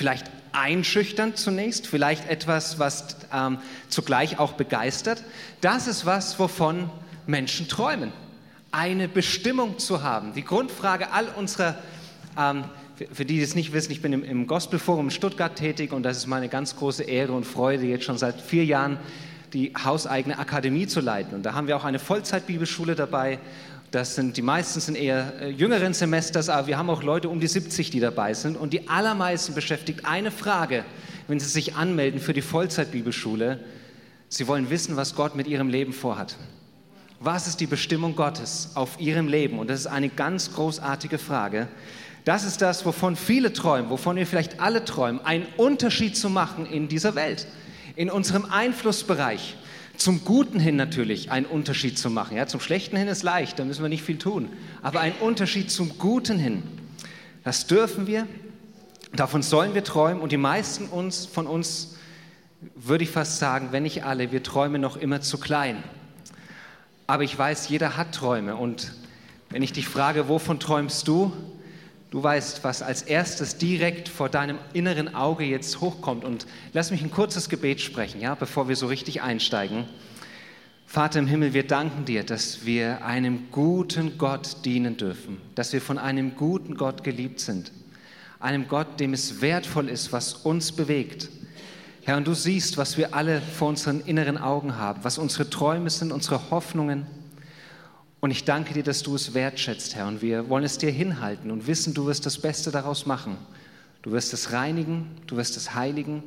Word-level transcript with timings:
vielleicht 0.00 0.30
einschüchternd 0.52 1.36
zunächst, 1.36 1.86
vielleicht 1.86 2.26
etwas, 2.26 2.78
was 2.78 3.16
ähm, 3.34 3.58
zugleich 3.90 4.38
auch 4.38 4.52
begeistert. 4.52 5.22
Das 5.60 5.86
ist 5.86 6.06
was, 6.06 6.38
wovon 6.38 6.88
Menschen 7.26 7.68
träumen. 7.68 8.10
Eine 8.72 9.08
Bestimmung 9.08 9.78
zu 9.78 10.02
haben. 10.02 10.32
Die 10.32 10.42
Grundfrage 10.42 11.12
all 11.12 11.28
unserer, 11.36 11.76
ähm, 12.38 12.64
für 13.12 13.26
die, 13.26 13.34
die 13.34 13.42
es 13.42 13.54
nicht 13.54 13.74
wissen, 13.74 13.92
ich 13.92 14.00
bin 14.00 14.14
im, 14.14 14.24
im 14.24 14.46
Gospelforum 14.46 15.08
in 15.08 15.10
Stuttgart 15.10 15.54
tätig 15.54 15.92
und 15.92 16.02
das 16.02 16.16
ist 16.16 16.26
meine 16.26 16.48
ganz 16.48 16.76
große 16.76 17.02
Ehre 17.02 17.34
und 17.34 17.44
Freude, 17.44 17.84
jetzt 17.84 18.06
schon 18.06 18.16
seit 18.16 18.40
vier 18.40 18.64
Jahren 18.64 18.96
die 19.52 19.74
hauseigene 19.84 20.38
Akademie 20.38 20.86
zu 20.86 21.00
leiten. 21.00 21.34
Und 21.34 21.42
da 21.42 21.52
haben 21.52 21.66
wir 21.66 21.76
auch 21.76 21.84
eine 21.84 21.98
Vollzeitbibelschule 21.98 22.94
dabei. 22.94 23.38
Das 23.90 24.14
sind, 24.14 24.36
die 24.36 24.42
meisten 24.42 24.78
sind 24.80 24.94
eher 24.94 25.32
äh, 25.40 25.50
jüngeren 25.50 25.94
Semesters, 25.94 26.48
aber 26.48 26.68
wir 26.68 26.78
haben 26.78 26.90
auch 26.90 27.02
Leute 27.02 27.28
um 27.28 27.40
die 27.40 27.48
70, 27.48 27.90
die 27.90 27.98
dabei 27.98 28.34
sind. 28.34 28.56
Und 28.56 28.72
die 28.72 28.88
allermeisten 28.88 29.54
beschäftigt 29.54 30.04
eine 30.04 30.30
Frage, 30.30 30.84
wenn 31.26 31.40
sie 31.40 31.48
sich 31.48 31.74
anmelden 31.74 32.20
für 32.20 32.32
die 32.32 32.42
Vollzeitbibelschule. 32.42 33.58
Sie 34.28 34.46
wollen 34.46 34.70
wissen, 34.70 34.96
was 34.96 35.16
Gott 35.16 35.34
mit 35.34 35.48
ihrem 35.48 35.68
Leben 35.68 35.92
vorhat. 35.92 36.36
Was 37.18 37.48
ist 37.48 37.60
die 37.60 37.66
Bestimmung 37.66 38.14
Gottes 38.14 38.70
auf 38.74 39.00
ihrem 39.00 39.26
Leben? 39.26 39.58
Und 39.58 39.68
das 39.68 39.80
ist 39.80 39.86
eine 39.88 40.08
ganz 40.08 40.52
großartige 40.54 41.18
Frage. 41.18 41.66
Das 42.24 42.44
ist 42.44 42.62
das, 42.62 42.86
wovon 42.86 43.16
viele 43.16 43.52
träumen, 43.52 43.90
wovon 43.90 44.16
wir 44.16 44.26
vielleicht 44.26 44.60
alle 44.60 44.84
träumen, 44.84 45.24
einen 45.24 45.46
Unterschied 45.56 46.16
zu 46.16 46.30
machen 46.30 46.64
in 46.64 46.86
dieser 46.86 47.14
Welt 47.16 47.46
in 47.96 48.08
unserem 48.08 48.46
Einflussbereich 48.50 49.56
zum 50.00 50.24
Guten 50.24 50.58
hin 50.58 50.76
natürlich 50.76 51.30
einen 51.30 51.44
Unterschied 51.44 51.98
zu 51.98 52.08
machen. 52.08 52.36
Ja, 52.36 52.46
zum 52.46 52.60
Schlechten 52.60 52.96
hin 52.96 53.06
ist 53.06 53.22
leicht, 53.22 53.58
da 53.58 53.66
müssen 53.66 53.82
wir 53.82 53.90
nicht 53.90 54.02
viel 54.02 54.16
tun. 54.16 54.48
Aber 54.80 55.00
einen 55.00 55.14
Unterschied 55.20 55.70
zum 55.70 55.98
Guten 55.98 56.38
hin, 56.38 56.62
das 57.44 57.66
dürfen 57.66 58.06
wir, 58.06 58.26
davon 59.12 59.42
sollen 59.42 59.74
wir 59.74 59.84
träumen. 59.84 60.22
Und 60.22 60.32
die 60.32 60.38
meisten 60.38 60.86
uns, 60.86 61.26
von 61.26 61.46
uns, 61.46 61.96
würde 62.74 63.04
ich 63.04 63.10
fast 63.10 63.38
sagen, 63.38 63.68
wenn 63.72 63.82
nicht 63.82 64.04
alle, 64.04 64.32
wir 64.32 64.42
träumen 64.42 64.80
noch 64.80 64.96
immer 64.96 65.20
zu 65.20 65.36
klein. 65.36 65.82
Aber 67.06 67.22
ich 67.22 67.38
weiß, 67.38 67.68
jeder 67.68 67.98
hat 67.98 68.14
Träume. 68.14 68.56
Und 68.56 68.92
wenn 69.50 69.62
ich 69.62 69.72
dich 69.72 69.86
frage, 69.86 70.28
wovon 70.28 70.60
träumst 70.60 71.08
du? 71.08 71.32
Du 72.10 72.20
weißt, 72.20 72.64
was 72.64 72.82
als 72.82 73.02
erstes 73.02 73.56
direkt 73.56 74.08
vor 74.08 74.28
deinem 74.28 74.58
inneren 74.72 75.14
Auge 75.14 75.44
jetzt 75.44 75.80
hochkommt. 75.80 76.24
Und 76.24 76.46
lass 76.72 76.90
mich 76.90 77.02
ein 77.02 77.10
kurzes 77.12 77.48
Gebet 77.48 77.80
sprechen, 77.80 78.20
ja, 78.20 78.34
bevor 78.34 78.68
wir 78.68 78.74
so 78.74 78.88
richtig 78.88 79.22
einsteigen. 79.22 79.84
Vater 80.86 81.20
im 81.20 81.28
Himmel, 81.28 81.54
wir 81.54 81.64
danken 81.64 82.04
dir, 82.04 82.24
dass 82.24 82.66
wir 82.66 83.04
einem 83.04 83.52
guten 83.52 84.18
Gott 84.18 84.64
dienen 84.64 84.96
dürfen, 84.96 85.40
dass 85.54 85.72
wir 85.72 85.80
von 85.80 85.98
einem 85.98 86.34
guten 86.34 86.74
Gott 86.74 87.04
geliebt 87.04 87.38
sind, 87.38 87.70
einem 88.40 88.66
Gott, 88.66 88.98
dem 88.98 89.12
es 89.12 89.40
wertvoll 89.40 89.88
ist, 89.88 90.12
was 90.12 90.32
uns 90.34 90.72
bewegt. 90.72 91.28
Herr, 92.02 92.16
und 92.16 92.26
du 92.26 92.34
siehst, 92.34 92.76
was 92.76 92.98
wir 92.98 93.14
alle 93.14 93.40
vor 93.40 93.68
unseren 93.68 94.00
inneren 94.00 94.36
Augen 94.36 94.78
haben, 94.78 95.04
was 95.04 95.16
unsere 95.16 95.48
Träume 95.48 95.90
sind, 95.90 96.10
unsere 96.10 96.50
Hoffnungen, 96.50 97.06
und 98.20 98.30
ich 98.30 98.44
danke 98.44 98.74
dir, 98.74 98.82
dass 98.82 99.02
du 99.02 99.14
es 99.14 99.32
wertschätzt, 99.32 99.94
Herr. 99.94 100.06
Und 100.06 100.20
wir 100.20 100.48
wollen 100.48 100.64
es 100.64 100.76
dir 100.76 100.90
hinhalten 100.90 101.50
und 101.50 101.66
wissen, 101.66 101.94
du 101.94 102.06
wirst 102.06 102.26
das 102.26 102.38
Beste 102.38 102.70
daraus 102.70 103.06
machen. 103.06 103.38
Du 104.02 104.12
wirst 104.12 104.32
es 104.34 104.52
reinigen, 104.52 105.10
du 105.26 105.36
wirst 105.36 105.56
es 105.56 105.74
heiligen. 105.74 106.22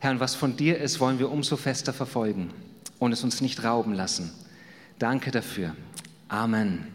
Herr, 0.00 0.10
und 0.10 0.20
was 0.20 0.34
von 0.34 0.56
dir 0.56 0.78
ist, 0.78 1.00
wollen 1.00 1.18
wir 1.18 1.30
umso 1.30 1.56
fester 1.56 1.94
verfolgen 1.94 2.50
und 2.98 3.12
es 3.12 3.24
uns 3.24 3.40
nicht 3.40 3.64
rauben 3.64 3.94
lassen. 3.94 4.32
Danke 4.98 5.30
dafür. 5.30 5.74
Amen. 6.28 6.86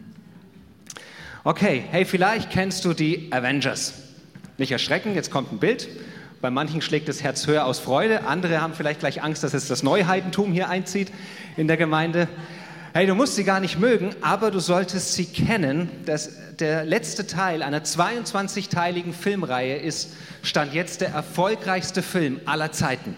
Okay, 1.42 1.84
hey, 1.90 2.04
vielleicht 2.04 2.50
kennst 2.50 2.84
du 2.84 2.92
die 2.92 3.32
Avengers. 3.32 3.94
Nicht 4.58 4.72
erschrecken, 4.72 5.14
jetzt 5.14 5.30
kommt 5.30 5.52
ein 5.52 5.58
Bild. 5.58 5.88
Bei 6.40 6.50
manchen 6.50 6.82
schlägt 6.82 7.08
das 7.08 7.22
Herz 7.22 7.46
höher 7.46 7.64
aus 7.66 7.78
Freude, 7.78 8.26
andere 8.26 8.60
haben 8.60 8.74
vielleicht 8.74 9.00
gleich 9.00 9.22
Angst, 9.22 9.42
dass 9.42 9.54
es 9.54 9.68
das 9.68 9.82
Neuheitentum 9.82 10.52
hier 10.52 10.68
einzieht 10.68 11.12
in 11.56 11.66
der 11.66 11.76
Gemeinde. 11.76 12.28
Hey, 12.92 13.06
du 13.06 13.14
musst 13.14 13.36
sie 13.36 13.44
gar 13.44 13.60
nicht 13.60 13.78
mögen, 13.78 14.16
aber 14.20 14.50
du 14.50 14.58
solltest 14.58 15.14
sie 15.14 15.26
kennen. 15.26 15.88
Das, 16.06 16.56
der 16.58 16.84
letzte 16.84 17.24
Teil 17.24 17.62
einer 17.62 17.84
22-teiligen 17.84 19.12
Filmreihe 19.12 19.76
ist, 19.76 20.14
stand 20.42 20.74
jetzt 20.74 21.00
der 21.00 21.10
erfolgreichste 21.10 22.02
Film 22.02 22.40
aller 22.46 22.72
Zeiten. 22.72 23.16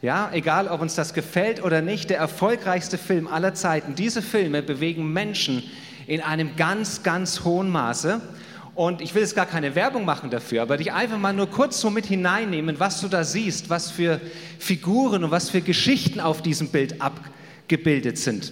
Ja, 0.00 0.30
egal 0.32 0.68
ob 0.68 0.80
uns 0.80 0.94
das 0.94 1.12
gefällt 1.12 1.62
oder 1.62 1.82
nicht, 1.82 2.08
der 2.08 2.16
erfolgreichste 2.16 2.96
Film 2.96 3.26
aller 3.26 3.52
Zeiten. 3.52 3.94
Diese 3.94 4.22
Filme 4.22 4.62
bewegen 4.62 5.12
Menschen 5.12 5.62
in 6.06 6.22
einem 6.22 6.56
ganz, 6.56 7.02
ganz 7.02 7.44
hohen 7.44 7.68
Maße. 7.68 8.22
Und 8.74 9.02
ich 9.02 9.14
will 9.14 9.20
jetzt 9.20 9.36
gar 9.36 9.44
keine 9.44 9.74
Werbung 9.74 10.06
machen 10.06 10.30
dafür, 10.30 10.62
aber 10.62 10.78
dich 10.78 10.94
einfach 10.94 11.18
mal 11.18 11.34
nur 11.34 11.50
kurz 11.50 11.78
so 11.78 11.90
mit 11.90 12.06
hineinnehmen, 12.06 12.80
was 12.80 13.02
du 13.02 13.08
da 13.08 13.22
siehst, 13.22 13.68
was 13.68 13.90
für 13.90 14.18
Figuren 14.58 15.24
und 15.24 15.30
was 15.30 15.50
für 15.50 15.60
Geschichten 15.60 16.20
auf 16.20 16.40
diesem 16.40 16.68
Bild 16.68 17.02
abgebildet 17.02 18.16
sind. 18.16 18.50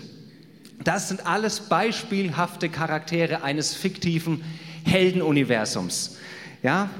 Das 0.85 1.09
sind 1.09 1.27
alles 1.27 1.61
beispielhafte 1.61 2.69
Charaktere 2.69 3.43
eines 3.43 3.75
fiktiven 3.75 4.45
Heldenuniversums. 4.85 6.19
Ja? 6.63 6.91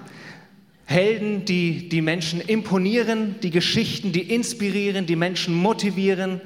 Helden, 0.87 1.45
die 1.45 1.89
die 1.89 2.01
Menschen 2.01 2.41
imponieren, 2.41 3.37
die 3.43 3.51
Geschichten, 3.51 4.13
die 4.13 4.35
inspirieren, 4.35 5.07
die 5.07 5.17
Menschen 5.17 5.55
motivieren. 5.55 6.41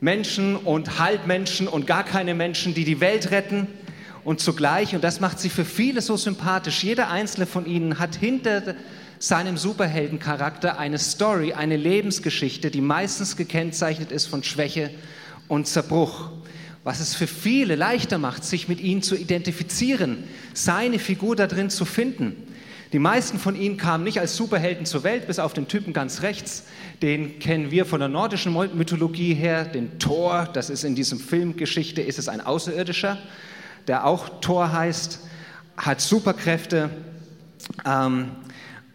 Menschen 0.00 0.56
und 0.56 0.98
Halbmenschen 0.98 1.66
und 1.66 1.86
gar 1.86 2.04
keine 2.04 2.34
Menschen, 2.34 2.74
die 2.74 2.84
die 2.84 3.00
Welt 3.00 3.30
retten. 3.30 3.66
Und 4.24 4.40
zugleich, 4.40 4.94
und 4.94 5.04
das 5.04 5.20
macht 5.20 5.38
sie 5.38 5.50
für 5.50 5.64
viele 5.64 6.00
so 6.00 6.16
sympathisch, 6.16 6.82
jeder 6.82 7.10
einzelne 7.10 7.46
von 7.46 7.66
ihnen 7.66 7.98
hat 7.98 8.16
hinter 8.16 8.74
seinem 9.18 9.56
Superheldencharakter 9.56 10.78
eine 10.78 10.98
Story, 10.98 11.52
eine 11.52 11.76
Lebensgeschichte, 11.76 12.70
die 12.70 12.80
meistens 12.80 13.36
gekennzeichnet 13.36 14.12
ist 14.12 14.26
von 14.26 14.42
Schwäche 14.42 14.90
und 15.48 15.66
Zerbruch, 15.66 16.30
was 16.84 17.00
es 17.00 17.14
für 17.14 17.26
viele 17.26 17.76
leichter 17.76 18.18
macht, 18.18 18.44
sich 18.44 18.68
mit 18.68 18.80
ihnen 18.80 19.02
zu 19.02 19.16
identifizieren, 19.16 20.24
seine 20.52 20.98
Figur 20.98 21.36
da 21.36 21.46
drin 21.46 21.70
zu 21.70 21.84
finden. 21.84 22.36
Die 22.92 22.98
meisten 23.00 23.38
von 23.40 23.56
ihnen 23.56 23.76
kamen 23.76 24.04
nicht 24.04 24.20
als 24.20 24.36
Superhelden 24.36 24.86
zur 24.86 25.02
Welt, 25.02 25.26
bis 25.26 25.40
auf 25.40 25.52
den 25.52 25.66
Typen 25.66 25.92
ganz 25.92 26.22
rechts. 26.22 26.64
Den 27.02 27.40
kennen 27.40 27.72
wir 27.72 27.86
von 27.86 27.98
der 27.98 28.08
nordischen 28.08 28.52
Mythologie 28.52 29.34
her, 29.34 29.64
den 29.64 29.98
Thor. 29.98 30.48
Das 30.52 30.70
ist 30.70 30.84
in 30.84 30.94
diesem 30.94 31.18
Filmgeschichte, 31.18 32.02
ist 32.02 32.20
es 32.20 32.28
ein 32.28 32.40
Außerirdischer, 32.40 33.18
der 33.88 34.06
auch 34.06 34.40
Thor 34.40 34.72
heißt, 34.72 35.20
hat 35.76 36.00
Superkräfte. 36.00 36.90
Ähm, 37.84 38.30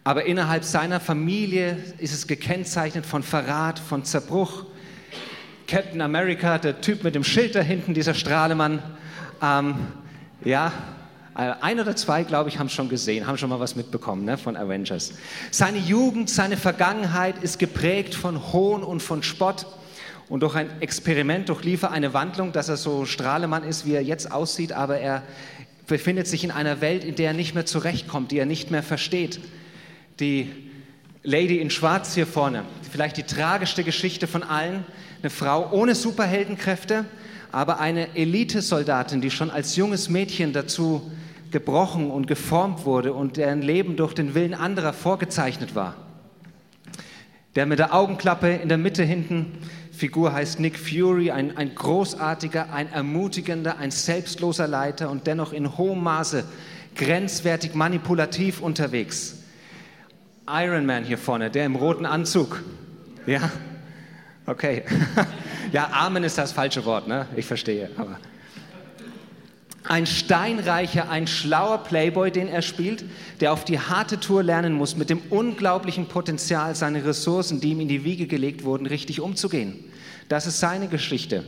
aber 0.02 0.24
innerhalb 0.24 0.64
seiner 0.64 0.98
Familie 0.98 1.76
ist 1.98 2.14
es 2.14 2.26
gekennzeichnet 2.26 3.04
von 3.04 3.22
Verrat, 3.22 3.78
von 3.78 4.04
Zerbruch, 4.04 4.64
Captain 5.70 6.00
America, 6.00 6.58
der 6.58 6.80
Typ 6.80 7.04
mit 7.04 7.14
dem 7.14 7.22
Schild 7.22 7.54
da 7.54 7.60
hinten, 7.60 7.94
dieser 7.94 8.12
Strahlemann. 8.12 8.82
Ähm, 9.40 9.76
ja, 10.44 10.72
äh, 11.36 11.52
ein 11.60 11.78
oder 11.78 11.94
zwei, 11.94 12.24
glaube 12.24 12.48
ich, 12.48 12.58
haben 12.58 12.68
schon 12.68 12.88
gesehen, 12.88 13.28
haben 13.28 13.38
schon 13.38 13.50
mal 13.50 13.60
was 13.60 13.76
mitbekommen 13.76 14.24
ne, 14.24 14.36
von 14.36 14.56
Avengers. 14.56 15.12
Seine 15.52 15.78
Jugend, 15.78 16.28
seine 16.28 16.56
Vergangenheit 16.56 17.40
ist 17.44 17.60
geprägt 17.60 18.16
von 18.16 18.52
Hohn 18.52 18.82
und 18.82 19.00
von 19.00 19.22
Spott. 19.22 19.64
Und 20.28 20.40
durch 20.40 20.56
ein 20.56 20.68
Experiment 20.80 21.48
durchlief 21.48 21.84
er 21.84 21.92
eine 21.92 22.14
Wandlung, 22.14 22.50
dass 22.50 22.68
er 22.68 22.76
so 22.76 23.06
Strahlemann 23.06 23.62
ist, 23.62 23.86
wie 23.86 23.94
er 23.94 24.02
jetzt 24.02 24.32
aussieht, 24.32 24.72
aber 24.72 24.98
er 24.98 25.22
befindet 25.86 26.26
sich 26.26 26.42
in 26.42 26.50
einer 26.50 26.80
Welt, 26.80 27.04
in 27.04 27.14
der 27.14 27.28
er 27.28 27.34
nicht 27.34 27.54
mehr 27.54 27.64
zurechtkommt, 27.64 28.32
die 28.32 28.38
er 28.38 28.46
nicht 28.46 28.72
mehr 28.72 28.82
versteht. 28.82 29.38
Die 30.18 30.69
Lady 31.22 31.58
in 31.58 31.68
Schwarz 31.68 32.14
hier 32.14 32.26
vorne, 32.26 32.64
vielleicht 32.90 33.18
die 33.18 33.24
tragischste 33.24 33.84
Geschichte 33.84 34.26
von 34.26 34.42
allen, 34.42 34.84
eine 35.20 35.28
Frau 35.28 35.70
ohne 35.70 35.94
Superheldenkräfte, 35.94 37.04
aber 37.52 37.78
eine 37.78 38.16
Elitesoldatin, 38.16 39.20
die 39.20 39.30
schon 39.30 39.50
als 39.50 39.76
junges 39.76 40.08
Mädchen 40.08 40.54
dazu 40.54 41.10
gebrochen 41.50 42.10
und 42.10 42.26
geformt 42.26 42.86
wurde 42.86 43.12
und 43.12 43.36
deren 43.36 43.60
Leben 43.60 43.96
durch 43.96 44.14
den 44.14 44.34
Willen 44.34 44.54
anderer 44.54 44.94
vorgezeichnet 44.94 45.74
war. 45.74 45.94
Der 47.54 47.66
mit 47.66 47.80
der 47.80 47.92
Augenklappe 47.94 48.54
in 48.54 48.70
der 48.70 48.78
Mitte 48.78 49.02
hinten, 49.02 49.58
Figur 49.92 50.32
heißt 50.32 50.58
Nick 50.58 50.78
Fury, 50.78 51.32
ein, 51.32 51.54
ein 51.56 51.74
großartiger, 51.74 52.72
ein 52.72 52.90
ermutigender, 52.90 53.76
ein 53.76 53.90
selbstloser 53.90 54.68
Leiter 54.68 55.10
und 55.10 55.26
dennoch 55.26 55.52
in 55.52 55.76
hohem 55.76 56.02
Maße 56.02 56.44
grenzwertig 56.94 57.74
manipulativ 57.74 58.62
unterwegs. 58.62 59.39
Iron 60.52 60.86
Man 60.86 61.04
hier 61.04 61.18
vorne, 61.18 61.50
der 61.50 61.66
im 61.66 61.76
roten 61.76 62.06
Anzug. 62.06 62.62
Ja, 63.26 63.50
Okay. 64.50 64.82
ja, 65.72 65.90
Amen 65.92 66.24
ist 66.24 66.36
das 66.36 66.50
falsche 66.50 66.84
Wort, 66.84 67.06
ne? 67.06 67.26
Ich 67.36 67.46
verstehe. 67.46 67.88
Aber 67.96 68.18
ein 69.84 70.06
steinreicher, 70.06 71.08
ein 71.08 71.28
schlauer 71.28 71.78
Playboy, 71.84 72.32
den 72.32 72.48
er 72.48 72.62
spielt, 72.62 73.04
der 73.40 73.52
auf 73.52 73.64
die 73.64 73.78
harte 73.78 74.18
Tour 74.18 74.42
lernen 74.42 74.72
muss, 74.72 74.96
mit 74.96 75.08
dem 75.08 75.20
unglaublichen 75.30 76.06
Potenzial, 76.06 76.74
seine 76.74 77.04
Ressourcen, 77.04 77.60
die 77.60 77.70
ihm 77.70 77.80
in 77.80 77.86
die 77.86 78.02
Wiege 78.02 78.26
gelegt 78.26 78.64
wurden, 78.64 78.86
richtig 78.86 79.20
umzugehen. 79.20 79.84
Das 80.28 80.48
ist 80.48 80.58
seine 80.58 80.88
Geschichte. 80.88 81.44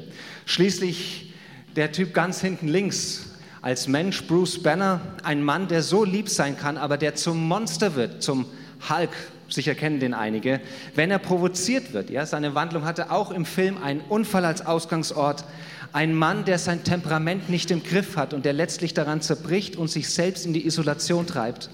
Schließlich 0.47 1.35
der 1.75 1.91
Typ 1.91 2.15
ganz 2.15 2.41
hinten 2.41 2.69
links, 2.69 3.31
als 3.63 3.89
Mensch 3.89 4.29
Bruce 4.29 4.63
Banner, 4.63 5.01
ein 5.25 5.43
Mann, 5.43 5.67
der 5.67 5.83
so 5.83 6.05
lieb 6.05 6.29
sein 6.29 6.57
kann, 6.57 6.77
aber 6.77 6.99
der 6.99 7.17
zum 7.17 7.49
Monster 7.49 7.97
wird, 7.97 8.23
zum 8.23 8.47
Hulk, 8.89 9.11
sicher 9.49 9.75
kennen 9.75 10.01
den 10.01 10.15
einige, 10.15 10.61
wenn 10.95 11.11
er 11.11 11.19
provoziert 11.19 11.93
wird. 11.93 12.11
Ja, 12.11 12.27
seine 12.27 12.55
Wandlung 12.55 12.85
hatte 12.85 13.11
auch 13.11 13.31
im 13.31 13.45
Film 13.45 13.79
einen 13.83 14.01
Unfall 14.01 14.45
als 14.45 14.65
Ausgangsort. 14.65 15.45
Ein 15.93 16.15
Mann, 16.15 16.45
der 16.45 16.59
sein 16.59 16.85
Temperament 16.85 17.49
nicht 17.49 17.71
im 17.71 17.83
Griff 17.83 18.17
hat 18.17 18.35
und 18.35 18.45
der 18.45 18.55
letztlich 18.55 18.95
daran 18.95 19.21
zerbricht 19.21 19.77
und 19.77 19.89
sich 19.89 20.09
selbst 20.09 20.47
in 20.47 20.53
die 20.53 20.67
Isolation 20.67 21.27
treibt, 21.27 21.71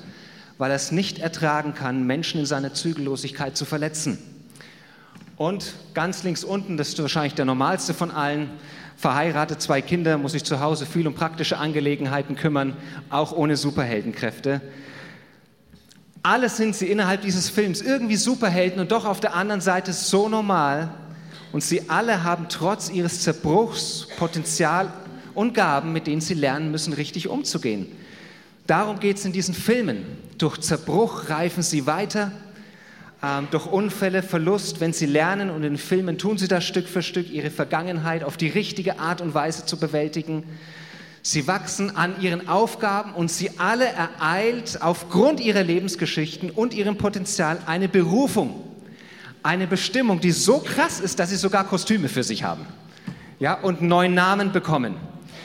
weil 0.58 0.70
er 0.70 0.76
es 0.76 0.93
nicht 0.93 1.20
ertragen 1.20 1.75
kann, 1.75 2.05
Menschen 2.05 2.40
in 2.40 2.46
seiner 2.46 2.75
Zügellosigkeit 2.75 3.56
zu 3.56 3.64
verletzen. 3.64 4.19
Und 5.37 5.75
ganz 5.94 6.25
links 6.25 6.43
unten, 6.43 6.76
das 6.76 6.88
ist 6.88 7.00
wahrscheinlich 7.00 7.34
der 7.34 7.44
normalste 7.44 7.94
von 7.94 8.11
allen, 8.11 8.50
verheiratet, 8.96 9.62
zwei 9.62 9.81
Kinder, 9.81 10.19
muss 10.19 10.32
sich 10.32 10.43
zu 10.43 10.58
Hause 10.58 10.84
viel 10.84 11.06
um 11.06 11.14
praktische 11.14 11.58
Angelegenheiten 11.58 12.34
kümmern, 12.34 12.76
auch 13.08 13.31
ohne 13.31 13.56
Superheldenkräfte. 13.56 14.61
Alles 16.23 16.56
sind 16.56 16.75
sie 16.75 16.87
innerhalb 16.87 17.23
dieses 17.23 17.49
Films 17.49 17.81
irgendwie 17.81 18.17
Superhelden 18.17 18.81
und 18.81 18.93
doch 18.93 19.05
auf 19.05 19.20
der 19.20 19.35
anderen 19.35 19.61
Seite 19.61 19.93
so 19.93 20.29
normal. 20.29 20.91
Und 21.53 21.62
sie 21.62 21.88
alle 21.88 22.25
haben 22.25 22.47
trotz 22.49 22.91
ihres 22.91 23.23
Zerbruchs 23.23 24.09
Potenzial 24.19 24.93
und 25.35 25.55
Gaben, 25.55 25.93
mit 25.93 26.06
denen 26.06 26.20
sie 26.20 26.35
lernen 26.35 26.70
müssen, 26.70 26.93
richtig 26.93 27.29
umzugehen. 27.29 27.87
Darum 28.67 29.00
geht 29.00 29.17
es 29.17 29.25
in 29.25 29.32
diesen 29.32 29.55
Filmen. 29.55 30.05
Durch 30.37 30.59
Zerbruch 30.59 31.31
reifen 31.31 31.62
sie 31.62 31.87
weiter, 31.87 32.32
ähm, 33.23 33.49
durch 33.50 33.67
Unfälle, 33.67 34.23
Verlust, 34.23 34.81
wenn 34.81 34.93
sie 34.93 35.06
lernen 35.06 35.50
und 35.50 35.64
in 35.64 35.79
Filmen 35.79 36.19
tun 36.19 36.38
sie 36.38 36.49
das 36.49 36.64
Stück 36.64 36.87
für 36.87 37.03
Stück, 37.03 37.31
ihre 37.31 37.50
Vergangenheit 37.50 38.23
auf 38.23 38.37
die 38.37 38.49
richtige 38.49 38.99
Art 38.99 39.21
und 39.21 39.35
Weise 39.35 39.64
zu 39.64 39.79
bewältigen. 39.79 40.44
Sie 41.23 41.47
wachsen 41.47 41.94
an 41.97 42.20
ihren 42.20 42.49
Aufgaben 42.49 43.12
und 43.12 43.31
sie 43.31 43.50
alle 43.59 43.87
ereilt 43.87 44.81
aufgrund 44.81 45.41
ihrer 45.41 45.62
Lebensgeschichten 45.62 46.50
und 46.50 46.73
ihrem 46.73 46.97
Potenzial 46.97 47.59
eine 47.67 47.88
Berufung, 47.88 48.65
eine 49.43 49.67
Bestimmung, 49.67 50.20
die 50.20 50.32
so 50.32 50.61
krass 50.61 51.00
ist, 51.00 51.19
dass 51.19 51.31
sie 51.31 51.37
sogar 51.37 51.65
Kostüme 51.65 52.09
für 52.09 52.23
sich 52.23 52.44
haben 52.44 52.67
ja, 53.38 53.55
und 53.55 53.82
neuen 53.82 54.15
Namen 54.15 54.53
bekommen. 54.53 54.97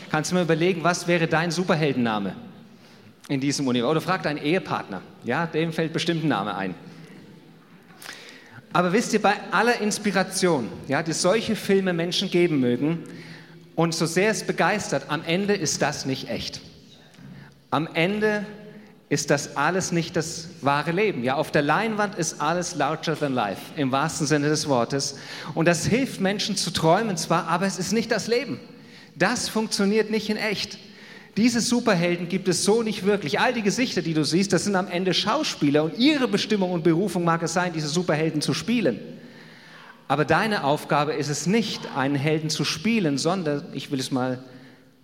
Kannst 0.10 0.32
du 0.32 0.36
mir 0.36 0.44
überlegen, 0.44 0.84
was 0.84 1.08
wäre 1.08 1.28
dein 1.28 1.52
Superheldenname 1.52 2.36
in 3.30 3.40
diesem 3.40 3.68
Universum? 3.68 3.92
Oder 3.92 4.02
frag 4.02 4.24
deinen 4.24 4.38
Ehepartner, 4.38 5.02
ja, 5.24 5.46
dem 5.48 5.74
fällt 5.74 5.94
bestimmt 5.94 6.24
ein 6.24 6.28
Name 6.28 6.56
ein. 6.56 6.76
Aber 8.72 8.92
wisst 8.92 9.14
ihr, 9.14 9.22
bei 9.22 9.36
aller 9.52 9.82
Inspiration, 9.82 10.70
ja, 10.88 11.04
die 11.04 11.14
solche 11.14 11.56
Filme 11.56 11.94
Menschen 11.94 12.30
geben 12.30 12.60
mögen, 12.60 13.04
und 13.76 13.94
so 13.94 14.06
sehr 14.06 14.30
es 14.30 14.44
begeistert, 14.44 15.06
am 15.10 15.24
Ende 15.24 15.54
ist 15.54 15.82
das 15.82 16.06
nicht 16.06 16.30
echt. 16.30 16.62
Am 17.72 17.88
Ende 17.94 18.46
ist 19.10 19.30
das 19.30 19.58
alles 19.58 19.92
nicht 19.92 20.16
das 20.16 20.50
wahre 20.62 20.92
Leben. 20.92 21.24
Ja, 21.24 21.36
auf 21.36 21.52
der 21.52 21.62
Leinwand 21.62 22.16
ist 22.16 22.42
alles 22.42 22.76
larger 22.76 23.18
than 23.18 23.34
life, 23.34 23.62
im 23.76 23.92
wahrsten 23.92 24.26
Sinne 24.26 24.50
des 24.50 24.68
Wortes. 24.68 25.18
Und 25.54 25.68
das 25.68 25.86
hilft 25.86 26.20
Menschen 26.20 26.56
zu 26.56 26.72
träumen 26.72 27.18
zwar, 27.18 27.48
aber 27.48 27.66
es 27.66 27.78
ist 27.78 27.94
nicht 27.94 28.12
das 28.12 28.28
Leben. 28.28 28.60
Das 29.16 29.50
funktioniert 29.50 30.10
nicht 30.10 30.30
in 30.30 30.38
echt. 30.38 30.78
Diese 31.38 31.62
Superhelden 31.62 32.30
gibt 32.30 32.48
es 32.48 32.64
so 32.64 32.84
nicht 32.84 33.06
wirklich. 33.06 33.40
All 33.40 33.54
die 33.54 33.64
Gesichter, 33.64 34.02
die 34.02 34.14
du 34.14 34.24
siehst, 34.24 34.54
das 34.54 34.66
sind 34.66 34.76
am 34.76 34.88
Ende 34.88 35.14
Schauspieler 35.14 35.84
und 35.84 35.98
ihre 35.98 36.28
Bestimmung 36.28 36.72
und 36.72 36.84
Berufung 36.84 37.24
mag 37.24 37.42
es 37.42 37.54
sein, 37.54 37.74
diese 37.74 37.88
Superhelden 37.88 38.42
zu 38.42 38.54
spielen. 38.54 39.00
Aber 40.08 40.26
deine 40.26 40.64
Aufgabe 40.64 41.14
ist 41.14 41.30
es 41.30 41.48
nicht, 41.48 41.96
einen 41.96 42.16
Helden 42.16 42.50
zu 42.50 42.64
spielen, 42.66 43.18
sondern, 43.18 43.66
ich 43.74 43.92
will 43.92 44.00
es 44.00 44.12
mal 44.12 44.44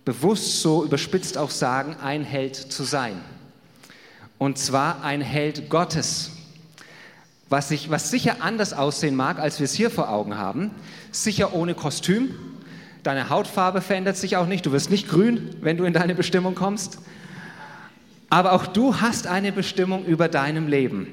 bewusst 0.05 0.61
so 0.61 0.83
überspitzt 0.83 1.37
auch 1.37 1.51
sagen, 1.51 1.95
ein 2.01 2.23
Held 2.23 2.55
zu 2.55 2.83
sein. 2.83 3.21
Und 4.37 4.57
zwar 4.57 5.03
ein 5.03 5.21
Held 5.21 5.69
Gottes. 5.69 6.31
Was, 7.49 7.71
ich, 7.71 7.89
was 7.89 8.11
sicher 8.11 8.37
anders 8.41 8.73
aussehen 8.73 9.15
mag, 9.15 9.39
als 9.39 9.59
wir 9.59 9.65
es 9.65 9.73
hier 9.73 9.89
vor 9.89 10.09
Augen 10.09 10.37
haben. 10.37 10.71
Sicher 11.11 11.53
ohne 11.53 11.73
Kostüm, 11.73 12.35
Deine 13.03 13.29
Hautfarbe 13.29 13.81
verändert 13.81 14.17
sich 14.17 14.35
auch 14.35 14.47
nicht. 14.47 14.65
Du 14.65 14.71
wirst 14.71 14.89
nicht 14.89 15.07
grün, 15.07 15.55
wenn 15.61 15.77
du 15.77 15.85
in 15.85 15.93
deine 15.93 16.15
Bestimmung 16.15 16.53
kommst. 16.53 16.99
Aber 18.29 18.51
auch 18.51 18.67
du 18.67 18.99
hast 18.99 19.25
eine 19.25 19.51
Bestimmung 19.51 20.05
über 20.05 20.27
deinem 20.27 20.67
Leben. 20.67 21.07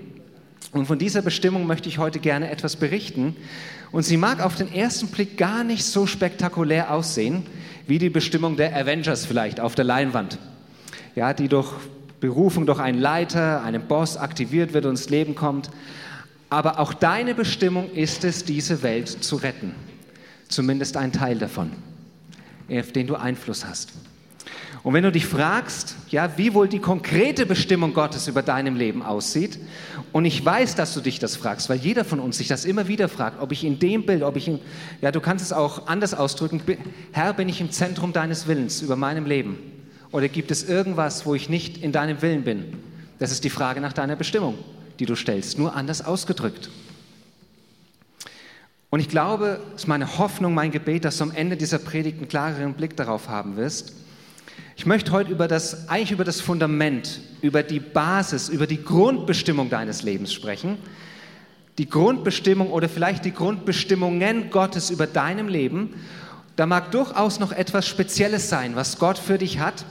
Und 0.76 0.87
von 0.87 0.99
dieser 0.99 1.23
Bestimmung 1.23 1.67
möchte 1.67 1.88
ich 1.88 1.99
heute 1.99 2.19
gerne 2.19 2.50
etwas 2.50 2.76
berichten. 2.76 3.37
Und 3.93 4.02
sie 4.02 4.17
mag 4.17 4.40
auf 4.40 4.56
den 4.56 4.73
ersten 4.73 5.08
Blick 5.08 5.38
gar 5.38 5.64
nicht 5.64 5.84
so 5.84 6.06
spektakulär 6.06 6.93
aussehen, 6.93 7.46
wie 7.87 7.99
die 7.99 8.11
Bestimmung 8.11 8.56
der 8.56 8.76
Avengers 8.76 9.25
vielleicht 9.25 9.61
auf 9.61 9.75
der 9.75 9.84
Leinwand. 9.84 10.38
Ja, 11.14 11.32
die 11.32 11.49
durch 11.49 11.73
Berufung 12.20 12.67
durch 12.67 12.78
einen 12.78 12.99
Leiter, 12.99 13.62
einen 13.62 13.82
Boss 13.82 14.17
aktiviert 14.17 14.73
wird 14.73 14.84
und 14.84 14.93
ins 14.93 15.08
Leben 15.08 15.34
kommt. 15.34 15.70
Aber 16.50 16.78
auch 16.78 16.93
deine 16.93 17.34
Bestimmung 17.34 17.90
ist 17.93 18.25
es, 18.25 18.44
diese 18.44 18.82
Welt 18.82 19.08
zu 19.08 19.37
retten. 19.37 19.75
Zumindest 20.49 20.96
ein 20.96 21.12
Teil 21.12 21.38
davon, 21.38 21.73
auf 22.70 22.93
den 22.93 23.06
du 23.06 23.17
Einfluss 23.17 23.64
hast. 23.67 23.93
Und 24.87 24.94
wenn 24.94 25.03
du 25.03 25.11
dich 25.11 25.27
fragst, 25.27 25.97
ja, 26.11 26.38
wie 26.38 26.55
wohl 26.55 26.69
die 26.69 26.79
konkrete 26.79 27.44
Bestimmung 27.44 27.93
Gottes 27.93 28.29
über 28.29 28.41
deinem 28.43 28.77
Leben 28.77 29.03
aussieht, 29.03 29.59
und 30.12 30.25
ich 30.27 30.44
weiß, 30.44 30.77
dass 30.77 30.94
du 30.94 31.00
dich 31.00 31.19
das 31.19 31.35
fragst, 31.35 31.69
weil 31.69 31.79
jeder 31.79 32.05
von 32.05 32.21
uns 32.21 32.38
sich 32.38 32.47
das 32.47 32.65
immer 32.65 32.87
wieder 32.87 33.09
fragt, 33.09 33.43
ob 33.43 33.50
ich 33.50 33.65
in 33.65 33.81
dem 33.81 34.06
Bild, 34.06 34.23
ob 34.23 34.37
ich 34.37 34.47
in, 34.47 34.61
ja, 35.00 35.11
du 35.11 35.21
kannst 35.21 35.44
es 35.44 35.53
auch 35.53 35.88
anders 35.88 36.15
ausdrücken, 36.15 36.62
Herr, 37.11 37.35
bin 37.35 37.49
ich 37.49 37.61
im 37.61 37.73
Zentrum 37.73 38.12
deines 38.12 38.47
Willens 38.47 38.81
über 38.81 38.94
meinem 38.94 39.27
Leben? 39.27 39.59
Oder 40.12 40.29
gibt 40.29 40.53
es 40.53 40.62
irgendwas, 40.69 41.27
wo 41.27 41.35
ich 41.35 41.49
nicht 41.49 41.79
in 41.79 41.91
deinem 41.91 42.23
Willen 42.23 42.44
bin? 42.44 42.75
Das 43.19 43.33
ist 43.33 43.43
die 43.43 43.50
Frage 43.50 43.81
nach 43.81 43.93
deiner 43.93 44.15
Bestimmung, 44.15 44.56
die 45.00 45.06
du 45.06 45.17
stellst, 45.17 45.59
nur 45.59 45.75
anders 45.75 46.05
ausgedrückt. 46.05 46.71
Und 48.91 49.00
ich 49.00 49.09
glaube, 49.09 49.59
es 49.75 49.83
ist 49.83 49.88
meine 49.88 50.19
Hoffnung, 50.19 50.55
mein 50.55 50.71
Gebet, 50.71 51.05
dass 51.05 51.17
du 51.17 51.25
am 51.25 51.33
Ende 51.33 51.56
dieser 51.56 51.81
Predigt 51.81 52.19
einen 52.19 52.29
klareren 52.29 52.75
Blick 52.75 52.97
darauf 52.97 53.29
haben 53.29 53.56
wirst. 53.56 54.06
Ich 54.78 54.84
möchte 54.84 55.11
heute 55.12 55.31
über 55.31 55.49
das, 55.49 55.88
eigentlich 55.88 56.11
über 56.11 56.25
das 56.25 56.43
Fundament, 56.43 57.20
über 57.40 57.62
die 57.62 57.81
Basis, 57.81 58.50
über 58.50 58.67
die 58.67 58.84
Grundbestimmung 58.84 59.70
deines 59.70 60.02
Lebens 60.02 60.34
sprechen. 60.34 60.76
Die 61.78 61.88
Grundbestimmung 61.88 62.70
oder 62.70 62.90
vielleicht 62.90 63.25
die 63.25 63.32
Grundbestimmungen 63.32 64.50
Gottes 64.50 64.90
über 64.90 65.06
deinem 65.06 65.49
Leben. 65.49 65.94
Da 66.56 66.67
mag 66.67 66.90
durchaus 66.90 67.40
noch 67.40 67.52
etwas 67.52 67.88
Spezielles 67.88 68.50
sein, 68.50 68.76
was 68.76 68.99
Gott 68.99 69.17
für 69.17 69.38
dich 69.38 69.61
hat, 69.61 69.87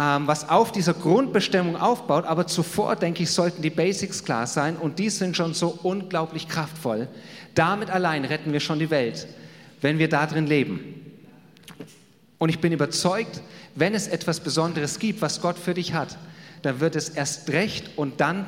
ähm, 0.00 0.26
was 0.26 0.48
auf 0.48 0.72
dieser 0.72 0.94
Grundbestimmung 0.94 1.76
aufbaut. 1.76 2.24
Aber 2.24 2.48
zuvor, 2.48 2.96
denke 2.96 3.22
ich, 3.22 3.30
sollten 3.30 3.62
die 3.62 3.70
Basics 3.70 4.24
klar 4.24 4.48
sein 4.48 4.76
und 4.76 4.98
die 4.98 5.08
sind 5.08 5.36
schon 5.36 5.54
so 5.54 5.78
unglaublich 5.84 6.48
kraftvoll, 6.48 7.06
damit 7.54 7.90
allein 7.90 8.24
retten 8.24 8.52
wir 8.52 8.60
schon 8.60 8.80
die 8.80 8.90
Welt, 8.90 9.28
wenn 9.82 10.00
wir 10.00 10.08
darin 10.08 10.48
leben. 10.48 10.93
Und 12.44 12.50
ich 12.50 12.58
bin 12.58 12.72
überzeugt, 12.72 13.40
wenn 13.74 13.94
es 13.94 14.06
etwas 14.06 14.40
Besonderes 14.40 14.98
gibt, 14.98 15.22
was 15.22 15.40
Gott 15.40 15.58
für 15.58 15.72
dich 15.72 15.94
hat, 15.94 16.18
dann 16.60 16.78
wird 16.78 16.94
es 16.94 17.08
erst 17.08 17.48
recht 17.48 17.92
und 17.96 18.20
dann 18.20 18.46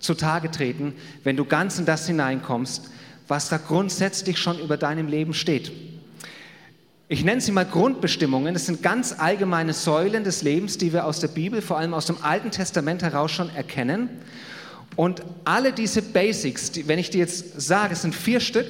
zutage 0.00 0.50
treten, 0.50 0.92
wenn 1.22 1.36
du 1.36 1.44
ganz 1.44 1.78
in 1.78 1.86
das 1.86 2.08
hineinkommst, 2.08 2.90
was 3.28 3.48
da 3.48 3.58
grundsätzlich 3.58 4.38
schon 4.38 4.58
über 4.58 4.76
deinem 4.76 5.06
Leben 5.06 5.34
steht. 5.34 5.70
Ich 7.06 7.22
nenne 7.22 7.40
sie 7.40 7.52
mal 7.52 7.64
Grundbestimmungen. 7.64 8.54
Das 8.54 8.66
sind 8.66 8.82
ganz 8.82 9.14
allgemeine 9.16 9.72
Säulen 9.72 10.24
des 10.24 10.42
Lebens, 10.42 10.76
die 10.76 10.92
wir 10.92 11.06
aus 11.06 11.20
der 11.20 11.28
Bibel, 11.28 11.62
vor 11.62 11.78
allem 11.78 11.94
aus 11.94 12.06
dem 12.06 12.20
Alten 12.20 12.50
Testament 12.50 13.04
heraus 13.04 13.30
schon 13.30 13.54
erkennen. 13.54 14.08
Und 14.96 15.22
alle 15.44 15.72
diese 15.72 16.02
Basics, 16.02 16.72
die, 16.72 16.88
wenn 16.88 16.98
ich 16.98 17.10
dir 17.10 17.18
jetzt 17.18 17.60
sage, 17.60 17.92
es 17.92 18.02
sind 18.02 18.16
vier 18.16 18.40
Stück, 18.40 18.66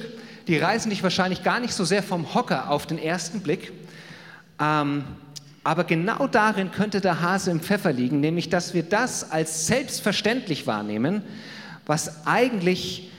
die 0.47 0.59
reißen 0.59 0.91
dich 0.91 1.01
wahrscheinlich 1.01 1.41
gar 1.41 1.59
nicht 1.59 1.73
so 1.73 1.85
sehr 1.85 2.03
vom 2.03 2.35
Hocker 2.35 2.69
auf 2.69 2.85
den 2.85 2.99
ersten 2.99 3.39
Blick. 3.39 3.73
Ähm, 4.59 5.03
aber 5.63 5.83
genau 5.83 6.27
darin 6.27 6.71
könnte 6.71 7.01
der 7.01 7.21
Hase 7.21 7.51
im 7.51 7.59
Pfeffer 7.59 7.93
liegen, 7.93 8.19
nämlich 8.19 8.49
dass 8.49 8.73
wir 8.73 8.83
das 8.83 9.31
als 9.31 9.67
selbstverständlich 9.67 10.67
wahrnehmen, 10.67 11.21
was 11.85 12.25
eigentlich 12.25 13.09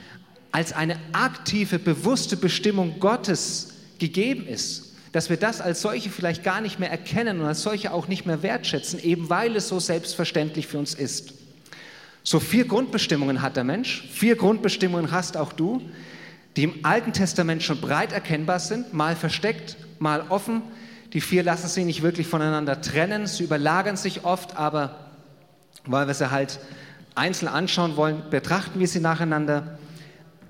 als 0.51 0.73
eine 0.73 0.97
aktive, 1.13 1.79
bewusste 1.79 2.35
Bestimmung 2.35 2.99
Gottes 2.99 3.73
gegeben 3.99 4.47
ist. 4.47 4.95
Dass 5.11 5.29
wir 5.29 5.37
das 5.37 5.61
als 5.61 5.81
solche 5.81 6.09
vielleicht 6.09 6.43
gar 6.43 6.61
nicht 6.61 6.79
mehr 6.79 6.89
erkennen 6.89 7.39
und 7.41 7.45
als 7.45 7.61
solche 7.61 7.91
auch 7.93 8.07
nicht 8.07 8.25
mehr 8.25 8.43
wertschätzen, 8.43 8.99
eben 9.01 9.29
weil 9.29 9.55
es 9.55 9.67
so 9.67 9.79
selbstverständlich 9.79 10.67
für 10.67 10.77
uns 10.77 10.93
ist. 10.93 11.33
So 12.23 12.39
vier 12.39 12.65
Grundbestimmungen 12.65 13.41
hat 13.41 13.55
der 13.55 13.63
Mensch, 13.63 14.07
vier 14.11 14.35
Grundbestimmungen 14.35 15.11
hast 15.11 15.37
auch 15.37 15.53
du, 15.53 15.81
die 16.55 16.63
im 16.63 16.73
Alten 16.83 17.13
Testament 17.13 17.63
schon 17.63 17.81
breit 17.81 18.11
erkennbar 18.11 18.59
sind, 18.59 18.93
mal 18.93 19.15
versteckt, 19.15 19.77
mal 19.99 20.25
offen. 20.29 20.61
Die 21.13 21.21
vier 21.21 21.43
lassen 21.43 21.67
sich 21.67 21.85
nicht 21.85 22.01
wirklich 22.01 22.27
voneinander 22.27 22.81
trennen, 22.81 23.27
sie 23.27 23.43
überlagern 23.43 23.97
sich 23.97 24.23
oft, 24.23 24.55
aber 24.55 24.95
weil 25.85 26.07
wir 26.07 26.13
sie 26.13 26.31
halt 26.31 26.59
einzeln 27.15 27.49
anschauen 27.49 27.97
wollen, 27.97 28.23
betrachten 28.29 28.79
wir 28.79 28.87
sie 28.87 28.99
nacheinander. 28.99 29.77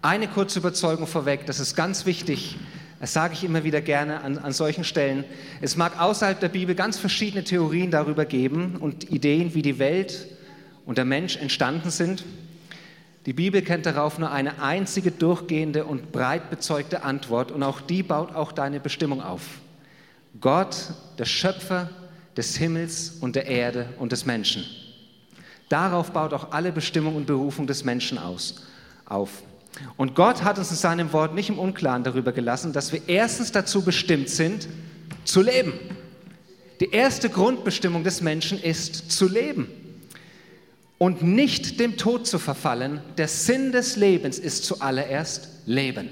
Eine 0.02 0.28
kurze 0.28 0.60
Überzeugung 0.60 1.08
vorweg, 1.08 1.46
das 1.46 1.60
ist 1.60 1.76
ganz 1.76 2.06
wichtig, 2.06 2.58
Das 3.02 3.14
sage 3.14 3.34
ich 3.34 3.44
immer 3.44 3.64
wieder 3.64 3.82
gerne 3.82 4.22
an, 4.22 4.38
an 4.38 4.52
solchen 4.52 4.84
Stellen. 4.84 5.24
Es 5.60 5.76
mag 5.76 6.00
außerhalb 6.00 6.40
der 6.40 6.50
Bibel 6.50 6.76
ganz 6.76 7.00
verschiedene 7.00 7.44
Theorien 7.44 7.90
darüber 7.90 8.26
geben 8.26 8.76
und 8.80 9.10
Ideen, 9.10 9.56
wie 9.56 9.64
die 9.64 9.80
Welt 9.80 10.28
und 10.86 11.00
der 11.00 11.06
Mensch 11.06 11.36
entstanden 11.36 11.90
sind. 11.90 12.24
Die 13.26 13.34
Bibel 13.34 13.64
kennt 13.64 13.88
darauf 13.88 14.20
nur 14.20 14.32
eine 14.32 14.62
einzige 14.62 15.10
durchgehende 15.10 15.86
und 15.86 16.12
breit 16.12 16.52
bezeugte 16.52 17.02
Antwort 17.04 17.52
und 17.52 17.64
auch 17.64 17.82
die 17.82 18.04
baut 18.04 18.36
auch 18.36 18.52
deine 18.52 18.80
Bestimmung 18.80 19.24
auf. 19.24 19.42
Gott, 20.40 20.76
der 21.18 21.26
Schöpfer 21.26 21.90
des 22.38 22.56
Himmels 22.58 23.18
und 23.20 23.36
der 23.36 23.48
Erde 23.48 23.90
und 24.00 24.12
des 24.12 24.26
Menschen. 24.26 24.66
Darauf 25.70 26.12
baut 26.12 26.34
auch 26.34 26.52
alle 26.52 26.72
Bestimmung 26.72 27.16
und 27.16 27.26
Berufung 27.26 27.68
des 27.68 27.84
Menschen 27.84 28.18
aus, 28.18 28.68
auf. 29.06 29.44
Und 29.98 30.16
Gott 30.16 30.44
hat 30.44 30.58
uns 30.58 30.70
in 30.72 30.78
seinem 30.78 31.14
Wort 31.14 31.34
nicht 31.34 31.50
im 31.50 31.60
Unklaren 31.60 32.04
darüber 32.04 32.32
gelassen, 32.32 32.74
dass 32.74 32.92
wir 32.92 33.02
erstens 33.08 33.52
dazu 33.52 33.84
bestimmt 33.84 34.30
sind, 34.30 34.68
zu 35.24 35.42
leben. 35.42 35.74
Die 36.80 36.92
erste 36.92 37.30
Grundbestimmung 37.30 38.04
des 38.04 38.22
Menschen 38.22 38.62
ist 38.62 39.12
zu 39.12 39.28
leben 39.28 39.68
und 40.98 41.22
nicht 41.22 41.80
dem 41.80 41.98
Tod 41.98 42.28
zu 42.28 42.38
verfallen. 42.38 43.02
Der 43.18 43.28
Sinn 43.28 43.72
des 43.72 43.96
Lebens 43.96 44.40
ist 44.40 44.66
zuallererst 44.66 45.48
Leben. 45.66 46.10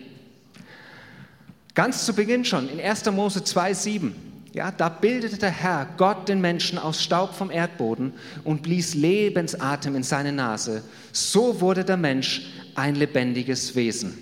Ganz 1.79 2.05
zu 2.05 2.11
Beginn 2.11 2.43
schon 2.43 2.67
in 2.67 2.81
1. 2.81 3.09
Mose 3.11 3.39
2,7 3.39 4.11
ja, 4.51 4.69
da 4.69 4.89
bildete 4.89 5.37
der 5.37 5.49
Herr 5.49 5.87
Gott 5.95 6.27
den 6.27 6.41
Menschen 6.41 6.77
aus 6.77 7.01
Staub 7.01 7.33
vom 7.33 7.49
Erdboden 7.49 8.11
und 8.43 8.63
blies 8.63 8.95
Lebensatem 8.95 9.95
in 9.95 10.03
seine 10.03 10.33
Nase. 10.33 10.83
So 11.13 11.61
wurde 11.61 11.85
der 11.85 11.95
Mensch 11.95 12.47
ein 12.75 12.95
lebendiges 12.95 13.75
Wesen. 13.75 14.17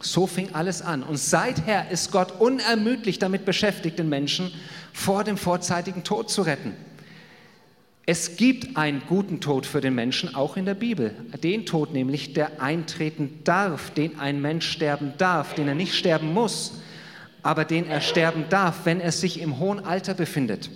So 0.00 0.26
fing 0.26 0.48
alles 0.54 0.82
an. 0.82 1.04
Und 1.04 1.18
seither 1.18 1.88
ist 1.88 2.10
Gott 2.10 2.40
unermüdlich 2.40 3.20
damit 3.20 3.44
beschäftigt, 3.44 4.00
den 4.00 4.08
Menschen 4.08 4.50
vor 4.92 5.22
dem 5.22 5.36
vorzeitigen 5.36 6.02
Tod 6.02 6.30
zu 6.30 6.42
retten. 6.42 6.74
Es 8.04 8.36
gibt 8.36 8.76
einen 8.76 9.02
guten 9.08 9.40
Tod 9.40 9.64
für 9.64 9.80
den 9.80 9.94
Menschen, 9.94 10.34
auch 10.34 10.56
in 10.56 10.64
der 10.64 10.74
Bibel. 10.74 11.14
Den 11.42 11.66
Tod 11.66 11.92
nämlich, 11.92 12.32
der 12.32 12.60
eintreten 12.60 13.40
darf, 13.44 13.90
den 13.90 14.18
ein 14.18 14.42
Mensch 14.42 14.68
sterben 14.68 15.12
darf, 15.18 15.54
den 15.54 15.68
er 15.68 15.74
nicht 15.74 15.94
sterben 15.94 16.32
muss 16.32 16.82
aber 17.42 17.64
den 17.64 17.86
er 17.86 18.00
sterben 18.00 18.44
darf, 18.48 18.84
wenn 18.84 19.00
er 19.00 19.12
sich 19.12 19.40
im 19.40 19.58
hohen 19.58 19.84
Alter 19.84 20.14
befindet, 20.14 20.70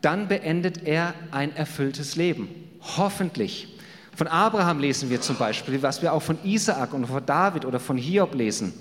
dann 0.00 0.28
beendet 0.28 0.86
er 0.86 1.14
ein 1.30 1.54
erfülltes 1.54 2.16
Leben. 2.16 2.48
Hoffentlich. 2.96 3.68
Von 4.16 4.28
Abraham 4.28 4.78
lesen 4.78 5.10
wir 5.10 5.20
zum 5.20 5.36
Beispiel, 5.36 5.82
was 5.82 6.02
wir 6.02 6.12
auch 6.12 6.22
von 6.22 6.38
Isaak 6.44 6.94
und 6.94 7.06
von 7.06 7.24
David 7.24 7.64
oder 7.64 7.80
von 7.80 7.96
Hiob 7.96 8.34
lesen. 8.34 8.72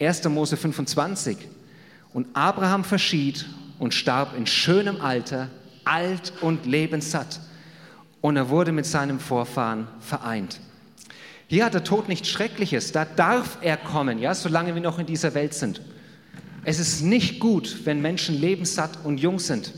1. 0.00 0.24
Mose 0.28 0.56
25. 0.56 1.38
Und 2.12 2.26
Abraham 2.34 2.84
verschied 2.84 3.46
und 3.78 3.94
starb 3.94 4.36
in 4.36 4.46
schönem 4.46 5.00
Alter, 5.00 5.48
alt 5.84 6.32
und 6.40 6.66
lebenssatt. 6.66 7.40
Und 8.20 8.36
er 8.36 8.48
wurde 8.48 8.72
mit 8.72 8.86
seinem 8.86 9.20
Vorfahren 9.20 9.86
vereint. 10.00 10.60
Hier 11.46 11.66
hat 11.66 11.74
der 11.74 11.84
Tod 11.84 12.08
nichts 12.08 12.28
Schreckliches, 12.28 12.92
da 12.92 13.04
darf 13.04 13.58
er 13.60 13.76
kommen, 13.76 14.18
ja, 14.18 14.34
solange 14.34 14.74
wir 14.74 14.80
noch 14.80 14.98
in 14.98 15.06
dieser 15.06 15.34
Welt 15.34 15.54
sind. 15.54 15.82
Es 16.64 16.78
ist 16.78 17.02
nicht 17.02 17.38
gut, 17.38 17.80
wenn 17.84 18.00
Menschen 18.00 18.34
lebenssatt 18.34 19.04
und 19.04 19.18
jung 19.18 19.38
sind. 19.38 19.72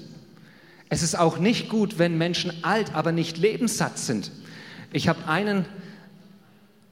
Es 0.88 1.02
ist 1.02 1.18
auch 1.18 1.38
nicht 1.38 1.68
gut, 1.68 1.98
wenn 1.98 2.16
Menschen 2.16 2.52
alt, 2.62 2.94
aber 2.94 3.10
nicht 3.10 3.38
lebenssatt 3.38 3.98
sind. 3.98 4.30
Ich 4.92 5.08
habe 5.08 5.26
einen 5.26 5.64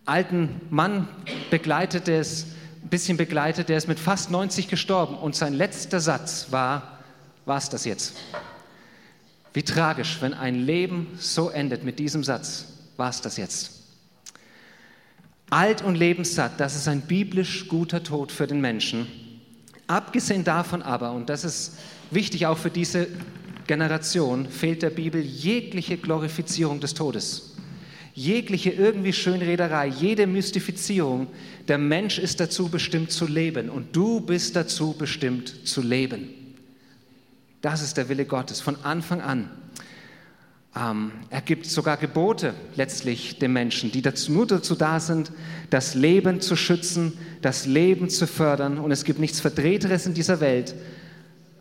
alten 0.05 0.61
Mann 0.71 1.09
begleitet, 1.51 2.09
der 2.09 2.21
ist 2.21 2.49
ein 2.83 2.89
bisschen 2.89 3.17
begleitet, 3.17 3.69
der 3.69 3.79
ist 3.79 3.89
mit 3.89 4.01
fast 4.01 4.31
90 4.31 4.69
gestorben 4.69 5.17
und 5.17 5.37
sein 5.37 5.55
letzter 5.55 6.01
Satz 6.01 6.49
war, 6.51 6.99
war 7.47 7.59
es 7.59 7.69
das 7.69 7.85
jetzt? 7.85 8.15
Wie 9.55 9.63
tragisch, 9.63 10.19
wenn 10.21 10.35
ein 10.35 10.67
Leben 10.67 11.07
so 11.17 11.49
endet 11.49 11.85
mit 11.85 12.01
diesem 12.01 12.25
Satz, 12.25 12.67
war 12.97 13.09
es 13.09 13.21
das 13.21 13.37
jetzt? 13.37 13.71
Alt 15.49 15.83
und 15.83 15.95
lebenssatt, 15.95 16.59
das 16.59 16.75
ist 16.75 16.89
ein 16.89 17.03
biblisch 17.03 17.69
guter 17.69 18.03
Tod 18.03 18.33
für 18.33 18.49
den 18.49 18.61
Menschen. 18.61 19.07
Abgesehen 19.87 20.43
davon 20.43 20.83
aber, 20.83 21.13
und 21.13 21.29
das 21.29 21.45
ist 21.45 21.79
wichtig 22.11 22.47
auch 22.47 22.59
für 22.59 22.71
diese 22.71 23.07
Generation, 23.69 24.49
fehlt 24.49 24.83
der 24.83 24.91
Bibel 24.91 25.21
jegliche 25.23 25.99
Glorifizierung 25.99 26.81
des 26.81 26.95
Todes. 26.95 27.55
Jegliche 28.13 28.71
irgendwie 28.71 29.13
Schönrederei, 29.13 29.87
jede 29.87 30.27
Mystifizierung. 30.27 31.29
Der 31.69 31.79
Mensch 31.79 32.19
ist 32.19 32.41
dazu 32.41 32.69
bestimmt 32.69 33.13
zu 33.13 33.27
leben 33.27 33.71
und 33.71 33.95
du 33.95 34.21
bist 34.21 34.57
dazu 34.57 34.95
bestimmt 34.95 35.67
zu 35.69 35.81
leben. 35.81 36.44
Das 37.65 37.81
ist 37.81 37.97
der 37.97 38.11
Wille 38.11 38.27
Gottes 38.27 38.61
von 38.61 38.77
Anfang 38.85 39.23
an. 39.23 39.49
Ähm, 40.77 41.13
er 41.31 41.41
gibt 41.41 41.65
sogar 41.65 41.97
Gebote 41.97 42.53
letztlich 42.77 43.39
den 43.39 43.55
Menschen, 43.55 43.91
die 43.91 44.03
dazu, 44.03 44.33
nur 44.33 44.47
dazu 44.47 44.75
da 44.75 45.01
sind, 45.01 45.33
das 45.71 45.95
Leben 45.95 46.43
zu 46.43 46.57
schützen, 46.57 47.15
das 47.41 47.65
Leben 47.65 48.11
zu 48.11 48.27
fördern. 48.27 48.77
Und 48.77 48.91
es 48.91 49.05
gibt 49.05 49.19
nichts 49.19 49.41
Verdrehteres 49.41 50.05
in 50.05 50.13
dieser 50.13 50.41
Welt, 50.41 50.75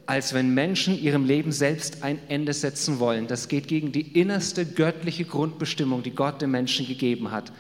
als 0.06 0.34
wenn 0.34 0.54
Menschen 0.54 1.02
ihrem 1.02 1.24
Leben 1.24 1.54
selbst 1.54 2.04
ein 2.04 2.20
Ende 2.28 2.52
setzen 2.52 3.00
wollen. 3.00 3.28
Das 3.28 3.48
geht 3.48 3.70
gegen 3.70 3.94
die 3.94 4.20
innerste 4.20 4.66
göttliche 4.66 5.24
Grundbestimmung, 5.24 6.04
die 6.04 6.14
Gott 6.14 6.42
dem 6.42 6.52
Menschen 6.52 6.86
gegeben 6.86 7.32
hat, 7.32 7.54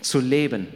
zu 0.00 0.20
leben. 0.20 0.68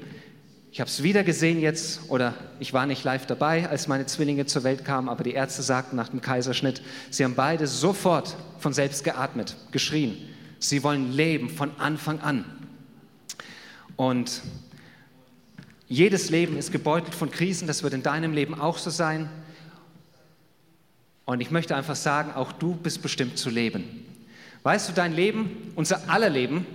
Ich 0.74 0.80
habe 0.80 0.90
es 0.90 1.04
wieder 1.04 1.22
gesehen 1.22 1.60
jetzt, 1.60 2.00
oder 2.08 2.34
ich 2.58 2.72
war 2.72 2.84
nicht 2.84 3.04
live 3.04 3.26
dabei, 3.26 3.68
als 3.68 3.86
meine 3.86 4.06
Zwillinge 4.06 4.44
zur 4.46 4.64
Welt 4.64 4.84
kamen, 4.84 5.08
aber 5.08 5.22
die 5.22 5.30
Ärzte 5.30 5.62
sagten 5.62 5.94
nach 5.94 6.08
dem 6.08 6.20
Kaiserschnitt, 6.20 6.82
sie 7.10 7.22
haben 7.22 7.36
beide 7.36 7.68
sofort 7.68 8.34
von 8.58 8.72
selbst 8.72 9.04
geatmet, 9.04 9.54
geschrien. 9.70 10.16
Sie 10.58 10.82
wollen 10.82 11.12
leben 11.12 11.48
von 11.48 11.70
Anfang 11.78 12.18
an. 12.18 12.44
Und 13.94 14.42
jedes 15.86 16.30
Leben 16.30 16.58
ist 16.58 16.72
gebeutelt 16.72 17.14
von 17.14 17.30
Krisen, 17.30 17.68
das 17.68 17.84
wird 17.84 17.94
in 17.94 18.02
deinem 18.02 18.32
Leben 18.32 18.60
auch 18.60 18.78
so 18.78 18.90
sein. 18.90 19.30
Und 21.24 21.40
ich 21.40 21.52
möchte 21.52 21.76
einfach 21.76 21.94
sagen, 21.94 22.32
auch 22.32 22.50
du 22.50 22.74
bist 22.74 23.00
bestimmt 23.00 23.38
zu 23.38 23.48
leben. 23.48 24.04
Weißt 24.64 24.88
du, 24.88 24.92
dein 24.92 25.12
Leben, 25.12 25.72
unser 25.76 26.10
aller 26.10 26.30
Leben, 26.30 26.66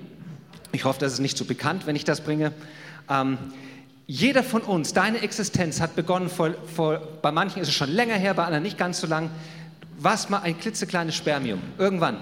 ich 0.72 0.86
hoffe, 0.86 1.02
das 1.02 1.12
ist 1.12 1.20
nicht 1.20 1.38
so 1.38 1.44
bekannt, 1.44 1.86
wenn 1.86 1.98
ich 1.98 2.06
das 2.06 2.22
bringe, 2.22 2.54
ähm, 3.10 3.38
jeder 4.10 4.42
von 4.44 4.64
uns, 4.64 4.92
deine 4.94 5.20
Existenz 5.20 5.80
hat 5.80 5.96
begonnen, 5.96 6.32
vor, 6.32 6.56
vor, 6.76 7.00
bei 7.22 7.32
manchen 7.32 7.62
ist 7.62 7.68
es 7.68 7.76
schon 7.76 7.92
länger 7.92 8.16
her, 8.16 8.34
bei 8.34 8.44
anderen 8.44 8.64
nicht 8.64 8.76
ganz 8.76 9.00
so 9.00 9.06
lang, 9.06 9.30
warst 10.00 10.32
mal 10.32 10.40
ein 10.40 10.60
klitzekleines 10.60 11.14
Spermium, 11.14 11.62
irgendwann. 11.78 12.18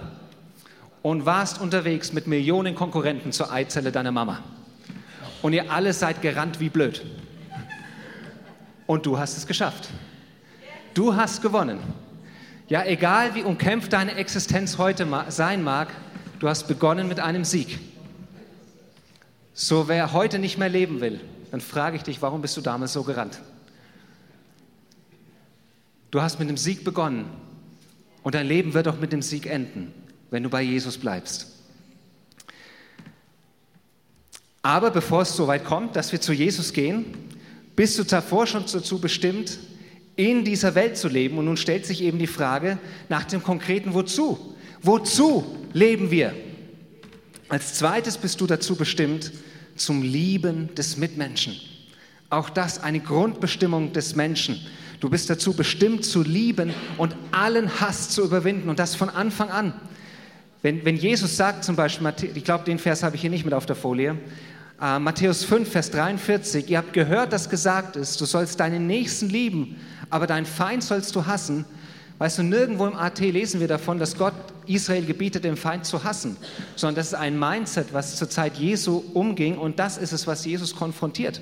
Und 1.01 1.25
warst 1.25 1.61
unterwegs 1.61 2.11
mit 2.11 2.27
Millionen 2.27 2.75
Konkurrenten 2.75 3.31
zur 3.31 3.53
Eizelle 3.53 3.93
deiner 3.93 4.11
Mama. 4.11 4.43
Und 5.41 5.53
ihr 5.53 5.71
alle 5.71 5.93
seid 5.93 6.21
gerannt 6.21 6.59
wie 6.59 6.67
blöd. 6.67 7.05
Und 8.85 9.05
du 9.05 9.17
hast 9.17 9.37
es 9.37 9.47
geschafft. 9.47 9.87
Du 10.93 11.15
hast 11.15 11.41
gewonnen. 11.41 11.79
Ja, 12.67 12.83
egal 12.83 13.33
wie 13.33 13.43
umkämpft 13.43 13.93
deine 13.93 14.15
Existenz 14.15 14.77
heute 14.77 15.07
sein 15.29 15.63
mag, 15.63 15.87
du 16.39 16.49
hast 16.49 16.67
begonnen 16.67 17.07
mit 17.07 17.21
einem 17.21 17.45
Sieg. 17.45 17.79
So 19.53 19.87
wer 19.87 20.11
heute 20.11 20.37
nicht 20.37 20.57
mehr 20.57 20.67
leben 20.67 20.99
will, 20.99 21.21
dann 21.51 21.61
frage 21.61 21.97
ich 21.97 22.03
dich, 22.03 22.21
warum 22.21 22.41
bist 22.41 22.57
du 22.57 22.61
damals 22.61 22.93
so 22.93 23.03
gerannt? 23.03 23.39
Du 26.11 26.21
hast 26.21 26.39
mit 26.39 26.49
dem 26.49 26.57
Sieg 26.57 26.83
begonnen 26.83 27.25
und 28.23 28.35
dein 28.35 28.47
Leben 28.47 28.73
wird 28.73 28.87
auch 28.87 28.99
mit 28.99 29.11
dem 29.11 29.21
Sieg 29.21 29.45
enden, 29.45 29.93
wenn 30.29 30.43
du 30.43 30.49
bei 30.49 30.61
Jesus 30.61 30.97
bleibst. 30.97 31.53
Aber 34.61 34.91
bevor 34.91 35.21
es 35.21 35.35
so 35.35 35.47
weit 35.47 35.63
kommt, 35.63 35.95
dass 35.95 36.11
wir 36.11 36.19
zu 36.19 36.33
Jesus 36.33 36.73
gehen, 36.73 37.05
bist 37.75 37.97
du 37.99 38.03
davor 38.03 38.47
schon 38.47 38.65
dazu 38.71 38.99
bestimmt, 38.99 39.59
in 40.17 40.43
dieser 40.43 40.75
Welt 40.75 40.97
zu 40.97 41.07
leben. 41.07 41.37
Und 41.37 41.45
nun 41.45 41.57
stellt 41.57 41.85
sich 41.85 42.01
eben 42.01 42.19
die 42.19 42.27
Frage 42.27 42.77
nach 43.07 43.23
dem 43.23 43.41
konkreten 43.41 43.93
Wozu. 43.93 44.55
Wozu 44.81 45.45
leben 45.73 46.11
wir? 46.11 46.33
Als 47.49 47.75
zweites 47.75 48.17
bist 48.17 48.41
du 48.41 48.47
dazu 48.47 48.75
bestimmt, 48.75 49.31
zum 49.77 50.01
Lieben 50.01 50.73
des 50.75 50.97
Mitmenschen. 50.97 51.55
Auch 52.29 52.49
das 52.49 52.83
eine 52.83 52.99
Grundbestimmung 52.99 53.93
des 53.93 54.15
Menschen. 54.15 54.59
Du 54.99 55.09
bist 55.09 55.29
dazu 55.29 55.53
bestimmt 55.53 56.03
zu 56.03 56.23
lieben 56.23 56.73
und 56.97 57.15
allen 57.31 57.79
Hass 57.79 58.09
zu 58.09 58.23
überwinden 58.23 58.69
und 58.69 58.79
das 58.79 58.95
von 58.95 59.09
Anfang 59.09 59.49
an. 59.49 59.73
Wenn, 60.61 60.83
wenn 60.85 60.97
Jesus 60.97 61.37
sagt 61.37 61.63
zum 61.63 61.75
Beispiel, 61.75 62.11
ich 62.33 62.43
glaube, 62.43 62.65
den 62.65 62.79
Vers 62.79 63.03
habe 63.03 63.15
ich 63.15 63.21
hier 63.21 63.29
nicht 63.29 63.45
mit 63.45 63.53
auf 63.53 63.65
der 63.65 63.75
Folie, 63.75 64.17
äh, 64.81 64.99
Matthäus 64.99 65.43
5, 65.43 65.69
Vers 65.69 65.91
43, 65.91 66.69
ihr 66.69 66.79
habt 66.79 66.93
gehört, 66.93 67.31
dass 67.31 67.49
gesagt 67.49 67.95
ist, 67.95 68.19
du 68.19 68.25
sollst 68.25 68.59
deinen 68.59 68.87
Nächsten 68.87 69.29
lieben, 69.29 69.75
aber 70.09 70.27
deinen 70.27 70.45
Feind 70.45 70.83
sollst 70.83 71.15
du 71.15 71.25
hassen. 71.25 71.65
Weißt 72.19 72.39
du, 72.39 72.43
nirgendwo 72.43 72.87
im 72.87 72.95
AT 72.95 73.19
lesen 73.19 73.59
wir 73.59 73.67
davon, 73.67 73.99
dass 73.99 74.17
Gott 74.17 74.33
Israel 74.65 75.05
gebietet, 75.05 75.43
den 75.43 75.55
Feind 75.55 75.85
zu 75.85 76.03
hassen, 76.03 76.35
sondern 76.75 76.95
das 76.95 77.07
ist 77.07 77.13
ein 77.13 77.37
Mindset, 77.37 77.93
was 77.93 78.15
zur 78.15 78.29
Zeit 78.29 78.57
Jesu 78.57 79.03
umging 79.13 79.57
und 79.57 79.77
das 79.77 79.97
ist 79.97 80.13
es, 80.13 80.25
was 80.25 80.43
Jesus 80.43 80.75
konfrontiert. 80.75 81.41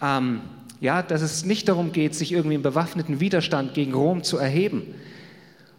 Ähm, 0.00 0.40
ja, 0.80 1.02
dass 1.02 1.22
es 1.22 1.44
nicht 1.44 1.68
darum 1.68 1.90
geht, 1.90 2.14
sich 2.14 2.30
irgendwie 2.30 2.54
im 2.54 2.62
bewaffneten 2.62 3.18
Widerstand 3.18 3.74
gegen 3.74 3.92
Rom 3.92 4.22
zu 4.22 4.38
erheben. 4.38 4.82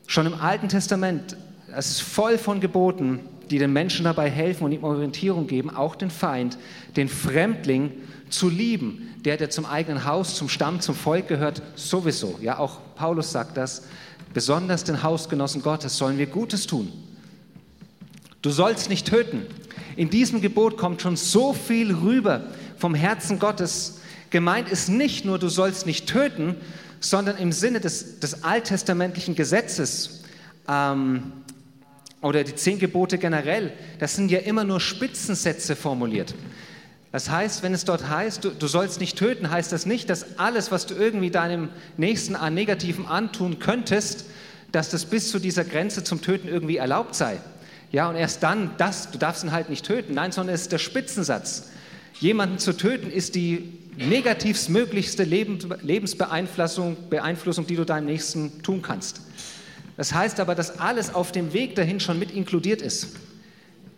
Schon 0.08 0.26
im 0.26 0.34
Alten 0.34 0.68
Testament, 0.68 1.38
es 1.74 1.90
ist 1.90 2.02
voll 2.02 2.38
von 2.38 2.60
Geboten, 2.60 3.22
die 3.50 3.58
den 3.58 3.72
Menschen 3.72 4.04
dabei 4.04 4.30
helfen 4.30 4.66
und 4.66 4.74
ihm 4.74 4.84
Orientierung 4.84 5.48
geben, 5.48 5.70
auch 5.70 5.96
den 5.96 6.12
Feind, 6.12 6.58
den 6.98 7.08
Fremdling 7.08 7.92
zu 8.30 8.50
lieben, 8.50 9.16
der, 9.24 9.38
der 9.38 9.50
zum 9.50 9.66
eigenen 9.66 10.06
Haus, 10.06 10.36
zum 10.36 10.50
Stamm, 10.50 10.82
zum 10.82 10.96
Volk 10.96 11.28
gehört, 11.28 11.62
sowieso. 11.76 12.38
Ja, 12.42 12.60
auch 12.60 12.80
Paulus 12.96 13.32
sagt 13.32 13.58
das. 13.58 13.84
Besonders 14.34 14.84
den 14.84 15.04
Hausgenossen 15.04 15.62
Gottes 15.62 15.98
sollen 15.98 16.18
wir 16.18 16.28
Gutes 16.28 16.68
tun. 16.68 16.92
Du 18.42 18.52
sollst 18.52 18.90
nicht 18.90 19.08
töten. 19.08 19.46
In 19.96 20.10
diesem 20.10 20.42
Gebot 20.42 20.78
kommt 20.78 21.02
schon 21.02 21.18
so 21.18 21.54
viel 21.54 21.94
rüber 21.94 22.44
vom 22.78 22.96
Herzen 22.96 23.40
Gottes. 23.40 24.00
Gemeint 24.30 24.70
ist 24.70 24.88
nicht 24.88 25.26
nur, 25.26 25.40
du 25.40 25.50
sollst 25.50 25.86
nicht 25.86 26.08
töten, 26.08 26.56
sondern 27.00 27.38
im 27.38 27.52
Sinne 27.52 27.80
des, 27.80 28.20
des 28.20 28.44
alttestamentlichen 28.44 29.36
Gesetzes 29.36 30.24
ähm, 30.68 31.32
oder 32.22 32.44
die 32.44 32.56
zehn 32.56 32.80
Gebote 32.80 33.18
generell, 33.18 33.74
das 34.00 34.16
sind 34.16 34.30
ja 34.30 34.40
immer 34.40 34.64
nur 34.64 34.80
Spitzensätze 34.80 35.76
formuliert. 35.76 36.36
Das 37.12 37.30
heißt, 37.30 37.64
wenn 37.64 37.74
es 37.74 37.86
dort 37.86 38.08
heißt, 38.08 38.44
du, 38.44 38.50
du, 38.50 38.68
sollst 38.68 39.00
nicht 39.00 39.18
töten, 39.18 39.50
heißt 39.50 39.72
das 39.72 39.86
nicht, 39.86 40.10
dass 40.10 40.38
alles, 40.38 40.72
was 40.72 40.86
du 40.86 40.94
irgendwie 40.94 41.32
deinem 41.32 41.70
Nächsten 41.98 42.36
an 42.36 42.54
Negativen 42.54 43.08
antun 43.08 43.58
könntest, 43.58 44.26
dass 44.72 44.90
das 44.90 45.06
bis 45.06 45.32
zu 45.32 45.40
dieser 45.40 45.64
Grenze 45.64 46.04
zum 46.04 46.22
Töten 46.22 46.48
irgendwie 46.48 46.78
erlaubt 46.78 47.16
sei. 47.16 47.40
Ja, 47.92 48.08
und 48.08 48.16
erst 48.16 48.44
dann, 48.44 48.70
das, 48.78 49.10
du 49.10 49.18
darfst 49.18 49.44
ihn 49.44 49.52
halt 49.52 49.72
nicht 49.72 49.86
töten. 49.86 50.14
Nein, 50.14 50.32
sondern 50.32 50.54
es 50.54 50.62
ist 50.62 50.72
der 50.72 50.78
Spitzensatz. 50.78 51.70
Jemanden 52.20 52.60
zu 52.60 52.78
töten 52.78 53.10
ist 53.10 53.34
die 53.34 53.80
negativstmöglichste 53.98 55.24
Lebensbeeinflussung, 55.24 57.10
Beeinflussung, 57.10 57.66
die 57.66 57.76
du 57.76 57.86
deinem 57.86 58.06
Nächsten 58.06 58.62
tun 58.62 58.84
kannst. 58.84 59.22
Das 59.98 60.14
heißt 60.14 60.40
aber, 60.40 60.54
dass 60.54 60.80
alles 60.80 61.16
auf 61.16 61.32
dem 61.32 61.54
Weg 61.54 61.74
dahin 61.76 62.00
schon 62.00 62.20
mit 62.20 62.30
inkludiert 62.32 62.84
ist 62.84 63.08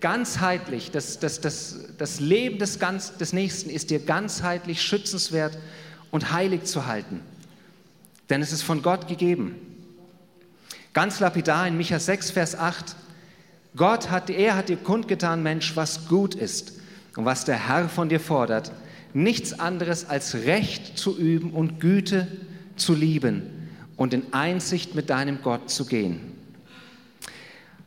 ganzheitlich, 0.02 0.92
das, 0.92 1.20
das, 1.20 1.40
das, 1.40 1.80
das 1.98 2.20
Leben 2.20 2.60
des, 2.60 2.80
ganz, 2.80 3.18
des 3.18 3.32
Nächsten 3.32 3.70
ist 3.70 3.90
dir 3.90 4.00
ganzheitlich 4.00 4.82
schützenswert 4.82 5.58
und 6.10 6.32
heilig 6.34 6.64
zu 6.64 6.88
halten. 6.88 7.22
Denn 8.30 8.42
es 8.42 8.52
ist 8.52 8.64
von 8.64 8.82
Gott 8.82 9.08
gegeben. 9.08 9.56
Ganz 10.94 11.20
lapidar 11.20 11.68
in 11.68 11.78
Micha 11.78 12.00
6, 12.00 12.32
Vers 12.32 12.56
8. 12.56 12.96
Gott 13.76 14.10
hat, 14.10 14.30
er 14.30 14.56
hat 14.56 14.68
dir 14.68 14.78
kundgetan, 14.78 15.42
Mensch, 15.42 15.76
was 15.76 16.08
gut 16.08 16.36
ist 16.36 16.74
und 17.16 17.24
was 17.24 17.46
der 17.46 17.70
Herr 17.70 17.88
von 17.88 18.10
dir 18.10 18.20
fordert. 18.20 18.72
Nichts 19.14 19.58
anderes 19.58 20.10
als 20.10 20.36
Recht 20.36 20.98
zu 20.98 21.18
üben 21.18 21.52
und 21.52 21.80
Güte 21.80 22.28
zu 22.76 22.94
lieben 22.94 23.44
und 23.96 24.14
in 24.14 24.34
Einsicht 24.34 24.96
mit 24.96 25.10
deinem 25.10 25.42
Gott 25.42 25.70
zu 25.70 25.86
gehen. 25.86 26.41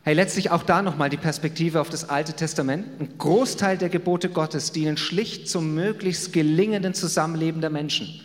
Hey, 0.05 0.13
letztlich 0.13 0.51
auch 0.51 0.61
da 0.61 0.83
nochmal 0.83 1.09
die 1.09 1.17
Perspektive 1.17 1.81
auf 1.81 1.89
das 1.89 2.07
Alte 2.07 2.33
Testament. 2.33 2.85
Ein 2.99 3.17
Großteil 3.17 3.75
der 3.75 3.89
Gebote 3.89 4.29
Gottes 4.29 4.71
dienen 4.71 4.97
schlicht 4.97 5.49
zum 5.49 5.73
möglichst 5.73 6.31
gelingenden 6.31 6.93
Zusammenleben 6.93 7.59
der 7.59 7.71
Menschen. 7.71 8.21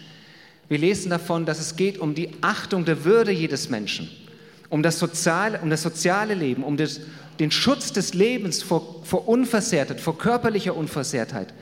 Wir 0.68 0.76
lesen 0.76 1.08
davon, 1.08 1.46
dass 1.46 1.58
es 1.58 1.76
geht 1.76 1.96
um 1.96 2.14
die 2.14 2.32
Achtung 2.42 2.84
der 2.84 3.06
Würde 3.06 3.30
jedes 3.30 3.70
Menschen, 3.70 4.10
um 4.68 4.82
das 4.82 4.98
soziale, 4.98 5.58
um 5.62 5.70
das 5.70 5.80
soziale 5.80 6.34
Leben, 6.34 6.64
um 6.64 6.76
das, 6.76 7.00
den 7.38 7.50
Schutz 7.50 7.94
des 7.94 8.12
Lebens 8.12 8.62
vor, 8.62 9.00
vor 9.02 9.26
Unversehrtheit, 9.26 10.02
vor 10.02 10.18
körperlicher 10.18 10.76
Unversehrtheit. 10.76 11.54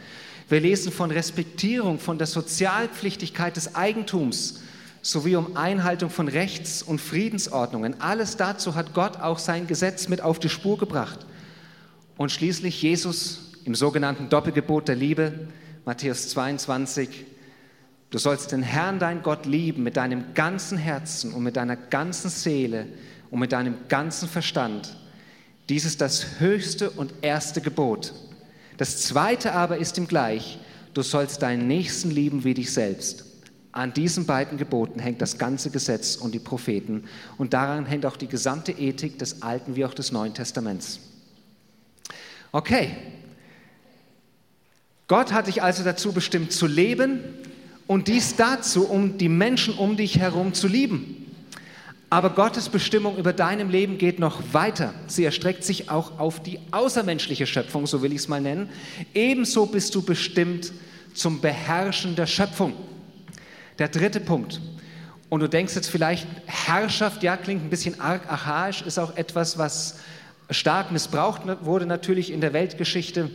Wir 0.48 0.58
lesen 0.58 0.90
von 0.90 1.12
Respektierung, 1.12 2.00
von 2.00 2.18
der 2.18 2.26
Sozialpflichtigkeit 2.26 3.54
des 3.54 3.76
Eigentums, 3.76 4.62
sowie 5.08 5.36
um 5.36 5.56
Einhaltung 5.56 6.10
von 6.10 6.28
Rechts- 6.28 6.82
und 6.82 7.00
Friedensordnungen. 7.00 8.00
Alles 8.00 8.36
dazu 8.36 8.74
hat 8.74 8.92
Gott 8.92 9.18
auch 9.20 9.38
sein 9.38 9.66
Gesetz 9.66 10.08
mit 10.08 10.20
auf 10.20 10.38
die 10.38 10.50
Spur 10.50 10.76
gebracht. 10.76 11.20
Und 12.18 12.30
schließlich 12.30 12.82
Jesus 12.82 13.52
im 13.64 13.74
sogenannten 13.74 14.28
Doppelgebot 14.28 14.88
der 14.88 14.96
Liebe, 14.96 15.48
Matthäus 15.86 16.28
22, 16.28 17.24
du 18.10 18.18
sollst 18.18 18.52
den 18.52 18.62
Herrn, 18.62 18.98
dein 18.98 19.22
Gott, 19.22 19.46
lieben 19.46 19.82
mit 19.82 19.96
deinem 19.96 20.34
ganzen 20.34 20.76
Herzen 20.76 21.32
und 21.32 21.42
mit 21.42 21.56
deiner 21.56 21.76
ganzen 21.76 22.28
Seele 22.28 22.86
und 23.30 23.40
mit 23.40 23.52
deinem 23.52 23.76
ganzen 23.88 24.28
Verstand. 24.28 24.94
Dies 25.70 25.86
ist 25.86 26.02
das 26.02 26.38
höchste 26.38 26.90
und 26.90 27.14
erste 27.22 27.62
Gebot. 27.62 28.12
Das 28.76 29.00
zweite 29.00 29.54
aber 29.54 29.78
ist 29.78 29.96
ihm 29.96 30.06
gleich, 30.06 30.58
du 30.92 31.00
sollst 31.00 31.40
deinen 31.40 31.66
Nächsten 31.66 32.10
lieben 32.10 32.44
wie 32.44 32.54
dich 32.54 32.72
selbst. 32.72 33.27
An 33.78 33.92
diesen 33.92 34.26
beiden 34.26 34.58
Geboten 34.58 34.98
hängt 34.98 35.22
das 35.22 35.38
ganze 35.38 35.70
Gesetz 35.70 36.16
und 36.16 36.34
die 36.34 36.40
Propheten 36.40 37.04
und 37.36 37.52
daran 37.52 37.86
hängt 37.86 38.06
auch 38.06 38.16
die 38.16 38.26
gesamte 38.26 38.72
Ethik 38.72 39.20
des 39.20 39.40
Alten 39.42 39.76
wie 39.76 39.84
auch 39.84 39.94
des 39.94 40.10
Neuen 40.10 40.34
Testaments. 40.34 40.98
Okay, 42.50 42.90
Gott 45.06 45.32
hat 45.32 45.46
dich 45.46 45.62
also 45.62 45.84
dazu 45.84 46.10
bestimmt 46.10 46.50
zu 46.50 46.66
leben 46.66 47.20
und 47.86 48.08
dies 48.08 48.34
dazu, 48.34 48.84
um 48.84 49.16
die 49.16 49.28
Menschen 49.28 49.74
um 49.74 49.96
dich 49.96 50.18
herum 50.18 50.54
zu 50.54 50.66
lieben. 50.66 51.32
Aber 52.10 52.30
Gottes 52.30 52.70
Bestimmung 52.70 53.16
über 53.16 53.32
deinem 53.32 53.70
Leben 53.70 53.96
geht 53.96 54.18
noch 54.18 54.42
weiter. 54.52 54.92
Sie 55.06 55.24
erstreckt 55.24 55.62
sich 55.62 55.88
auch 55.88 56.18
auf 56.18 56.42
die 56.42 56.58
außermenschliche 56.72 57.46
Schöpfung, 57.46 57.86
so 57.86 58.02
will 58.02 58.10
ich 58.10 58.18
es 58.18 58.28
mal 58.28 58.40
nennen. 58.40 58.70
Ebenso 59.14 59.66
bist 59.66 59.94
du 59.94 60.02
bestimmt 60.02 60.72
zum 61.14 61.40
Beherrschen 61.40 62.16
der 62.16 62.26
Schöpfung. 62.26 62.72
Der 63.78 63.88
dritte 63.88 64.20
Punkt. 64.20 64.60
Und 65.28 65.40
du 65.40 65.48
denkst 65.48 65.74
jetzt 65.74 65.90
vielleicht, 65.90 66.26
Herrschaft, 66.46 67.22
ja, 67.22 67.36
klingt 67.36 67.64
ein 67.64 67.70
bisschen 67.70 68.00
arg 68.00 68.30
archaisch, 68.30 68.82
ist 68.82 68.98
auch 68.98 69.16
etwas, 69.16 69.58
was 69.58 69.98
stark 70.50 70.90
missbraucht 70.90 71.42
wurde 71.64 71.86
natürlich 71.86 72.32
in 72.32 72.40
der 72.40 72.52
Weltgeschichte. 72.52 73.30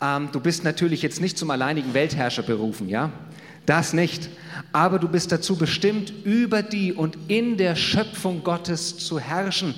Ähm, 0.00 0.28
du 0.32 0.40
bist 0.40 0.64
natürlich 0.64 1.02
jetzt 1.02 1.20
nicht 1.20 1.36
zum 1.36 1.50
alleinigen 1.50 1.94
Weltherrscher 1.94 2.42
berufen, 2.42 2.88
ja? 2.88 3.10
Das 3.66 3.92
nicht. 3.92 4.30
Aber 4.72 5.00
du 5.00 5.08
bist 5.08 5.32
dazu 5.32 5.56
bestimmt, 5.56 6.12
über 6.24 6.62
die 6.62 6.92
und 6.92 7.18
in 7.26 7.56
der 7.56 7.74
Schöpfung 7.74 8.44
Gottes 8.44 8.96
zu 8.98 9.18
herrschen. 9.18 9.74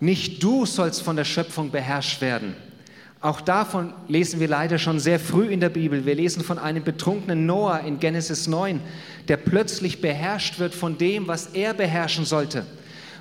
Nicht 0.00 0.42
du 0.42 0.64
sollst 0.64 1.02
von 1.02 1.16
der 1.16 1.24
Schöpfung 1.24 1.70
beherrscht 1.70 2.22
werden. 2.22 2.56
Auch 3.24 3.40
davon 3.40 3.94
lesen 4.06 4.38
wir 4.38 4.48
leider 4.48 4.76
schon 4.78 5.00
sehr 5.00 5.18
früh 5.18 5.46
in 5.46 5.58
der 5.58 5.70
Bibel. 5.70 6.04
Wir 6.04 6.14
lesen 6.14 6.44
von 6.44 6.58
einem 6.58 6.84
betrunkenen 6.84 7.46
Noah 7.46 7.80
in 7.80 7.98
Genesis 7.98 8.48
9, 8.48 8.82
der 9.28 9.38
plötzlich 9.38 10.02
beherrscht 10.02 10.58
wird 10.58 10.74
von 10.74 10.98
dem, 10.98 11.26
was 11.26 11.46
er 11.54 11.72
beherrschen 11.72 12.26
sollte, 12.26 12.66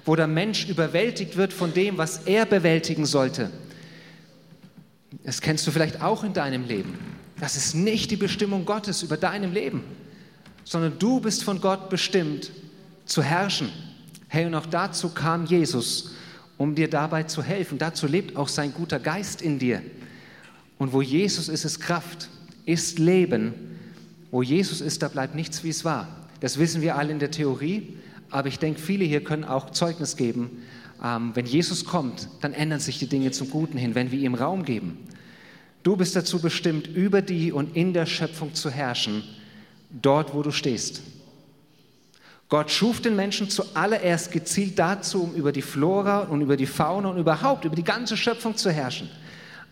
wo 0.04 0.18
der 0.18 0.28
Mensch 0.28 0.68
überwältigt 0.68 1.38
wird 1.38 1.54
von 1.54 1.74
dem, 1.74 1.98
was 1.98 2.24
er 2.26 2.46
bewältigen 2.46 3.06
sollte. 3.06 3.50
Das 5.24 5.40
kennst 5.40 5.66
du 5.68 5.72
vielleicht 5.72 6.02
auch 6.02 6.26
in 6.26 6.34
deinem 6.34 6.66
Leben. 6.66 7.00
Das 7.40 7.56
ist 7.56 7.74
nicht 7.74 8.12
die 8.12 8.18
Bestimmung 8.18 8.66
Gottes 8.66 9.04
über 9.04 9.16
deinem 9.16 9.54
Leben, 9.54 9.86
sondern 10.66 11.00
du 11.00 11.22
bist 11.22 11.46
von 11.46 11.62
Gott 11.62 11.90
bestimmt 11.90 12.52
zu 13.06 13.24
herrschen. 13.24 13.70
Hey, 14.28 14.48
und 14.48 14.56
auch 14.56 14.66
dazu 14.66 15.12
kam 15.12 15.46
Jesus 15.46 16.13
um 16.58 16.76
dir 16.76 16.90
dabei 16.90 17.24
zu 17.24 17.44
helfen. 17.44 17.78
Dazu 17.78 18.08
lebt 18.08 18.36
auch 18.36 18.48
sein 18.48 18.74
guter 18.74 19.00
Geist 19.00 19.42
in 19.42 19.60
dir. 19.60 19.82
Und 20.78 20.94
wo 20.94 21.02
Jesus 21.02 21.50
ist, 21.50 21.66
ist 21.66 21.80
Kraft, 21.80 22.30
ist 22.66 23.00
Leben. 23.00 23.54
Wo 24.32 24.42
Jesus 24.42 24.82
ist, 24.82 25.02
da 25.02 25.08
bleibt 25.08 25.36
nichts, 25.36 25.64
wie 25.64 25.70
es 25.70 25.86
war. 25.86 26.08
Das 26.40 26.58
wissen 26.58 26.82
wir 26.82 26.98
alle 26.98 27.12
in 27.12 27.20
der 27.20 27.32
Theorie, 27.32 27.98
aber 28.30 28.48
ich 28.48 28.60
denke, 28.60 28.82
viele 28.82 29.06
hier 29.06 29.24
können 29.24 29.44
auch 29.44 29.70
Zeugnis 29.70 30.18
geben. 30.18 30.64
Ähm, 31.04 31.32
wenn 31.36 31.46
Jesus 31.46 31.86
kommt, 31.86 32.28
dann 32.42 32.54
ändern 32.54 32.80
sich 32.80 33.00
die 33.00 33.08
Dinge 33.08 33.32
zum 33.32 33.50
Guten 33.50 33.78
hin, 33.78 33.96
wenn 33.96 34.12
wir 34.12 34.20
ihm 34.20 34.36
Raum 34.36 34.66
geben. 34.66 34.98
Du 35.84 35.98
bist 35.98 36.16
dazu 36.16 36.40
bestimmt, 36.40 36.88
über 36.88 37.22
die 37.22 37.52
und 37.52 37.76
in 37.76 37.94
der 37.94 38.06
Schöpfung 38.06 38.54
zu 38.54 38.70
herrschen, 38.70 39.24
dort, 39.90 40.34
wo 40.34 40.42
du 40.42 40.52
stehst. 40.52 41.02
Gott 42.54 42.70
schuf 42.70 43.02
den 43.02 43.16
Menschen 43.16 43.50
zuallererst 43.50 44.32
gezielt 44.32 44.78
dazu, 44.78 45.24
um 45.24 45.34
über 45.34 45.52
die 45.52 45.64
Flora 45.64 46.20
und 46.20 46.42
über 46.42 46.56
die 46.56 46.68
Fauna 46.68 47.10
und 47.10 47.18
überhaupt 47.18 47.66
über 47.66 47.76
die 47.76 47.84
ganze 47.84 48.16
Schöpfung 48.16 48.56
zu 48.56 48.70
herrschen. 48.70 49.10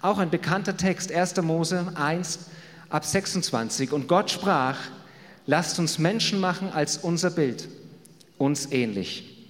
Auch 0.01 0.17
ein 0.17 0.31
bekannter 0.31 0.75
Text, 0.75 1.11
1. 1.11 1.39
Mose 1.43 1.93
1 1.93 2.39
ab 2.89 3.05
26. 3.05 3.91
Und 3.91 4.07
Gott 4.07 4.31
sprach, 4.31 4.79
lasst 5.45 5.77
uns 5.77 5.99
Menschen 5.99 6.39
machen 6.39 6.69
als 6.73 6.97
unser 6.97 7.29
Bild, 7.29 7.67
uns 8.39 8.71
ähnlich. 8.71 9.47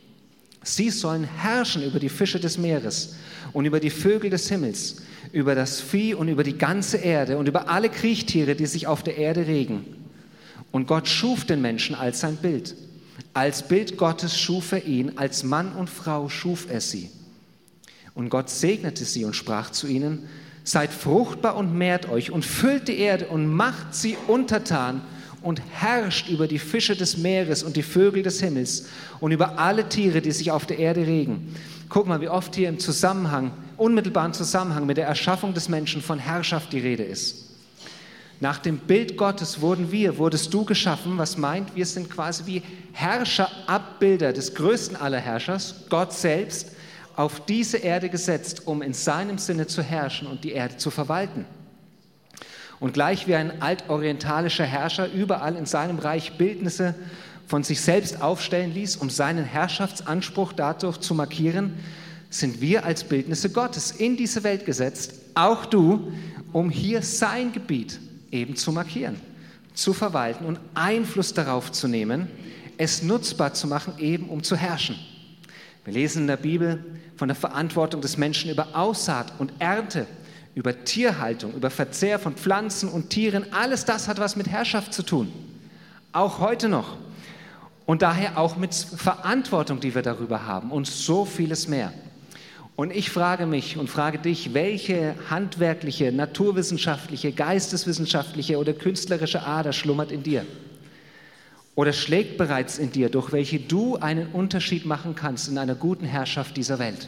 Sie 0.61 0.89
sollen 0.89 1.23
herrschen 1.23 1.83
über 1.83 1.99
die 1.99 2.09
Fische 2.09 2.41
des 2.41 2.57
Meeres 2.57 3.15
und 3.53 3.63
über 3.63 3.79
die 3.79 3.91
Vögel 3.91 4.29
des 4.29 4.49
Himmels, 4.49 4.97
über 5.31 5.55
das 5.55 5.79
Vieh 5.79 6.15
und 6.15 6.27
über 6.27 6.43
die 6.43 6.57
ganze 6.57 6.97
Erde 6.97 7.37
und 7.37 7.47
über 7.47 7.69
alle 7.69 7.87
Kriechtiere, 7.87 8.55
die 8.55 8.65
sich 8.65 8.87
auf 8.87 9.03
der 9.03 9.15
Erde 9.15 9.47
regen. 9.47 9.85
Und 10.73 10.85
Gott 10.85 11.07
schuf 11.07 11.45
den 11.45 11.61
Menschen 11.61 11.95
als 11.95 12.19
sein 12.19 12.35
Bild. 12.35 12.75
Als 13.33 13.67
Bild 13.67 13.97
Gottes 13.97 14.37
schuf 14.37 14.73
er 14.73 14.85
ihn, 14.85 15.17
als 15.17 15.43
Mann 15.43 15.73
und 15.73 15.89
Frau 15.89 16.27
schuf 16.27 16.67
er 16.69 16.81
sie. 16.81 17.09
Und 18.13 18.29
Gott 18.29 18.49
segnete 18.49 19.05
sie 19.05 19.23
und 19.23 19.35
sprach 19.35 19.69
zu 19.69 19.87
ihnen, 19.87 20.27
seid 20.63 20.91
fruchtbar 20.91 21.55
und 21.55 21.73
mehrt 21.73 22.09
euch 22.09 22.31
und 22.31 22.45
füllt 22.45 22.87
die 22.87 22.99
Erde 22.99 23.27
und 23.27 23.47
macht 23.47 23.95
sie 23.95 24.17
untertan 24.27 25.01
und 25.41 25.61
herrscht 25.71 26.29
über 26.29 26.47
die 26.47 26.59
Fische 26.59 26.95
des 26.95 27.17
Meeres 27.17 27.63
und 27.63 27.77
die 27.77 27.83
Vögel 27.83 28.21
des 28.21 28.41
Himmels 28.41 28.87
und 29.19 29.31
über 29.31 29.57
alle 29.57 29.87
Tiere, 29.89 30.21
die 30.21 30.31
sich 30.31 30.51
auf 30.51 30.65
der 30.65 30.77
Erde 30.77 31.07
regen. 31.07 31.55
Guck 31.89 32.07
mal, 32.07 32.21
wie 32.21 32.29
oft 32.29 32.55
hier 32.55 32.69
im 32.69 32.79
Zusammenhang, 32.79 33.51
unmittelbaren 33.77 34.33
Zusammenhang 34.33 34.85
mit 34.85 34.97
der 34.97 35.07
Erschaffung 35.07 35.53
des 35.53 35.67
Menschen 35.67 36.01
von 36.01 36.19
Herrschaft 36.19 36.73
die 36.73 36.79
Rede 36.79 37.03
ist. 37.03 37.50
Nach 38.41 38.57
dem 38.57 38.79
Bild 38.79 39.17
Gottes 39.17 39.61
wurden 39.61 39.91
wir, 39.91 40.17
wurdest 40.17 40.51
du 40.51 40.65
geschaffen, 40.65 41.19
was 41.19 41.37
meint, 41.37 41.75
wir 41.75 41.85
sind 41.85 42.09
quasi 42.09 42.47
wie 42.47 42.63
Herrscherabbilder 42.91 44.33
des 44.33 44.55
größten 44.55 44.97
aller 44.97 45.19
Herrschers, 45.19 45.85
Gott 45.91 46.11
selbst, 46.11 46.71
auf 47.15 47.45
diese 47.45 47.77
Erde 47.77 48.09
gesetzt, 48.09 48.65
um 48.65 48.81
in 48.81 48.93
seinem 48.93 49.37
Sinne 49.37 49.67
zu 49.67 49.83
herrschen 49.83 50.27
und 50.27 50.43
die 50.43 50.53
Erde 50.53 50.77
zu 50.77 50.89
verwalten. 50.89 51.45
Und 52.79 52.95
gleich 52.95 53.27
wie 53.27 53.35
ein 53.35 53.61
altorientalischer 53.61 54.65
Herrscher 54.65 55.11
überall 55.13 55.55
in 55.55 55.67
seinem 55.67 55.99
Reich 55.99 56.39
Bildnisse 56.39 56.95
von 57.45 57.63
sich 57.63 57.79
selbst 57.81 58.23
aufstellen 58.23 58.73
ließ, 58.73 58.95
um 58.95 59.11
seinen 59.11 59.45
Herrschaftsanspruch 59.45 60.53
dadurch 60.53 60.97
zu 60.97 61.13
markieren, 61.13 61.75
sind 62.31 62.59
wir 62.59 62.85
als 62.85 63.03
Bildnisse 63.03 63.51
Gottes 63.51 63.91
in 63.91 64.17
diese 64.17 64.43
Welt 64.43 64.65
gesetzt, 64.65 65.13
auch 65.35 65.67
du, 65.67 66.11
um 66.51 66.71
hier 66.71 67.03
sein 67.03 67.51
Gebiet 67.51 67.99
eben 68.31 68.55
zu 68.55 68.71
markieren, 68.71 69.19
zu 69.73 69.93
verwalten 69.93 70.45
und 70.45 70.59
Einfluss 70.73 71.33
darauf 71.33 71.71
zu 71.71 71.87
nehmen, 71.87 72.27
es 72.77 73.03
nutzbar 73.03 73.53
zu 73.53 73.67
machen, 73.67 73.93
eben 73.99 74.29
um 74.29 74.43
zu 74.43 74.55
herrschen. 74.55 74.95
Wir 75.83 75.93
lesen 75.93 76.23
in 76.23 76.27
der 76.27 76.37
Bibel 76.37 76.83
von 77.15 77.27
der 77.27 77.35
Verantwortung 77.35 78.01
des 78.01 78.17
Menschen 78.17 78.49
über 78.49 78.75
Aussaat 78.75 79.33
und 79.39 79.53
Ernte, 79.59 80.07
über 80.55 80.83
Tierhaltung, 80.83 81.53
über 81.53 81.69
Verzehr 81.69 82.19
von 82.19 82.35
Pflanzen 82.35 82.89
und 82.89 83.09
Tieren. 83.09 83.51
Alles 83.51 83.85
das 83.85 84.07
hat 84.07 84.19
was 84.19 84.35
mit 84.35 84.47
Herrschaft 84.47 84.93
zu 84.93 85.03
tun. 85.03 85.31
Auch 86.11 86.39
heute 86.39 86.69
noch. 86.69 86.97
Und 87.85 88.01
daher 88.01 88.37
auch 88.37 88.57
mit 88.57 88.73
Verantwortung, 88.73 89.79
die 89.79 89.95
wir 89.95 90.01
darüber 90.01 90.45
haben 90.45 90.71
und 90.71 90.87
so 90.87 91.25
vieles 91.25 91.67
mehr. 91.67 91.93
Und 92.81 92.91
ich 92.91 93.11
frage 93.11 93.45
mich 93.45 93.77
und 93.77 93.91
frage 93.91 94.17
dich, 94.17 94.55
welche 94.55 95.13
handwerkliche, 95.29 96.11
naturwissenschaftliche, 96.11 97.31
geisteswissenschaftliche 97.31 98.57
oder 98.57 98.73
künstlerische 98.73 99.43
Ader 99.43 99.71
schlummert 99.71 100.11
in 100.11 100.23
dir? 100.23 100.47
Oder 101.75 101.93
schlägt 101.93 102.39
bereits 102.39 102.79
in 102.79 102.91
dir, 102.91 103.09
durch 103.09 103.31
welche 103.33 103.59
du 103.59 103.97
einen 103.97 104.29
Unterschied 104.29 104.87
machen 104.87 105.13
kannst 105.13 105.47
in 105.47 105.59
einer 105.59 105.75
guten 105.75 106.05
Herrschaft 106.05 106.57
dieser 106.57 106.79
Welt? 106.79 107.07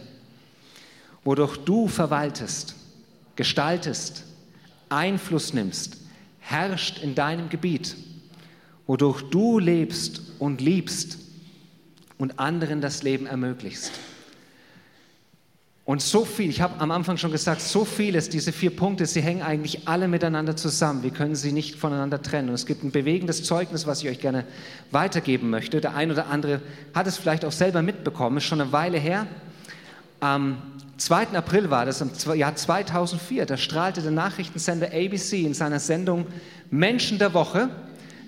Wodurch 1.24 1.58
du 1.58 1.88
verwaltest, 1.88 2.76
gestaltest, 3.36 4.26
Einfluss 4.90 5.56
nimmst, 5.56 5.98
herrscht 6.40 7.02
in 7.02 7.16
deinem 7.16 7.50
Gebiet, 7.50 7.96
wodurch 8.86 9.24
du 9.24 9.58
lebst 9.58 10.22
und 10.38 10.62
liebst 10.62 11.18
und 12.20 12.38
anderen 12.38 12.80
das 12.80 13.02
Leben 13.02 13.26
ermöglicht. 13.26 13.90
Und 15.86 16.02
so 16.02 16.24
viel, 16.24 16.50
ich 16.50 16.62
habe 16.62 16.80
am 16.80 16.91
Anfang 16.91 17.17
schon 17.17 17.34
gesagt, 17.34 17.60
so 17.60 17.84
vieles, 17.84 18.30
diese 18.30 18.54
vier 18.54 18.74
Punkte, 18.74 19.06
sie 19.06 19.22
hängen 19.22 19.41
eigentlich 19.41 19.86
alle 19.86 20.08
miteinander 20.08 20.56
zusammen. 20.56 21.04
Wir 21.04 21.12
können 21.12 21.36
sie 21.36 21.52
nicht 21.52 21.76
voneinander 21.76 22.22
trennen. 22.22 22.50
Und 22.50 22.56
es 22.56 22.65
gibt 22.65 22.84
ein 22.84 22.91
bewegendes 22.91 23.43
Zeugnis, 23.43 23.86
was 23.86 24.02
ich 24.02 24.10
euch 24.10 24.19
gerne 24.19 24.46
weitergeben 24.91 25.50
möchte. 25.50 25.82
Der 25.82 25.93
ein 25.93 26.10
oder 26.10 26.28
andere 26.28 26.62
hat 26.93 27.08
es 27.08 27.17
vielleicht 27.17 27.43
auch 27.43 27.52
selber 27.52 27.82
mitbekommen, 27.82 28.38
ist 28.38 28.46
schon 28.46 28.62
eine 28.62 28.72
Weile 28.72 28.98
her. 28.98 29.28
Am 30.22 30.58
2. 30.96 31.36
April 31.36 31.69
war 31.69 31.86
das, 31.86 32.00
im 32.00 32.12
Jahr 32.34 32.56
2004, 32.56 33.46
da 33.46 33.58
strahlte 33.58 34.02
der 34.02 34.12
Nachrichtensender 34.12 34.88
ABC 34.88 35.41
in 35.41 35.54
seiner 35.54 35.80
Sendung 35.80 36.28
Menschen 36.72 37.19
der 37.19 37.34
Woche 37.34 37.69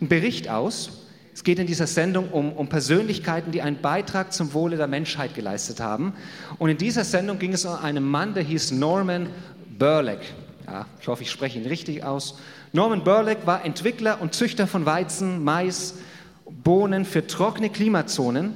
einen 0.02 0.10
Bericht 0.10 0.50
aus 0.50 1.05
es 1.36 1.44
geht 1.44 1.60
in 1.60 1.68
dieser 1.68 1.86
Sendung 1.86 2.30
um, 2.30 2.54
um, 2.54 2.70
Persönlichkeiten, 2.70 3.52
die 3.52 3.62
einen 3.62 3.82
Beitrag 3.82 4.32
zum 4.32 4.54
Wohle 4.54 4.78
der 4.78 4.88
Menschheit 4.88 5.36
geleistet 5.36 5.82
haben. 5.82 6.14
Und 6.60 6.70
in 6.70 6.78
dieser 6.78 7.04
Sendung 7.04 7.40
ging 7.40 7.52
es 7.52 7.66
um 7.66 7.74
einen 7.76 8.06
Mann, 8.06 8.34
der 8.34 8.44
hieß 8.44 8.72
Norman 8.72 9.28
Burleck. 9.78 10.22
Ja, 10.66 10.86
ich 11.02 11.10
hoffe, 11.10 11.24
ich 11.24 11.32
spreche 11.32 11.60
ihn 11.60 11.66
richtig 11.66 12.06
aus. 12.06 12.40
Norman 12.72 13.04
Burleck 13.04 13.40
war 13.46 13.66
Entwickler 13.66 14.22
und 14.22 14.34
Züchter 14.34 14.66
von 14.66 14.86
Weizen, 14.86 15.44
Mais, 15.44 15.96
Bohnen 16.64 17.04
für 17.04 17.28
trockene 17.28 17.70
Klimazonen. 17.70 18.54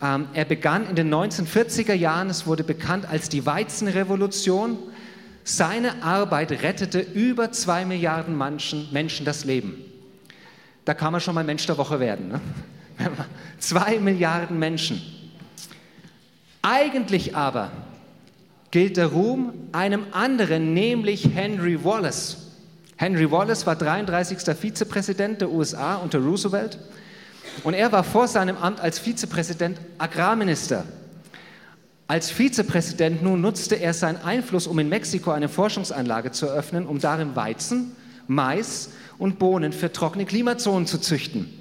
Ähm, 0.00 0.28
er 0.32 0.46
begann 0.46 0.88
in 0.88 0.96
den 0.96 1.12
1940er 1.12 1.92
Jahren, 1.92 2.30
es 2.30 2.46
wurde 2.46 2.64
bekannt 2.64 3.06
als 3.06 3.28
die 3.28 3.44
Weizenrevolution. 3.44 4.78
Seine 5.44 6.02
Arbeit 6.02 6.52
rettete 6.62 7.00
über 7.00 7.52
zwei 7.52 7.84
Milliarden 7.84 8.36
Menschen, 8.38 8.88
Menschen 8.92 9.26
das 9.26 9.44
Leben 9.44 9.84
da 10.88 10.94
kann 10.94 11.12
man 11.12 11.20
schon 11.20 11.34
mal 11.34 11.44
Mensch 11.44 11.66
der 11.66 11.76
Woche 11.76 12.00
werden. 12.00 12.28
Ne? 12.28 12.40
Zwei 13.58 13.98
Milliarden 13.98 14.58
Menschen. 14.58 15.02
Eigentlich 16.62 17.36
aber 17.36 17.70
gilt 18.70 18.96
der 18.96 19.08
Ruhm 19.08 19.52
einem 19.72 20.06
anderen, 20.12 20.72
nämlich 20.72 21.28
Henry 21.34 21.84
Wallace. 21.84 22.38
Henry 22.96 23.30
Wallace 23.30 23.66
war 23.66 23.76
33. 23.76 24.38
Vizepräsident 24.56 25.42
der 25.42 25.50
USA 25.50 25.96
unter 25.96 26.20
Roosevelt 26.20 26.78
und 27.64 27.74
er 27.74 27.92
war 27.92 28.02
vor 28.02 28.26
seinem 28.26 28.56
Amt 28.56 28.80
als 28.80 28.98
Vizepräsident 28.98 29.78
Agrarminister. 29.98 30.84
Als 32.06 32.30
Vizepräsident 32.30 33.22
nun 33.22 33.42
nutzte 33.42 33.74
er 33.74 33.92
seinen 33.92 34.22
Einfluss, 34.24 34.66
um 34.66 34.78
in 34.78 34.88
Mexiko 34.88 35.32
eine 35.32 35.50
Forschungsanlage 35.50 36.30
zu 36.32 36.46
eröffnen, 36.46 36.86
um 36.86 36.98
darin 36.98 37.36
Weizen, 37.36 37.94
Mais 38.26 38.88
und 39.18 39.38
Bohnen 39.38 39.72
für 39.72 39.92
trockene 39.92 40.24
Klimazonen 40.24 40.86
zu 40.86 40.98
züchten. 40.98 41.52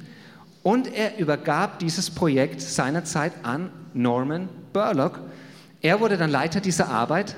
Und 0.63 0.93
er 0.93 1.17
übergab 1.17 1.79
dieses 1.79 2.09
Projekt 2.09 2.61
seinerzeit 2.61 3.33
an 3.43 3.69
Norman 3.93 4.49
Burlock. 4.73 5.19
Er 5.81 5.99
wurde 5.99 6.17
dann 6.17 6.29
Leiter 6.29 6.59
dieser 6.59 6.89
Arbeit. 6.89 7.35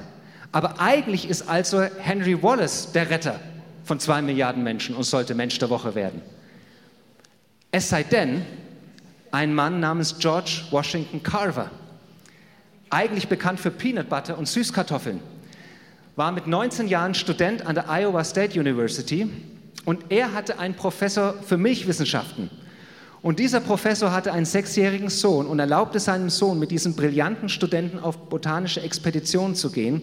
Aber 0.51 0.79
eigentlich 0.79 1.29
ist 1.29 1.47
also 1.47 1.81
Henry 1.81 2.41
Wallace 2.41 2.91
der 2.91 3.09
Retter 3.09 3.39
von 3.83 3.99
zwei 3.99 4.21
Milliarden 4.21 4.63
Menschen 4.63 4.95
und 4.95 5.03
sollte 5.03 5.35
Mensch 5.35 5.59
der 5.59 5.69
Woche 5.69 5.95
werden. 5.95 6.21
Es 7.71 7.89
sei 7.89 8.03
denn, 8.03 8.45
ein 9.31 9.53
Mann 9.53 9.79
namens 9.79 10.17
George 10.17 10.63
Washington 10.71 11.21
Carver, 11.21 11.69
eigentlich 12.89 13.27
bekannt 13.27 13.59
für 13.59 13.69
Peanut 13.69 14.09
Butter 14.09 14.37
und 14.39 14.47
Süßkartoffeln, 14.47 15.19
war 16.15 16.31
mit 16.31 16.47
19 16.47 16.87
Jahren 16.87 17.13
Student 17.13 17.65
an 17.65 17.75
der 17.75 17.87
Iowa 17.89 18.23
State 18.23 18.59
University 18.59 19.29
und 19.85 20.05
er 20.09 20.33
hatte 20.33 20.59
einen 20.59 20.75
Professor 20.75 21.35
für 21.41 21.57
Milchwissenschaften. 21.57 22.49
Und 23.21 23.39
dieser 23.39 23.59
Professor 23.59 24.11
hatte 24.11 24.31
einen 24.31 24.45
sechsjährigen 24.45 25.09
Sohn 25.09 25.45
und 25.45 25.59
erlaubte 25.59 25.99
seinem 25.99 26.29
Sohn, 26.29 26.57
mit 26.57 26.71
diesem 26.71 26.95
brillanten 26.95 27.49
Studenten 27.49 27.99
auf 27.99 28.29
botanische 28.29 28.81
Expeditionen 28.81 29.55
zu 29.55 29.71
gehen. 29.71 30.01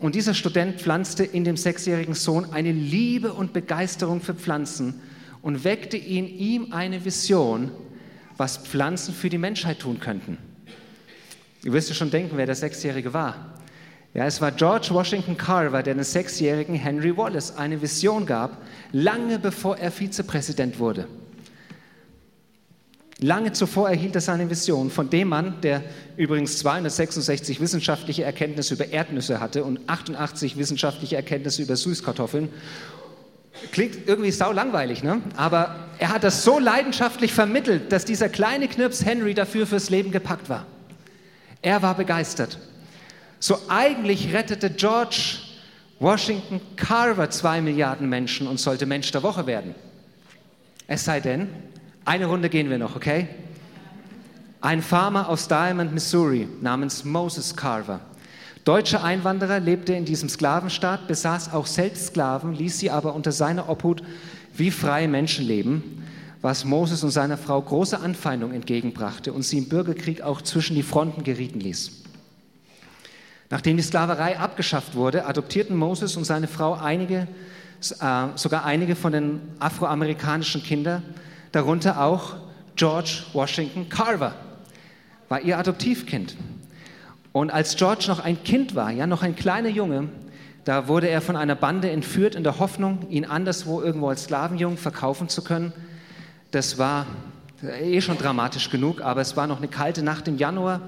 Und 0.00 0.16
dieser 0.16 0.34
Student 0.34 0.80
pflanzte 0.80 1.22
in 1.24 1.44
dem 1.44 1.56
sechsjährigen 1.56 2.14
Sohn 2.14 2.52
eine 2.52 2.72
Liebe 2.72 3.32
und 3.32 3.52
Begeisterung 3.52 4.20
für 4.20 4.34
Pflanzen 4.34 5.00
und 5.42 5.62
weckte 5.62 5.96
in 5.96 6.26
ihm 6.26 6.72
eine 6.72 7.04
Vision, 7.04 7.70
was 8.36 8.58
Pflanzen 8.58 9.14
für 9.14 9.28
die 9.28 9.38
Menschheit 9.38 9.78
tun 9.78 10.00
könnten. 10.00 10.38
Ihr 11.62 11.72
wirst 11.72 11.88
ja 11.88 11.94
schon 11.94 12.10
denken, 12.10 12.36
wer 12.36 12.46
der 12.46 12.56
Sechsjährige 12.56 13.14
war. 13.14 13.54
Ja, 14.14 14.26
es 14.26 14.40
war 14.40 14.52
George 14.52 14.88
Washington 14.90 15.36
Carver, 15.36 15.82
der 15.82 15.94
dem 15.94 16.04
sechsjährigen 16.04 16.76
Henry 16.76 17.16
Wallace 17.16 17.56
eine 17.56 17.82
Vision 17.82 18.26
gab, 18.26 18.62
lange 18.92 19.40
bevor 19.40 19.76
er 19.76 19.90
Vizepräsident 19.90 20.78
wurde. 20.78 21.08
Lange 23.18 23.52
zuvor 23.52 23.88
erhielt 23.88 24.14
er 24.14 24.20
seine 24.20 24.48
Vision 24.48 24.90
von 24.90 25.10
dem 25.10 25.28
Mann, 25.28 25.60
der 25.62 25.82
übrigens 26.16 26.58
266 26.58 27.60
wissenschaftliche 27.60 28.22
Erkenntnisse 28.22 28.74
über 28.74 28.86
Erdnüsse 28.86 29.40
hatte 29.40 29.64
und 29.64 29.80
88 29.88 30.56
wissenschaftliche 30.56 31.16
Erkenntnisse 31.16 31.62
über 31.62 31.74
Süßkartoffeln. 31.74 32.50
Klingt 33.72 34.06
irgendwie 34.06 34.30
sau 34.30 34.52
langweilig, 34.52 35.02
ne? 35.02 35.22
Aber 35.36 35.74
er 35.98 36.10
hat 36.10 36.22
das 36.22 36.44
so 36.44 36.58
leidenschaftlich 36.58 37.32
vermittelt, 37.32 37.90
dass 37.90 38.04
dieser 38.04 38.28
kleine 38.28 38.68
Knirps 38.68 39.04
Henry 39.04 39.34
dafür 39.34 39.66
fürs 39.66 39.90
Leben 39.90 40.12
gepackt 40.12 40.48
war. 40.48 40.66
Er 41.62 41.82
war 41.82 41.96
begeistert. 41.96 42.58
So 43.46 43.58
eigentlich 43.68 44.32
rettete 44.32 44.70
George 44.70 45.36
Washington 46.00 46.62
Carver 46.76 47.28
zwei 47.28 47.60
Milliarden 47.60 48.08
Menschen 48.08 48.46
und 48.46 48.58
sollte 48.58 48.86
Mensch 48.86 49.10
der 49.10 49.22
Woche 49.22 49.46
werden. 49.46 49.74
Es 50.86 51.04
sei 51.04 51.20
denn, 51.20 51.48
eine 52.06 52.24
Runde 52.24 52.48
gehen 52.48 52.70
wir 52.70 52.78
noch, 52.78 52.96
okay? 52.96 53.28
Ein 54.62 54.80
Farmer 54.80 55.28
aus 55.28 55.46
Diamond, 55.46 55.92
Missouri 55.92 56.48
namens 56.62 57.04
Moses 57.04 57.54
Carver. 57.54 58.00
Deutscher 58.64 59.04
Einwanderer 59.04 59.60
lebte 59.60 59.92
in 59.92 60.06
diesem 60.06 60.30
Sklavenstaat, 60.30 61.06
besaß 61.06 61.52
auch 61.52 61.66
selbst 61.66 62.06
Sklaven, 62.06 62.54
ließ 62.54 62.78
sie 62.78 62.90
aber 62.90 63.14
unter 63.14 63.30
seiner 63.30 63.68
Obhut 63.68 64.02
wie 64.54 64.70
freie 64.70 65.06
Menschen 65.06 65.44
leben, 65.44 66.02
was 66.40 66.64
Moses 66.64 67.04
und 67.04 67.10
seiner 67.10 67.36
Frau 67.36 67.60
große 67.60 68.00
Anfeindung 68.00 68.54
entgegenbrachte 68.54 69.34
und 69.34 69.42
sie 69.42 69.58
im 69.58 69.68
Bürgerkrieg 69.68 70.22
auch 70.22 70.40
zwischen 70.40 70.76
die 70.76 70.82
Fronten 70.82 71.24
gerieten 71.24 71.60
ließ. 71.60 72.04
Nachdem 73.50 73.76
die 73.76 73.82
Sklaverei 73.82 74.38
abgeschafft 74.38 74.94
wurde, 74.94 75.26
adoptierten 75.26 75.76
Moses 75.76 76.16
und 76.16 76.24
seine 76.24 76.48
Frau 76.48 76.74
einige 76.74 77.28
äh, 78.00 78.28
sogar 78.36 78.64
einige 78.64 78.96
von 78.96 79.12
den 79.12 79.40
afroamerikanischen 79.58 80.62
Kindern, 80.62 81.02
darunter 81.52 82.00
auch 82.02 82.36
George 82.76 83.24
Washington 83.32 83.88
Carver, 83.88 84.34
war 85.28 85.40
ihr 85.42 85.58
Adoptivkind. 85.58 86.36
Und 87.32 87.50
als 87.50 87.76
George 87.76 88.06
noch 88.08 88.20
ein 88.20 88.42
Kind 88.42 88.74
war, 88.74 88.90
ja, 88.90 89.06
noch 89.06 89.22
ein 89.22 89.36
kleiner 89.36 89.68
Junge, 89.68 90.08
da 90.64 90.88
wurde 90.88 91.08
er 91.08 91.20
von 91.20 91.36
einer 91.36 91.56
Bande 91.56 91.90
entführt 91.90 92.34
in 92.34 92.42
der 92.42 92.58
Hoffnung, 92.58 93.06
ihn 93.10 93.26
anderswo 93.26 93.82
irgendwo 93.82 94.08
als 94.08 94.24
Sklavenjungen 94.24 94.78
verkaufen 94.78 95.28
zu 95.28 95.42
können. 95.44 95.72
Das 96.52 96.78
war 96.78 97.06
eh 97.62 98.00
schon 98.00 98.16
dramatisch 98.16 98.70
genug, 98.70 99.02
aber 99.02 99.20
es 99.20 99.36
war 99.36 99.46
noch 99.46 99.58
eine 99.58 99.68
kalte 99.68 100.02
Nacht 100.02 100.26
im 100.26 100.38
Januar 100.38 100.80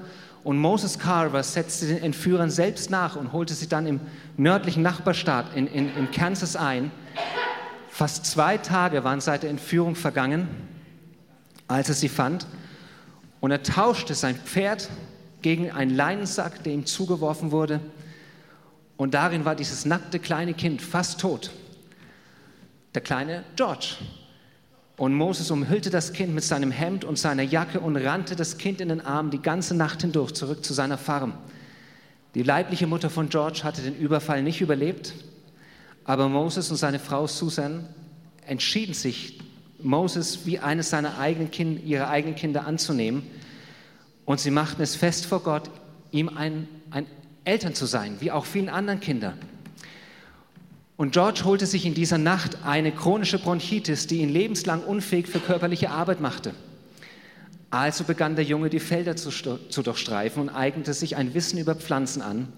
und 0.47 0.59
Moses 0.59 0.97
Carver 0.97 1.43
setzte 1.43 1.87
den 1.87 2.01
Entführern 2.01 2.49
selbst 2.49 2.89
nach 2.89 3.17
und 3.17 3.33
holte 3.33 3.53
sie 3.53 3.67
dann 3.67 3.85
im 3.85 3.99
nördlichen 4.37 4.81
Nachbarstaat 4.81 5.53
in, 5.53 5.67
in, 5.67 5.93
in 5.93 6.09
Kansas 6.09 6.55
ein. 6.55 6.89
Fast 7.89 8.25
zwei 8.25 8.57
Tage 8.57 9.03
waren 9.03 9.19
seit 9.19 9.43
der 9.43 9.49
Entführung 9.49 9.95
vergangen, 9.95 10.47
als 11.67 11.89
er 11.89 11.95
sie 11.95 12.07
fand. 12.07 12.47
Und 13.41 13.51
er 13.51 13.61
tauschte 13.61 14.15
sein 14.15 14.37
Pferd 14.37 14.89
gegen 15.41 15.69
einen 15.69 15.93
Leinensack, 15.93 16.63
der 16.63 16.71
ihm 16.71 16.85
zugeworfen 16.85 17.51
wurde. 17.51 17.81
Und 18.95 19.15
darin 19.15 19.43
war 19.43 19.53
dieses 19.53 19.83
nackte 19.83 20.17
kleine 20.17 20.53
Kind 20.53 20.81
fast 20.81 21.19
tot. 21.19 21.51
Der 22.95 23.01
kleine 23.01 23.43
George. 23.57 23.97
Und 24.97 25.13
Moses 25.13 25.51
umhüllte 25.51 25.91
das 25.91 26.11
Kind 26.11 26.33
mit 26.33 26.43
seinem 26.43 26.71
Hemd 26.71 27.05
und 27.05 27.19
seiner 27.19 27.43
Jacke 27.43 27.79
und 27.79 27.95
rannte 27.97 28.35
das 28.35 28.57
Kind 28.57 28.81
in 28.81 28.89
den 28.89 28.99
Arm 28.99 29.29
die 29.29 29.41
ganze 29.41 29.75
Nacht 29.75 30.01
hindurch 30.01 30.33
zurück 30.33 30.65
zu 30.65 30.73
seiner 30.73 30.97
Farm. 30.97 31.33
Die 32.33 32.41
leibliche 32.41 32.87
Mutter 32.87 33.11
von 33.11 33.29
George 33.29 33.61
hatte 33.63 33.83
den 33.83 33.95
Überfall 33.95 34.41
nicht 34.41 34.59
überlebt, 34.59 35.13
aber 36.03 36.29
Moses 36.29 36.71
und 36.71 36.77
seine 36.77 36.99
Frau 36.99 37.27
Susan 37.27 37.87
entschieden 38.47 38.95
sich, 38.95 39.39
Moses 39.79 40.45
wie 40.45 40.57
eines 40.57 40.89
seiner 40.89 41.19
eigenen 41.19 41.51
kind, 41.51 41.85
ihrer 41.85 42.09
eigenen 42.09 42.35
Kinder 42.35 42.65
anzunehmen. 42.65 43.23
Und 44.25 44.39
sie 44.39 44.49
machten 44.49 44.81
es 44.81 44.95
fest 44.95 45.27
vor 45.27 45.43
Gott, 45.43 45.69
ihm 46.11 46.29
ein, 46.29 46.67
ein 46.89 47.05
Eltern 47.43 47.75
zu 47.75 47.85
sein, 47.85 48.17
wie 48.19 48.31
auch 48.31 48.45
vielen 48.45 48.69
anderen 48.69 48.99
Kindern. 48.99 49.37
Und 50.97 51.13
George 51.13 51.41
holte 51.43 51.67
sich 51.67 51.85
in 51.85 51.93
dieser 51.93 52.17
Nacht 52.17 52.57
eine 52.65 52.91
chronische 52.91 53.37
Bronchitis, 53.37 54.07
die 54.07 54.17
ihn 54.17 54.29
lebenslang 54.29 54.83
unfähig 54.83 55.27
für 55.27 55.39
körperliche 55.39 55.91
Arbeit 55.91 56.19
machte. 56.19 56.53
Also 57.69 58.03
begann 58.03 58.35
der 58.35 58.45
Junge 58.45 58.69
die 58.69 58.79
Felder 58.79 59.15
zu, 59.15 59.29
zu 59.29 59.83
durchstreifen 59.83 60.41
und 60.41 60.49
eignete 60.49 60.93
sich 60.93 61.15
ein 61.15 61.33
Wissen 61.35 61.59
über 61.59 61.75
Pflanzen 61.75 62.21
an, 62.21 62.51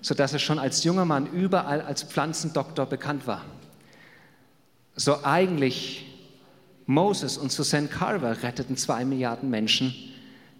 sodass 0.00 0.32
er 0.32 0.40
schon 0.40 0.58
als 0.58 0.82
junger 0.82 1.04
Mann 1.04 1.30
überall 1.32 1.80
als 1.80 2.02
Pflanzendoktor 2.02 2.86
bekannt 2.86 3.26
war. 3.26 3.44
So 4.96 5.22
eigentlich 5.22 6.06
Moses 6.86 7.38
und 7.38 7.52
Susanne 7.52 7.88
Carver 7.88 8.42
retteten 8.42 8.76
zwei 8.76 9.04
Milliarden 9.04 9.50
Menschen 9.50 9.94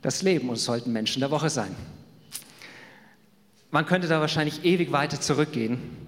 das 0.02 0.22
Leben 0.22 0.48
und 0.48 0.56
sollten 0.56 0.92
Menschen 0.92 1.20
der 1.20 1.32
Woche 1.32 1.50
sein. 1.50 1.74
Man 3.70 3.86
könnte 3.86 4.06
da 4.06 4.20
wahrscheinlich 4.20 4.64
ewig 4.64 4.92
weiter 4.92 5.20
zurückgehen. 5.20 6.07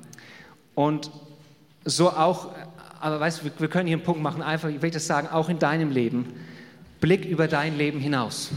Und 0.75 1.11
so 1.85 2.11
auch, 2.11 2.51
aber 3.01 3.21
weißt 3.21 3.43
du, 3.43 3.51
wir 3.59 3.69
können 3.69 3.87
hier 3.87 3.97
einen 3.97 4.05
Punkt 4.05 4.23
machen, 4.23 4.43
einfach, 4.43 4.69
ich 4.69 4.83
will 4.83 4.91
das 4.91 5.07
sagen, 5.07 5.29
auch 5.29 5.49
in 5.49 5.59
deinem 5.59 5.91
Leben, 5.91 6.33
Blick 7.01 7.25
über 7.25 7.49
dein 7.49 7.77
Leben 7.77 7.99
hinaus. 7.99 8.51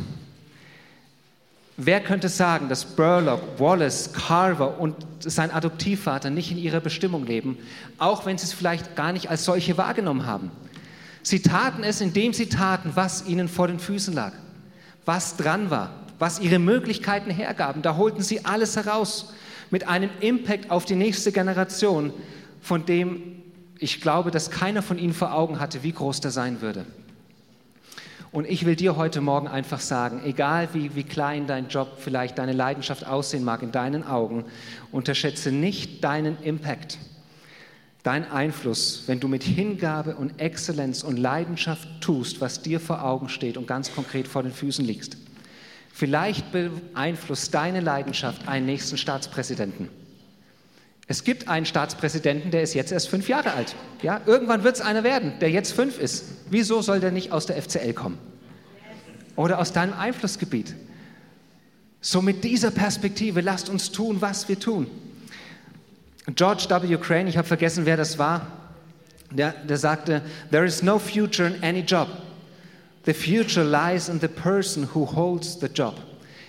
Wer 1.76 2.02
könnte 2.02 2.30
sagen, 2.30 2.70
dass 2.70 2.86
Burlock, 2.86 3.60
Wallace, 3.60 4.14
Carver 4.14 4.80
und 4.80 4.96
sein 5.20 5.50
Adoptivvater 5.50 6.30
nicht 6.30 6.52
in 6.52 6.58
ihrer 6.58 6.82
Bestimmung 6.82 7.26
leben, 7.26 7.58
auch 7.98 8.26
wenn 8.26 8.38
sie 8.38 8.46
es 8.46 8.54
vielleicht 8.54 8.96
gar 8.96 9.12
nicht 9.12 9.30
als 9.30 9.46
solche 9.46 9.78
wahrgenommen 9.78 10.26
haben? 10.26 10.52
Sie 11.24 11.42
taten 11.42 11.84
es, 11.84 12.02
indem 12.02 12.34
sie 12.34 12.48
taten, 12.48 12.92
was 12.96 13.26
ihnen 13.26 13.48
vor 13.48 13.68
den 13.68 13.80
Füßen 13.80 14.14
lag, 14.14 14.34
was 15.06 15.38
dran 15.38 15.72
war, 15.72 15.92
was 16.20 16.40
ihre 16.40 16.60
Möglichkeiten 16.60 17.32
hergaben. 17.32 17.82
Da 17.82 17.96
holten 17.96 18.22
sie 18.22 18.46
alles 18.46 18.76
heraus 18.76 19.34
mit 19.74 19.88
einem 19.88 20.12
Impact 20.20 20.70
auf 20.70 20.86
die 20.86 20.94
nächste 20.94 21.32
Generation, 21.32 22.14
von 22.62 22.86
dem 22.86 23.42
ich 23.80 24.02
glaube, 24.02 24.30
dass 24.30 24.52
keiner 24.52 24.84
von 24.84 25.00
ihnen 25.00 25.16
vor 25.16 25.34
Augen 25.34 25.60
hatte, 25.60 25.82
wie 25.82 25.92
groß 25.92 26.22
der 26.22 26.30
sein 26.30 26.62
würde. 26.62 26.86
Und 28.32 28.48
ich 28.48 28.68
will 28.68 28.76
dir 28.76 28.98
heute 28.98 29.20
Morgen 29.20 29.48
einfach 29.48 29.80
sagen, 29.80 30.22
egal 30.26 30.70
wie, 30.74 30.94
wie 30.94 31.04
klein 31.04 31.48
dein 31.48 31.70
Job, 31.70 31.94
vielleicht 31.98 32.38
deine 32.38 32.54
Leidenschaft 32.54 33.08
aussehen 33.08 33.44
mag 33.44 33.64
in 33.64 33.72
deinen 33.72 34.06
Augen, 34.06 34.46
unterschätze 34.92 35.52
nicht 35.52 36.04
deinen 36.04 36.38
Impact, 36.44 37.00
deinen 38.04 38.26
Einfluss, 38.26 39.06
wenn 39.08 39.20
du 39.20 39.28
mit 39.28 39.42
Hingabe 39.42 40.16
und 40.18 40.40
Exzellenz 40.40 41.02
und 41.02 41.18
Leidenschaft 41.18 41.88
tust, 42.00 42.42
was 42.42 42.62
dir 42.62 42.80
vor 42.80 43.04
Augen 43.04 43.28
steht 43.28 43.58
und 43.58 43.66
ganz 43.66 43.92
konkret 43.92 44.28
vor 44.28 44.44
den 44.44 44.54
Füßen 44.54 44.86
liegst. 44.86 45.18
Vielleicht 45.96 46.52
beeinflusst 46.52 47.54
deine 47.54 47.80
Leidenschaft 47.80 48.48
einen 48.48 48.66
nächsten 48.66 48.98
Staatspräsidenten. 48.98 49.90
Es 51.08 51.24
gibt 51.24 51.48
einen 51.48 51.68
Staatspräsidenten, 51.68 52.50
der 52.50 52.64
ist 52.64 52.74
jetzt 52.74 52.92
erst 52.92 53.10
fünf 53.10 53.30
Jahre 53.30 53.54
alt. 53.54 53.76
Ja, 54.02 54.20
irgendwann 54.26 54.64
wird 54.64 54.76
es 54.76 54.82
einer 54.82 55.04
werden, 55.04 55.34
der 55.40 55.52
jetzt 55.52 55.72
fünf 55.72 56.00
ist. 56.00 56.26
Wieso 56.50 56.82
soll 56.82 57.00
der 57.00 57.12
nicht 57.12 57.32
aus 57.32 57.46
der 57.46 57.62
FCL 57.62 57.94
kommen? 57.94 58.18
Oder 59.36 59.60
aus 59.60 59.72
deinem 59.72 59.94
Einflussgebiet? 59.94 60.74
So 62.02 62.24
mit 62.24 62.44
dieser 62.44 62.72
Perspektive 62.72 63.42
lasst 63.42 63.70
uns 63.70 63.92
tun, 63.92 64.18
was 64.20 64.50
wir 64.50 64.60
tun. 64.60 64.88
George 66.36 66.66
W. 66.70 66.98
Crane, 66.98 67.28
ich 67.28 67.38
habe 67.38 67.48
vergessen, 67.48 67.86
wer 67.86 67.98
das 67.98 68.18
war, 68.18 68.48
der, 69.30 69.52
der 69.52 69.78
sagte, 69.78 70.24
There 70.50 70.66
is 70.66 70.82
no 70.82 70.98
future 70.98 71.48
in 71.48 71.64
any 71.64 71.82
job. 71.82 72.08
The 73.06 73.14
future 73.14 73.64
lies 73.64 74.10
in 74.10 74.20
the 74.20 74.28
person 74.28 74.88
who 74.94 75.06
holds 75.06 75.60
the 75.60 75.68
job. 75.68 75.96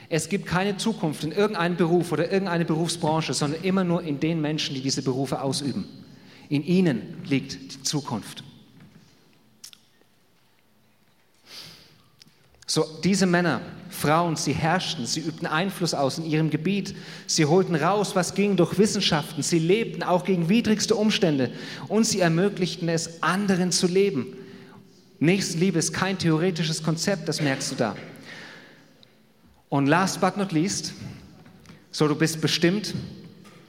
Es 0.08 0.28
gibt 0.28 0.46
keine 0.46 0.76
Zukunft 0.76 1.24
in 1.24 1.32
irgendeinem 1.32 1.76
Beruf 1.76 2.12
oder 2.12 2.30
irgendeine 2.30 2.64
Berufsbranche, 2.64 3.34
sondern 3.34 3.62
immer 3.62 3.82
nur 3.82 4.02
in 4.02 4.20
den 4.20 4.40
Menschen, 4.40 4.74
die 4.74 4.80
diese 4.80 5.02
Berufe 5.02 5.40
ausüben. 5.40 5.88
In 6.48 6.62
ihnen 6.62 7.22
liegt 7.24 7.54
die 7.72 7.82
Zukunft. 7.82 8.44
So, 12.66 12.84
diese 13.02 13.26
Männer, 13.26 13.60
Frauen, 13.90 14.36
sie 14.36 14.52
herrschten, 14.52 15.06
sie 15.06 15.20
übten 15.20 15.46
Einfluss 15.46 15.94
aus 15.94 16.18
in 16.18 16.24
ihrem 16.26 16.50
Gebiet, 16.50 16.94
sie 17.26 17.44
holten 17.44 17.74
raus, 17.74 18.16
was 18.16 18.34
ging 18.34 18.56
durch 18.56 18.78
Wissenschaften, 18.78 19.42
sie 19.42 19.58
lebten 19.58 20.02
auch 20.02 20.24
gegen 20.24 20.48
widrigste 20.48 20.94
Umstände 20.94 21.52
und 21.88 22.04
sie 22.04 22.20
ermöglichten 22.20 22.88
es, 22.88 23.22
anderen 23.22 23.70
zu 23.70 23.86
leben. 23.86 24.36
Nächstenliebe 25.20 25.78
ist 25.78 25.92
kein 25.92 26.18
theoretisches 26.18 26.82
Konzept, 26.82 27.28
das 27.28 27.40
merkst 27.40 27.72
du 27.72 27.76
da. 27.76 27.96
Und 29.68 29.86
last 29.86 30.20
but 30.20 30.36
not 30.36 30.52
least, 30.52 30.92
so 31.90 32.08
du 32.08 32.14
bist 32.14 32.40
bestimmt 32.40 32.94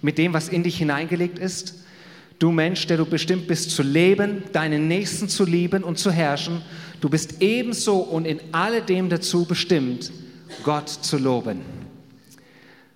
mit 0.02 0.18
dem, 0.18 0.34
was 0.34 0.50
in 0.50 0.64
dich 0.64 0.78
hineingelegt 0.78 1.40
ist. 1.40 1.86
Du 2.38 2.52
Mensch, 2.52 2.86
der 2.88 2.98
du 2.98 3.06
bestimmt 3.06 3.48
bist 3.48 3.72
zu 3.72 3.82
leben, 3.82 4.44
deinen 4.52 4.88
Nächsten 4.88 5.30
zu 5.30 5.46
lieben 5.46 5.84
und 5.84 5.98
zu 5.98 6.12
herrschen. 6.12 6.62
Du 7.00 7.10
bist 7.10 7.42
ebenso 7.42 7.98
und 7.98 8.26
in 8.26 8.40
alledem 8.52 9.10
dazu 9.10 9.46
bestimmt, 9.46 10.12
Gott 10.64 10.90
zu 10.90 11.18
loben. 11.18 11.62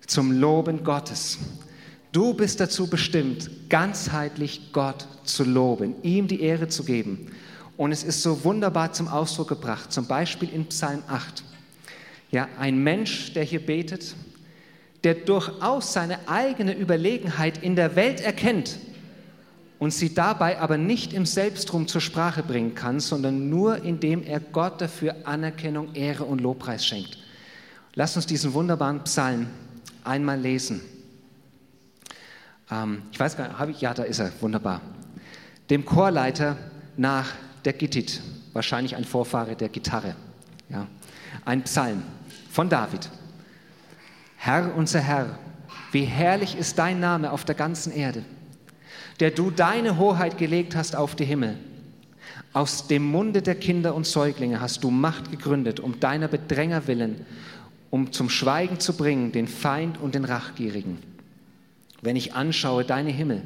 Zum 0.06 0.32
Loben 0.32 0.84
Gottes. 0.84 1.38
Du 2.12 2.34
bist 2.34 2.60
dazu 2.60 2.88
bestimmt, 2.88 3.48
ganzheitlich 3.68 4.72
Gott 4.72 5.06
zu 5.24 5.44
loben, 5.44 5.94
ihm 6.02 6.26
die 6.26 6.42
Ehre 6.42 6.68
zu 6.68 6.84
geben. 6.84 7.28
Und 7.80 7.92
es 7.92 8.04
ist 8.04 8.22
so 8.22 8.44
wunderbar 8.44 8.92
zum 8.92 9.08
Ausdruck 9.08 9.48
gebracht, 9.48 9.90
zum 9.90 10.06
Beispiel 10.06 10.50
in 10.50 10.66
Psalm 10.66 11.02
8. 11.08 11.42
Ja, 12.30 12.46
ein 12.58 12.76
Mensch, 12.82 13.32
der 13.32 13.42
hier 13.42 13.64
betet, 13.64 14.14
der 15.02 15.14
durchaus 15.14 15.94
seine 15.94 16.28
eigene 16.28 16.76
Überlegenheit 16.76 17.62
in 17.62 17.76
der 17.76 17.96
Welt 17.96 18.20
erkennt 18.20 18.76
und 19.78 19.94
sie 19.94 20.12
dabei 20.12 20.60
aber 20.60 20.76
nicht 20.76 21.14
im 21.14 21.24
Selbstrum 21.24 21.88
zur 21.88 22.02
Sprache 22.02 22.42
bringen 22.42 22.74
kann, 22.74 23.00
sondern 23.00 23.48
nur 23.48 23.82
indem 23.82 24.24
er 24.24 24.40
Gott 24.40 24.82
dafür 24.82 25.16
Anerkennung, 25.24 25.94
Ehre 25.94 26.24
und 26.24 26.42
Lobpreis 26.42 26.84
schenkt. 26.84 27.16
Lass 27.94 28.14
uns 28.14 28.26
diesen 28.26 28.52
wunderbaren 28.52 29.04
Psalm 29.04 29.46
einmal 30.04 30.38
lesen. 30.38 30.82
Ähm, 32.70 33.04
ich 33.10 33.18
weiß 33.18 33.38
gar 33.38 33.48
nicht, 33.48 33.58
habe 33.58 33.70
ich, 33.70 33.80
ja, 33.80 33.94
da 33.94 34.02
ist 34.02 34.18
er, 34.18 34.30
wunderbar. 34.42 34.82
Dem 35.70 35.86
Chorleiter 35.86 36.58
nach 36.98 37.32
der 37.64 37.72
Gittit, 37.72 38.20
wahrscheinlich 38.52 38.96
ein 38.96 39.04
Vorfahre 39.04 39.56
der 39.56 39.68
Gitarre. 39.68 40.16
Ja. 40.68 40.86
Ein 41.44 41.62
Psalm 41.62 42.02
von 42.50 42.68
David. 42.68 43.08
Herr 44.36 44.74
unser 44.74 45.00
Herr, 45.00 45.38
wie 45.92 46.04
herrlich 46.04 46.56
ist 46.56 46.78
dein 46.78 47.00
Name 47.00 47.32
auf 47.32 47.44
der 47.44 47.54
ganzen 47.54 47.92
Erde, 47.92 48.24
der 49.20 49.30
du 49.30 49.50
deine 49.50 49.98
Hoheit 49.98 50.38
gelegt 50.38 50.76
hast 50.76 50.96
auf 50.96 51.14
die 51.14 51.24
Himmel. 51.24 51.56
Aus 52.52 52.88
dem 52.88 53.04
Munde 53.04 53.42
der 53.42 53.54
Kinder 53.54 53.94
und 53.94 54.06
Säuglinge 54.06 54.60
hast 54.60 54.82
du 54.82 54.90
Macht 54.90 55.30
gegründet, 55.30 55.78
um 55.78 56.00
deiner 56.00 56.26
Bedränger 56.26 56.86
willen, 56.86 57.24
um 57.90 58.12
zum 58.12 58.28
Schweigen 58.28 58.80
zu 58.80 58.96
bringen 58.96 59.30
den 59.32 59.46
Feind 59.46 59.98
und 60.00 60.14
den 60.14 60.24
Rachgierigen. 60.24 60.98
Wenn 62.02 62.16
ich 62.16 62.34
anschaue 62.34 62.84
deine 62.84 63.10
Himmel, 63.10 63.42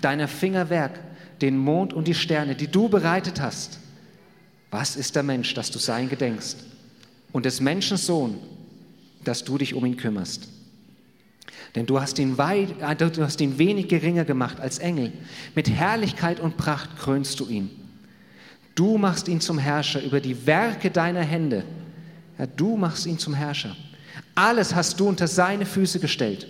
deiner 0.00 0.28
Finger 0.28 0.70
Werk, 0.70 1.00
den 1.40 1.56
Mond 1.56 1.92
und 1.92 2.08
die 2.08 2.14
Sterne, 2.14 2.54
die 2.54 2.68
du 2.68 2.88
bereitet 2.88 3.40
hast. 3.40 3.78
Was 4.70 4.96
ist 4.96 5.14
der 5.14 5.22
Mensch, 5.22 5.54
dass 5.54 5.70
du 5.70 5.78
sein 5.78 6.08
gedenkst? 6.08 6.58
Und 7.32 7.46
des 7.46 7.60
Menschen 7.60 7.96
Sohn, 7.96 8.38
dass 9.24 9.44
du 9.44 9.58
dich 9.58 9.74
um 9.74 9.84
ihn 9.84 9.96
kümmerst. 9.96 10.48
Denn 11.74 11.86
du 11.86 12.00
hast, 12.00 12.18
ihn 12.18 12.38
weit, 12.38 12.80
äh, 12.80 12.96
du 12.96 13.22
hast 13.22 13.40
ihn 13.40 13.58
wenig 13.58 13.88
geringer 13.88 14.24
gemacht 14.24 14.60
als 14.60 14.78
Engel. 14.78 15.12
Mit 15.54 15.68
Herrlichkeit 15.68 16.40
und 16.40 16.56
Pracht 16.56 16.96
krönst 16.96 17.38
du 17.40 17.48
ihn. 17.48 17.70
Du 18.74 18.98
machst 18.98 19.28
ihn 19.28 19.40
zum 19.40 19.58
Herrscher 19.58 20.02
über 20.02 20.20
die 20.20 20.46
Werke 20.46 20.90
deiner 20.90 21.22
Hände. 21.22 21.64
Ja, 22.38 22.46
du 22.46 22.76
machst 22.76 23.06
ihn 23.06 23.18
zum 23.18 23.34
Herrscher. 23.34 23.76
Alles 24.34 24.74
hast 24.74 25.00
du 25.00 25.08
unter 25.08 25.26
seine 25.26 25.66
Füße 25.66 26.00
gestellt. 26.00 26.46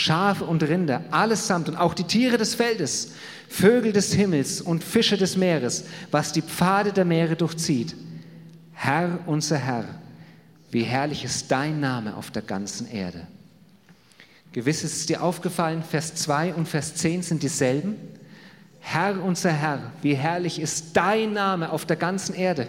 Schafe 0.00 0.44
und 0.44 0.62
Rinder, 0.62 1.04
allesamt 1.10 1.68
und 1.68 1.76
auch 1.76 1.92
die 1.92 2.04
Tiere 2.04 2.38
des 2.38 2.54
Feldes, 2.54 3.12
Vögel 3.48 3.92
des 3.92 4.14
Himmels 4.14 4.60
und 4.60 4.82
Fische 4.82 5.16
des 5.16 5.36
Meeres, 5.36 5.84
was 6.10 6.32
die 6.32 6.42
Pfade 6.42 6.92
der 6.92 7.04
Meere 7.04 7.36
durchzieht. 7.36 7.94
Herr, 8.72 9.18
unser 9.26 9.58
Herr, 9.58 9.84
wie 10.70 10.84
herrlich 10.84 11.24
ist 11.24 11.50
dein 11.50 11.80
Name 11.80 12.16
auf 12.16 12.30
der 12.30 12.42
ganzen 12.42 12.90
Erde. 12.90 13.26
Gewiss 14.52 14.82
ist 14.84 14.96
es 14.96 15.06
dir 15.06 15.22
aufgefallen, 15.22 15.82
Vers 15.82 16.14
2 16.14 16.54
und 16.54 16.66
Vers 16.66 16.94
10 16.94 17.22
sind 17.22 17.42
dieselben. 17.42 17.96
Herr, 18.80 19.22
unser 19.22 19.52
Herr, 19.52 19.92
wie 20.00 20.14
herrlich 20.14 20.58
ist 20.58 20.96
dein 20.96 21.34
Name 21.34 21.70
auf 21.70 21.84
der 21.84 21.96
ganzen 21.96 22.34
Erde. 22.34 22.66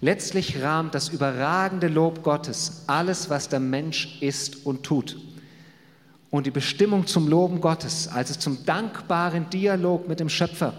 Letztlich 0.00 0.60
rahmt 0.60 0.94
das 0.94 1.08
überragende 1.08 1.88
Lob 1.88 2.22
Gottes 2.22 2.82
alles, 2.88 3.30
was 3.30 3.48
der 3.48 3.60
Mensch 3.60 4.18
ist 4.20 4.66
und 4.66 4.82
tut. 4.82 5.16
Und 6.32 6.46
die 6.46 6.50
Bestimmung 6.50 7.06
zum 7.06 7.28
Loben 7.28 7.60
Gottes, 7.60 8.08
also 8.08 8.32
zum 8.32 8.64
dankbaren 8.64 9.50
Dialog 9.50 10.08
mit 10.08 10.18
dem 10.18 10.30
Schöpfer, 10.30 10.72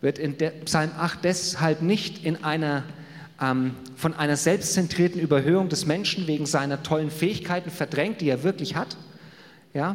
wird 0.00 0.18
in 0.18 0.36
Psalm 0.64 0.90
8 0.98 1.20
deshalb 1.22 1.80
nicht 1.80 2.24
in 2.24 2.42
einer, 2.42 2.82
ähm, 3.40 3.76
von 3.94 4.14
einer 4.14 4.36
selbstzentrierten 4.36 5.20
Überhöhung 5.20 5.68
des 5.68 5.86
Menschen 5.86 6.26
wegen 6.26 6.44
seiner 6.44 6.82
tollen 6.82 7.12
Fähigkeiten 7.12 7.70
verdrängt, 7.70 8.20
die 8.20 8.28
er 8.28 8.42
wirklich 8.42 8.74
hat, 8.74 8.96
ja? 9.74 9.94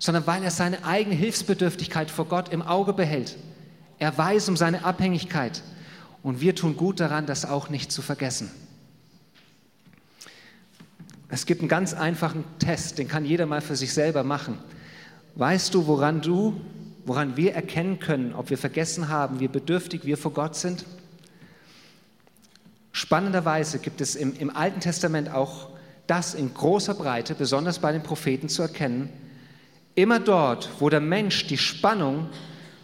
sondern 0.00 0.26
weil 0.26 0.42
er 0.42 0.50
seine 0.50 0.84
eigene 0.84 1.14
Hilfsbedürftigkeit 1.14 2.10
vor 2.10 2.24
Gott 2.24 2.48
im 2.52 2.60
Auge 2.60 2.92
behält. 2.92 3.36
Er 4.00 4.18
weiß 4.18 4.48
um 4.48 4.56
seine 4.56 4.84
Abhängigkeit 4.84 5.62
und 6.24 6.40
wir 6.40 6.56
tun 6.56 6.76
gut 6.76 6.98
daran, 6.98 7.26
das 7.26 7.44
auch 7.44 7.68
nicht 7.68 7.92
zu 7.92 8.02
vergessen. 8.02 8.50
Es 11.34 11.46
gibt 11.46 11.62
einen 11.62 11.68
ganz 11.68 11.94
einfachen 11.94 12.44
Test, 12.60 12.98
den 12.98 13.08
kann 13.08 13.24
jeder 13.24 13.44
mal 13.44 13.60
für 13.60 13.74
sich 13.74 13.92
selber 13.92 14.22
machen. 14.22 14.56
Weißt 15.34 15.74
du, 15.74 15.88
woran 15.88 16.20
du, 16.20 16.60
woran 17.06 17.36
wir 17.36 17.54
erkennen 17.54 17.98
können, 17.98 18.32
ob 18.34 18.50
wir 18.50 18.56
vergessen 18.56 19.08
haben, 19.08 19.40
wie 19.40 19.48
bedürftig 19.48 20.04
wir 20.04 20.16
vor 20.16 20.32
Gott 20.32 20.54
sind? 20.54 20.84
Spannenderweise 22.92 23.80
gibt 23.80 24.00
es 24.00 24.14
im, 24.14 24.36
im 24.36 24.54
Alten 24.54 24.78
Testament 24.78 25.28
auch 25.28 25.70
das 26.06 26.34
in 26.34 26.54
großer 26.54 26.94
Breite, 26.94 27.34
besonders 27.34 27.80
bei 27.80 27.90
den 27.90 28.04
Propheten 28.04 28.48
zu 28.48 28.62
erkennen. 28.62 29.08
Immer 29.96 30.20
dort, 30.20 30.70
wo 30.78 30.88
der 30.88 31.00
Mensch 31.00 31.48
die 31.48 31.58
Spannung 31.58 32.28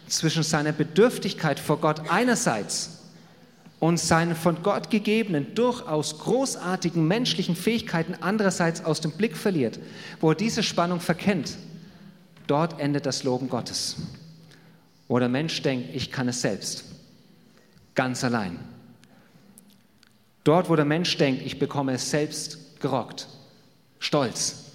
zwischen 0.09 0.43
seiner 0.43 0.73
Bedürftigkeit 0.73 1.57
vor 1.57 1.79
Gott 1.79 2.09
einerseits 2.09 3.00
und 3.81 3.99
seinen 3.99 4.35
von 4.35 4.61
Gott 4.61 4.91
gegebenen, 4.91 5.55
durchaus 5.55 6.19
großartigen 6.19 7.05
menschlichen 7.05 7.55
Fähigkeiten 7.55 8.15
andererseits 8.21 8.85
aus 8.85 9.01
dem 9.01 9.11
Blick 9.11 9.35
verliert, 9.35 9.79
wo 10.19 10.29
er 10.29 10.35
diese 10.35 10.61
Spannung 10.61 10.99
verkennt, 10.99 11.57
dort 12.45 12.79
endet 12.79 13.07
das 13.07 13.23
Loben 13.23 13.49
Gottes. 13.49 13.95
Wo 15.07 15.17
der 15.17 15.29
Mensch 15.29 15.63
denkt, 15.63 15.95
ich 15.95 16.11
kann 16.11 16.27
es 16.27 16.41
selbst, 16.41 16.85
ganz 17.95 18.23
allein. 18.23 18.59
Dort, 20.43 20.69
wo 20.69 20.75
der 20.75 20.85
Mensch 20.85 21.17
denkt, 21.17 21.41
ich 21.43 21.57
bekomme 21.57 21.93
es 21.93 22.11
selbst 22.11 22.79
gerockt, 22.81 23.27
stolz. 23.97 24.73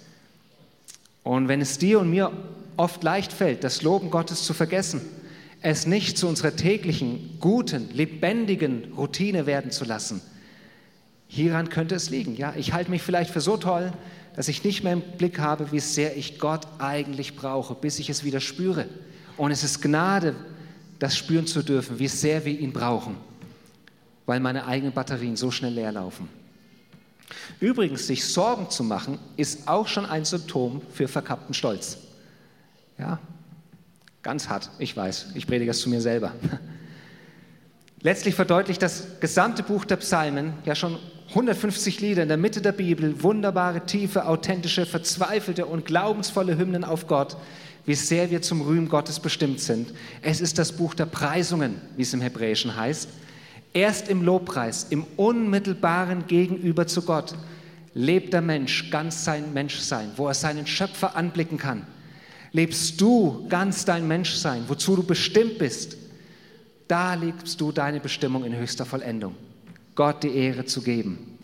Und 1.23 1.47
wenn 1.47 1.61
es 1.61 1.77
dir 1.77 2.01
und 2.01 2.09
mir 2.09 2.33
oft 2.75 3.01
leicht 3.03 3.31
fällt, 3.31 3.63
das 3.63 3.83
Loben 3.83 4.11
Gottes 4.11 4.43
zu 4.43 4.53
vergessen, 4.53 4.99
es 5.67 5.85
nicht 5.85 6.17
zu 6.17 6.29
unserer 6.29 6.55
täglichen, 6.55 7.39
guten, 7.41 7.89
lebendigen 7.93 8.93
Routine 8.95 9.45
werden 9.45 9.69
zu 9.69 9.83
lassen, 9.83 10.21
hieran 11.27 11.67
könnte 11.67 11.93
es 11.93 12.09
liegen. 12.09 12.37
Ja, 12.37 12.53
ich 12.55 12.71
halte 12.71 12.89
mich 12.89 13.01
vielleicht 13.01 13.31
für 13.31 13.41
so 13.41 13.57
toll, 13.57 13.91
dass 14.33 14.47
ich 14.47 14.63
nicht 14.63 14.85
mehr 14.85 14.93
im 14.93 15.01
Blick 15.01 15.39
habe, 15.39 15.73
wie 15.73 15.81
sehr 15.81 16.15
ich 16.15 16.39
Gott 16.39 16.65
eigentlich 16.79 17.35
brauche, 17.35 17.75
bis 17.75 17.99
ich 17.99 18.09
es 18.09 18.23
wieder 18.23 18.39
spüre. 18.39 18.85
Und 19.35 19.51
es 19.51 19.65
ist 19.65 19.81
Gnade, 19.81 20.35
das 20.99 21.17
spüren 21.17 21.47
zu 21.47 21.61
dürfen, 21.63 21.99
wie 21.99 22.07
sehr 22.07 22.45
wir 22.45 22.57
ihn 22.57 22.71
brauchen, 22.71 23.17
weil 24.25 24.39
meine 24.39 24.67
eigenen 24.67 24.93
Batterien 24.93 25.35
so 25.35 25.51
schnell 25.51 25.73
leer 25.73 25.91
laufen. 25.91 26.29
Übrigens, 27.59 28.07
sich 28.07 28.23
Sorgen 28.23 28.69
zu 28.69 28.85
machen, 28.85 29.19
ist 29.35 29.67
auch 29.67 29.87
schon 29.89 30.05
ein 30.05 30.23
Symptom 30.23 30.81
für 30.93 31.09
verkappten 31.09 31.53
Stolz. 31.53 31.97
Ja, 32.97 33.19
ganz 34.27 34.49
hart, 34.49 34.69
ich 34.77 34.97
weiß, 34.97 35.27
ich 35.35 35.47
predige 35.47 35.71
es 35.71 35.79
zu 35.79 35.87
mir 35.87 36.01
selber. 36.01 36.33
Letztlich 38.01 38.35
verdeutlicht 38.35 38.81
das 38.81 39.21
gesamte 39.21 39.63
Buch 39.63 39.85
der 39.85 39.95
Psalmen, 39.95 40.51
ja 40.65 40.75
schon 40.75 40.97
150 41.29 42.01
Lieder 42.01 42.23
in 42.23 42.27
der 42.27 42.35
Mitte 42.35 42.61
der 42.61 42.73
Bibel, 42.73 43.23
wunderbare, 43.23 43.85
tiefe, 43.85 44.25
authentische, 44.25 44.85
verzweifelte 44.85 45.65
und 45.65 45.85
glaubensvolle 45.85 46.57
Hymnen 46.57 46.83
auf 46.83 47.07
Gott, 47.07 47.37
wie 47.85 47.95
sehr 47.95 48.29
wir 48.29 48.41
zum 48.41 48.59
Rühmen 48.59 48.89
Gottes 48.89 49.21
bestimmt 49.21 49.61
sind. 49.61 49.93
Es 50.21 50.41
ist 50.41 50.59
das 50.59 50.73
Buch 50.73 50.93
der 50.93 51.05
Preisungen, 51.05 51.79
wie 51.95 52.01
es 52.01 52.13
im 52.13 52.19
Hebräischen 52.19 52.75
heißt. 52.75 53.07
Erst 53.71 54.09
im 54.09 54.23
Lobpreis, 54.23 54.87
im 54.89 55.05
unmittelbaren 55.15 56.27
Gegenüber 56.27 56.85
zu 56.85 57.03
Gott, 57.03 57.33
lebt 57.93 58.33
der 58.33 58.41
Mensch 58.41 58.91
ganz 58.91 59.23
sein 59.23 59.53
Menschsein, 59.53 60.11
wo 60.17 60.27
er 60.27 60.33
seinen 60.33 60.67
Schöpfer 60.67 61.15
anblicken 61.15 61.57
kann. 61.57 61.87
Lebst 62.57 62.99
du 62.99 63.45
ganz 63.49 63.85
dein 63.85 64.07
Menschsein, 64.07 64.63
wozu 64.67 64.95
du 64.95 65.03
bestimmt 65.03 65.59
bist, 65.59 65.95
da 66.87 67.13
lebst 67.13 67.61
du 67.61 67.71
deine 67.71 67.99
Bestimmung 67.99 68.43
in 68.45 68.55
höchster 68.57 68.83
Vollendung. 68.83 69.35
Gott 69.93 70.23
die 70.23 70.35
Ehre 70.35 70.65
zu 70.65 70.81
geben. 70.81 71.37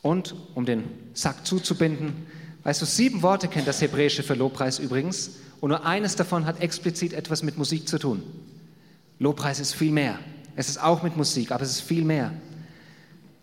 Und, 0.00 0.34
um 0.54 0.64
den 0.64 0.84
Sack 1.12 1.46
zuzubinden, 1.46 2.14
weißt 2.62 2.80
du, 2.80 2.86
sieben 2.86 3.20
Worte 3.20 3.46
kennt 3.46 3.68
das 3.68 3.82
Hebräische 3.82 4.22
für 4.22 4.32
Lobpreis 4.32 4.78
übrigens, 4.78 5.32
und 5.60 5.68
nur 5.68 5.84
eines 5.84 6.16
davon 6.16 6.46
hat 6.46 6.62
explizit 6.62 7.12
etwas 7.12 7.42
mit 7.42 7.58
Musik 7.58 7.86
zu 7.86 7.98
tun. 7.98 8.22
Lobpreis 9.18 9.60
ist 9.60 9.74
viel 9.74 9.92
mehr. 9.92 10.18
Es 10.56 10.70
ist 10.70 10.82
auch 10.82 11.02
mit 11.02 11.18
Musik, 11.18 11.52
aber 11.52 11.64
es 11.64 11.72
ist 11.72 11.82
viel 11.82 12.04
mehr. 12.04 12.32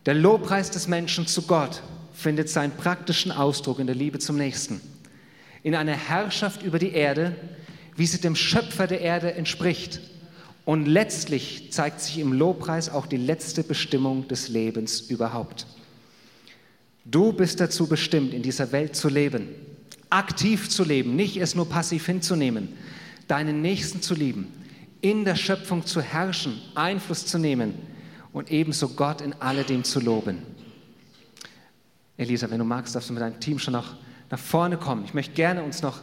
Der 0.07 0.15
Lobpreis 0.15 0.71
des 0.71 0.87
Menschen 0.87 1.27
zu 1.27 1.43
Gott 1.43 1.83
findet 2.13 2.49
seinen 2.49 2.71
praktischen 2.71 3.31
Ausdruck 3.31 3.77
in 3.77 3.85
der 3.85 3.95
Liebe 3.95 4.17
zum 4.17 4.37
Nächsten. 4.37 4.81
In 5.63 5.75
einer 5.75 5.93
Herrschaft 5.93 6.63
über 6.63 6.79
die 6.79 6.91
Erde, 6.91 7.35
wie 7.95 8.05
sie 8.05 8.21
dem 8.21 8.35
Schöpfer 8.35 8.87
der 8.87 9.01
Erde 9.01 9.33
entspricht. 9.33 9.99
Und 10.65 10.85
letztlich 10.85 11.71
zeigt 11.71 11.99
sich 12.01 12.19
im 12.19 12.31
Lobpreis 12.31 12.89
auch 12.89 13.07
die 13.07 13.17
letzte 13.17 13.63
Bestimmung 13.63 14.27
des 14.27 14.49
Lebens 14.49 15.01
überhaupt. 15.01 15.65
Du 17.05 17.33
bist 17.33 17.59
dazu 17.59 17.87
bestimmt, 17.87 18.33
in 18.33 18.43
dieser 18.43 18.71
Welt 18.71 18.95
zu 18.95 19.09
leben, 19.09 19.49
aktiv 20.09 20.69
zu 20.69 20.83
leben, 20.83 21.15
nicht 21.15 21.37
es 21.37 21.55
nur 21.55 21.67
passiv 21.67 22.05
hinzunehmen, 22.05 22.69
deinen 23.27 23.61
Nächsten 23.61 24.01
zu 24.01 24.13
lieben, 24.13 24.53
in 25.01 25.25
der 25.25 25.35
Schöpfung 25.35 25.85
zu 25.85 26.01
herrschen, 26.01 26.61
Einfluss 26.75 27.25
zu 27.25 27.39
nehmen 27.39 27.73
und 28.31 28.51
ebenso 28.51 28.89
Gott 28.89 29.21
in 29.21 29.33
alledem 29.39 29.83
zu 29.83 29.99
loben. 29.99 30.43
Elisa, 32.17 32.49
wenn 32.51 32.59
du 32.59 32.65
magst, 32.65 32.93
darfst 32.93 33.09
du 33.09 33.13
mit 33.13 33.23
deinem 33.23 33.39
Team 33.39 33.59
schon 33.59 33.73
noch 33.73 33.95
nach 34.29 34.39
vorne 34.39 34.77
kommen. 34.77 35.05
Ich 35.05 35.13
möchte 35.13 35.33
gerne 35.33 35.63
uns 35.63 35.81
noch 35.81 35.99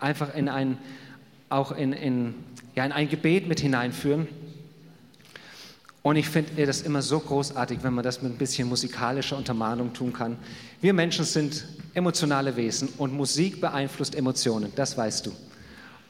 einfach 0.00 0.34
in 0.34 0.48
ein, 0.48 0.78
auch 1.48 1.72
in, 1.72 1.92
in, 1.92 2.34
ja, 2.74 2.84
in 2.84 2.92
ein 2.92 3.08
Gebet 3.08 3.46
mit 3.46 3.60
hineinführen. 3.60 4.26
Und 6.02 6.16
ich 6.16 6.28
finde 6.28 6.66
das 6.66 6.82
immer 6.82 7.00
so 7.00 7.20
großartig, 7.20 7.78
wenn 7.82 7.94
man 7.94 8.02
das 8.02 8.22
mit 8.22 8.32
ein 8.32 8.38
bisschen 8.38 8.68
musikalischer 8.68 9.36
Untermahnung 9.36 9.92
tun 9.92 10.12
kann. 10.12 10.36
Wir 10.80 10.92
Menschen 10.92 11.24
sind 11.24 11.64
emotionale 11.94 12.56
Wesen 12.56 12.88
und 12.98 13.12
Musik 13.12 13.60
beeinflusst 13.60 14.16
Emotionen, 14.16 14.72
das 14.74 14.96
weißt 14.96 15.26
du. 15.26 15.32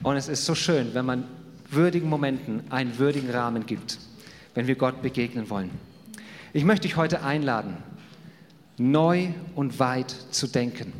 Und 0.02 0.16
es 0.16 0.28
ist 0.28 0.46
so 0.46 0.54
schön, 0.54 0.94
wenn 0.94 1.04
man 1.04 1.24
würdigen 1.68 2.08
Momenten 2.08 2.62
einen 2.70 2.98
würdigen 2.98 3.30
Rahmen 3.30 3.66
gibt, 3.66 3.98
wenn 4.54 4.66
wir 4.66 4.76
Gott 4.76 5.02
begegnen 5.02 5.50
wollen. 5.50 5.70
Ich 6.54 6.64
möchte 6.64 6.88
dich 6.88 6.96
heute 6.96 7.22
einladen, 7.22 7.76
neu 8.78 9.28
und 9.54 9.78
weit 9.78 10.14
zu 10.30 10.46
denken 10.46 10.92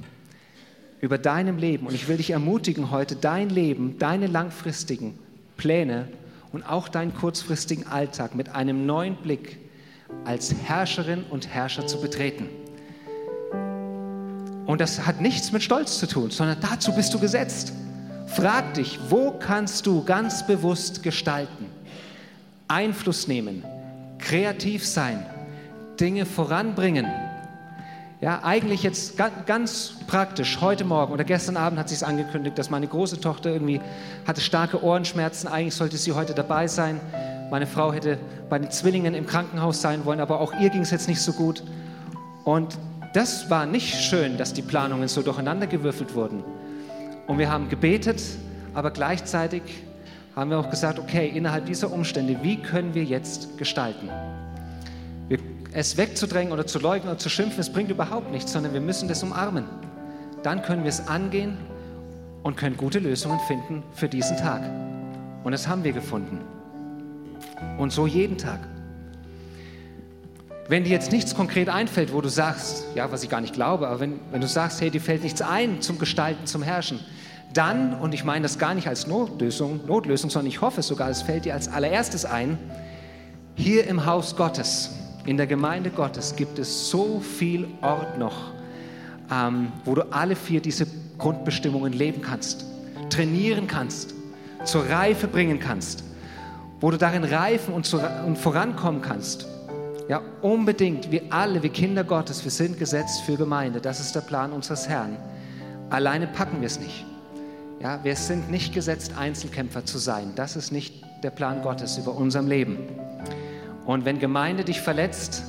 über 1.02 1.18
deinem 1.18 1.58
Leben. 1.58 1.86
Und 1.86 1.94
ich 1.94 2.08
will 2.08 2.16
dich 2.16 2.30
ermutigen, 2.30 2.90
heute 2.90 3.16
dein 3.16 3.50
Leben, 3.50 3.98
deine 3.98 4.26
langfristigen 4.26 5.18
Pläne 5.58 6.08
und 6.52 6.62
auch 6.62 6.88
deinen 6.88 7.14
kurzfristigen 7.14 7.86
Alltag 7.86 8.34
mit 8.34 8.48
einem 8.48 8.86
neuen 8.86 9.16
Blick 9.16 9.58
als 10.24 10.54
Herrscherin 10.64 11.24
und 11.28 11.48
Herrscher 11.48 11.86
zu 11.86 12.00
betreten. 12.00 12.48
Und 14.64 14.80
das 14.80 15.06
hat 15.06 15.20
nichts 15.20 15.52
mit 15.52 15.62
Stolz 15.62 15.98
zu 15.98 16.06
tun, 16.06 16.30
sondern 16.30 16.56
dazu 16.62 16.94
bist 16.94 17.12
du 17.12 17.18
gesetzt 17.18 17.74
Frag 18.32 18.72
dich, 18.74 18.98
wo 19.10 19.32
kannst 19.32 19.86
du 19.86 20.02
ganz 20.04 20.46
bewusst 20.46 21.02
gestalten, 21.02 21.66
Einfluss 22.66 23.28
nehmen, 23.28 23.62
kreativ 24.18 24.86
sein, 24.86 25.26
Dinge 26.00 26.24
voranbringen. 26.24 27.06
Ja, 28.22 28.38
eigentlich 28.44 28.84
jetzt 28.84 29.16
ganz 29.46 29.94
praktisch, 30.06 30.60
heute 30.60 30.84
Morgen 30.84 31.12
oder 31.12 31.24
gestern 31.24 31.56
Abend 31.56 31.80
hat 31.80 31.88
sie 31.88 31.96
es 31.96 32.04
angekündigt, 32.04 32.56
dass 32.56 32.70
meine 32.70 32.86
große 32.86 33.20
Tochter 33.20 33.50
irgendwie 33.50 33.80
hatte 34.24 34.40
starke 34.40 34.80
Ohrenschmerzen. 34.80 35.48
Eigentlich 35.48 35.74
sollte 35.74 35.96
sie 35.96 36.12
heute 36.12 36.32
dabei 36.32 36.68
sein. 36.68 37.00
Meine 37.50 37.66
Frau 37.66 37.92
hätte 37.92 38.20
bei 38.48 38.60
den 38.60 38.70
Zwillingen 38.70 39.14
im 39.14 39.26
Krankenhaus 39.26 39.82
sein 39.82 40.04
wollen, 40.04 40.20
aber 40.20 40.40
auch 40.40 40.54
ihr 40.60 40.70
ging 40.70 40.82
es 40.82 40.92
jetzt 40.92 41.08
nicht 41.08 41.20
so 41.20 41.32
gut. 41.32 41.64
Und 42.44 42.78
das 43.12 43.50
war 43.50 43.66
nicht 43.66 44.00
schön, 44.00 44.38
dass 44.38 44.52
die 44.52 44.62
Planungen 44.62 45.08
so 45.08 45.22
durcheinandergewürfelt 45.22 46.14
wurden. 46.14 46.44
Und 47.26 47.38
wir 47.38 47.50
haben 47.50 47.68
gebetet, 47.68 48.22
aber 48.72 48.92
gleichzeitig 48.92 49.62
haben 50.36 50.48
wir 50.48 50.60
auch 50.60 50.70
gesagt, 50.70 51.00
okay, 51.00 51.26
innerhalb 51.26 51.66
dieser 51.66 51.92
Umstände, 51.92 52.38
wie 52.40 52.62
können 52.62 52.94
wir 52.94 53.02
jetzt 53.02 53.58
gestalten? 53.58 54.08
Es 55.74 55.96
wegzudrängen 55.96 56.52
oder 56.52 56.66
zu 56.66 56.78
leugnen 56.78 57.10
oder 57.10 57.18
zu 57.18 57.30
schimpfen, 57.30 57.60
es 57.60 57.72
bringt 57.72 57.90
überhaupt 57.90 58.30
nichts, 58.30 58.52
sondern 58.52 58.74
wir 58.74 58.80
müssen 58.80 59.08
das 59.08 59.22
umarmen. 59.22 59.64
Dann 60.42 60.62
können 60.62 60.82
wir 60.82 60.90
es 60.90 61.08
angehen 61.08 61.56
und 62.42 62.56
können 62.56 62.76
gute 62.76 62.98
Lösungen 62.98 63.40
finden 63.46 63.82
für 63.94 64.08
diesen 64.08 64.36
Tag. 64.36 64.62
Und 65.44 65.52
das 65.52 65.66
haben 65.66 65.82
wir 65.82 65.92
gefunden. 65.92 66.40
Und 67.78 67.90
so 67.90 68.06
jeden 68.06 68.36
Tag. 68.36 68.60
Wenn 70.68 70.84
dir 70.84 70.90
jetzt 70.90 71.10
nichts 71.10 71.34
konkret 71.34 71.68
einfällt, 71.68 72.12
wo 72.12 72.20
du 72.20 72.28
sagst, 72.28 72.84
ja, 72.94 73.10
was 73.10 73.22
ich 73.22 73.30
gar 73.30 73.40
nicht 73.40 73.54
glaube, 73.54 73.88
aber 73.88 74.00
wenn, 74.00 74.20
wenn 74.30 74.40
du 74.40 74.48
sagst, 74.48 74.80
hey, 74.80 74.90
dir 74.90 75.00
fällt 75.00 75.22
nichts 75.22 75.42
ein 75.42 75.80
zum 75.80 75.98
Gestalten, 75.98 76.46
zum 76.46 76.62
Herrschen, 76.62 77.00
dann, 77.52 77.94
und 77.94 78.14
ich 78.14 78.24
meine 78.24 78.42
das 78.42 78.58
gar 78.58 78.74
nicht 78.74 78.88
als 78.88 79.06
Notlösung, 79.06 79.86
Notlösung, 79.86 80.30
sondern 80.30 80.48
ich 80.48 80.60
hoffe 80.60 80.82
sogar, 80.82 81.10
es 81.10 81.22
fällt 81.22 81.44
dir 81.44 81.54
als 81.54 81.68
allererstes 81.68 82.24
ein, 82.24 82.58
hier 83.54 83.86
im 83.86 84.06
Haus 84.06 84.36
Gottes, 84.36 84.90
in 85.24 85.36
der 85.36 85.46
Gemeinde 85.46 85.90
Gottes 85.90 86.34
gibt 86.34 86.58
es 86.58 86.90
so 86.90 87.20
viel 87.20 87.68
Ort 87.80 88.18
noch, 88.18 88.52
ähm, 89.30 89.72
wo 89.84 89.94
du 89.94 90.02
alle 90.12 90.34
vier 90.34 90.60
diese 90.60 90.86
Grundbestimmungen 91.18 91.92
leben 91.92 92.22
kannst, 92.22 92.64
trainieren 93.10 93.66
kannst, 93.66 94.14
zur 94.64 94.88
Reife 94.88 95.28
bringen 95.28 95.60
kannst, 95.60 96.04
wo 96.80 96.90
du 96.90 96.98
darin 96.98 97.24
reifen 97.24 97.74
und, 97.74 97.86
zu, 97.86 98.00
und 98.26 98.36
vorankommen 98.36 99.02
kannst. 99.02 99.46
Ja, 100.08 100.20
unbedingt, 100.42 101.12
wir 101.12 101.22
alle, 101.30 101.62
wir 101.62 101.70
Kinder 101.70 102.02
Gottes, 102.02 102.42
wir 102.42 102.50
sind 102.50 102.78
gesetzt 102.78 103.22
für 103.22 103.36
Gemeinde. 103.36 103.80
Das 103.80 104.00
ist 104.00 104.14
der 104.14 104.20
Plan 104.20 104.52
unseres 104.52 104.88
Herrn. 104.88 105.16
Alleine 105.90 106.26
packen 106.26 106.60
wir 106.60 106.66
es 106.66 106.80
nicht. 106.80 107.04
Ja, 107.80 108.00
wir 108.02 108.16
sind 108.16 108.50
nicht 108.50 108.74
gesetzt, 108.74 109.12
Einzelkämpfer 109.16 109.84
zu 109.84 109.98
sein. 109.98 110.32
Das 110.34 110.56
ist 110.56 110.72
nicht 110.72 111.04
der 111.22 111.30
Plan 111.30 111.62
Gottes 111.62 111.98
über 111.98 112.14
unserem 112.14 112.48
Leben. 112.48 112.78
Und 113.86 114.04
wenn 114.04 114.18
Gemeinde 114.18 114.64
dich 114.64 114.80
verletzt, 114.80 115.42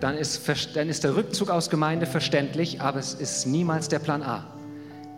dann 0.00 0.16
ist, 0.16 0.42
dann 0.74 0.88
ist 0.88 1.04
der 1.04 1.16
Rückzug 1.16 1.50
aus 1.50 1.70
Gemeinde 1.70 2.06
verständlich, 2.06 2.80
aber 2.80 2.98
es 2.98 3.14
ist 3.14 3.46
niemals 3.46 3.88
der 3.88 3.98
Plan 3.98 4.22
A. 4.22 4.44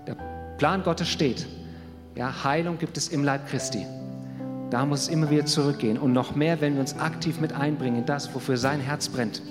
Der 0.07 0.17
Plan 0.59 0.83
Gottes 0.83 1.09
steht. 1.09 1.47
Ja, 2.17 2.45
Heilung 2.45 2.79
gibt 2.79 2.97
es 2.97 3.09
im 3.09 3.25
Leib 3.25 3.49
Christi. 3.49 3.87
Da 4.71 4.85
muss 4.85 5.03
es 5.03 5.09
immer 5.09 5.31
wieder 5.31 5.47
zurückgehen. 5.47 5.99
Und 5.99 6.13
noch 6.13 6.35
mehr, 6.35 6.61
wenn 6.61 6.75
wir 6.75 6.81
uns 6.81 6.99
aktiv 6.99 7.41
mit 7.41 7.53
einbringen 7.53 7.99
in 7.99 8.07
das, 8.07 8.35
wofür 8.35 8.57
sein 8.57 8.81
Herz 8.81 9.09
brennt. 9.09 9.43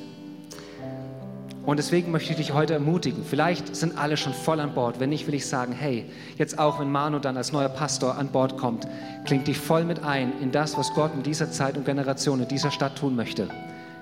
Und 1.65 1.77
deswegen 1.77 2.11
möchte 2.11 2.31
ich 2.31 2.37
dich 2.37 2.53
heute 2.53 2.73
ermutigen. 2.73 3.23
Vielleicht 3.23 3.73
sind 3.75 3.97
alle 3.97 4.17
schon 4.17 4.33
voll 4.33 4.59
an 4.59 4.73
Bord. 4.73 4.99
Wenn 4.99 5.09
nicht, 5.09 5.27
will 5.27 5.33
ich 5.33 5.47
sagen, 5.47 5.71
hey, 5.71 6.05
jetzt 6.37 6.59
auch 6.59 6.79
wenn 6.79 6.91
Manu 6.91 7.19
dann 7.19 7.37
als 7.37 7.53
neuer 7.53 7.69
Pastor 7.69 8.17
an 8.17 8.27
Bord 8.27 8.57
kommt, 8.57 8.85
klingt 9.23 9.47
dich 9.47 9.57
voll 9.57 9.85
mit 9.85 10.03
ein 10.03 10.33
in 10.41 10.51
das, 10.51 10.77
was 10.77 10.93
Gott 10.93 11.13
in 11.13 11.23
dieser 11.23 11.51
Zeit 11.51 11.77
und 11.77 11.85
Generation 11.85 12.41
in 12.41 12.49
dieser 12.49 12.69
Stadt 12.69 12.97
tun 12.97 13.15
möchte. 13.15 13.47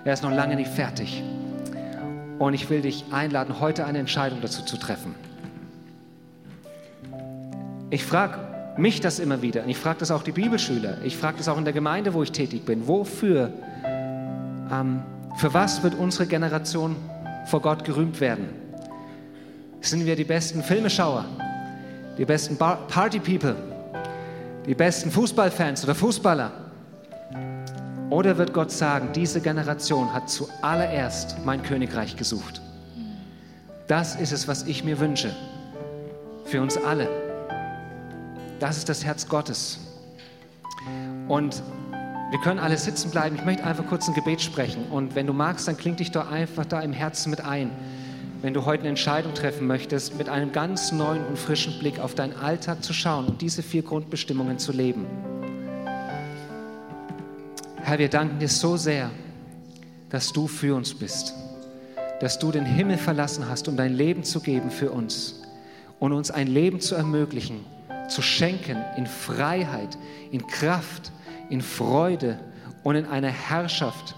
Er 0.05 0.13
ist 0.13 0.23
noch 0.23 0.31
lange 0.31 0.55
nicht 0.55 0.71
fertig. 0.71 1.23
Und 2.39 2.55
ich 2.55 2.71
will 2.71 2.81
dich 2.81 3.05
einladen, 3.11 3.59
heute 3.59 3.85
eine 3.85 3.99
Entscheidung 3.99 4.41
dazu 4.41 4.65
zu 4.65 4.77
treffen. 4.77 5.13
Ich 7.91 8.03
frage 8.03 8.39
mich 8.77 9.01
das 9.01 9.19
immer 9.19 9.43
wieder. 9.43 9.63
Und 9.63 9.69
ich 9.69 9.77
frage 9.77 9.99
das 9.99 10.09
auch 10.09 10.23
die 10.23 10.31
Bibelschüler. 10.31 11.03
Ich 11.03 11.15
frage 11.15 11.37
das 11.37 11.47
auch 11.47 11.59
in 11.59 11.65
der 11.65 11.73
Gemeinde, 11.73 12.15
wo 12.15 12.23
ich 12.23 12.31
tätig 12.31 12.65
bin. 12.65 12.87
Wofür, 12.87 13.53
ähm, 14.71 15.03
für 15.37 15.53
was 15.53 15.83
wird 15.83 15.93
unsere 15.93 16.25
Generation 16.25 16.95
vor 17.45 17.61
Gott 17.61 17.83
gerühmt 17.83 18.19
werden? 18.19 18.49
Sind 19.81 20.05
wir 20.05 20.15
die 20.15 20.23
besten 20.23 20.61
Filmeschauer, 20.63 21.25
die 22.17 22.25
besten 22.25 22.57
Party-People, 22.57 23.55
die 24.65 24.75
besten 24.75 25.09
Fußballfans 25.11 25.83
oder 25.83 25.95
Fußballer? 25.95 26.51
Oder 28.11 28.37
wird 28.37 28.53
Gott 28.53 28.71
sagen, 28.71 29.09
diese 29.13 29.39
Generation 29.39 30.13
hat 30.13 30.29
zuallererst 30.29 31.37
mein 31.45 31.63
Königreich 31.63 32.17
gesucht? 32.17 32.61
Das 33.87 34.15
ist 34.15 34.31
es, 34.31 34.47
was 34.47 34.63
ich 34.63 34.83
mir 34.83 34.99
wünsche. 34.99 35.35
Für 36.45 36.61
uns 36.61 36.77
alle. 36.77 37.07
Das 38.59 38.77
ist 38.77 38.89
das 38.89 39.03
Herz 39.03 39.27
Gottes. 39.27 39.79
Und 41.27 41.63
wir 42.31 42.39
können 42.39 42.59
alle 42.59 42.77
sitzen 42.77 43.11
bleiben. 43.11 43.35
Ich 43.35 43.43
möchte 43.43 43.65
einfach 43.65 43.85
kurz 43.85 44.07
ein 44.07 44.13
Gebet 44.13 44.41
sprechen. 44.41 44.85
Und 44.89 45.15
wenn 45.15 45.27
du 45.27 45.33
magst, 45.33 45.67
dann 45.67 45.75
klingt 45.75 45.99
dich 45.99 46.11
doch 46.11 46.31
einfach 46.31 46.65
da 46.65 46.79
im 46.79 46.93
Herzen 46.93 47.29
mit 47.29 47.41
ein. 47.41 47.71
Wenn 48.41 48.53
du 48.53 48.65
heute 48.65 48.83
eine 48.83 48.89
Entscheidung 48.89 49.33
treffen 49.33 49.67
möchtest, 49.67 50.17
mit 50.17 50.29
einem 50.29 50.53
ganz 50.53 50.93
neuen 50.93 51.25
und 51.25 51.37
frischen 51.37 51.77
Blick 51.79 51.99
auf 51.99 52.15
deinen 52.15 52.33
Alltag 52.33 52.85
zu 52.85 52.93
schauen 52.93 53.27
und 53.27 53.41
diese 53.41 53.61
vier 53.61 53.83
Grundbestimmungen 53.83 54.59
zu 54.59 54.71
leben. 54.71 55.05
Herr, 57.83 57.99
wir 57.99 58.07
danken 58.07 58.39
dir 58.39 58.47
so 58.47 58.77
sehr, 58.77 59.11
dass 60.09 60.31
du 60.31 60.47
für 60.47 60.73
uns 60.73 60.93
bist, 60.93 61.33
dass 62.21 62.39
du 62.39 62.51
den 62.51 62.65
Himmel 62.65 62.97
verlassen 62.97 63.49
hast, 63.49 63.67
um 63.67 63.75
dein 63.75 63.93
Leben 63.93 64.23
zu 64.23 64.39
geben 64.39 64.71
für 64.71 64.91
uns 64.91 65.41
und 65.99 66.13
uns 66.13 66.31
ein 66.31 66.47
Leben 66.47 66.79
zu 66.79 66.95
ermöglichen, 66.95 67.65
zu 68.07 68.21
schenken 68.21 68.77
in 68.95 69.05
Freiheit, 69.05 69.97
in 70.31 70.47
Kraft, 70.47 71.11
in 71.51 71.61
Freude 71.61 72.39
und 72.81 72.95
in 72.95 73.05
einer 73.05 73.27
Herrschaft, 73.27 74.15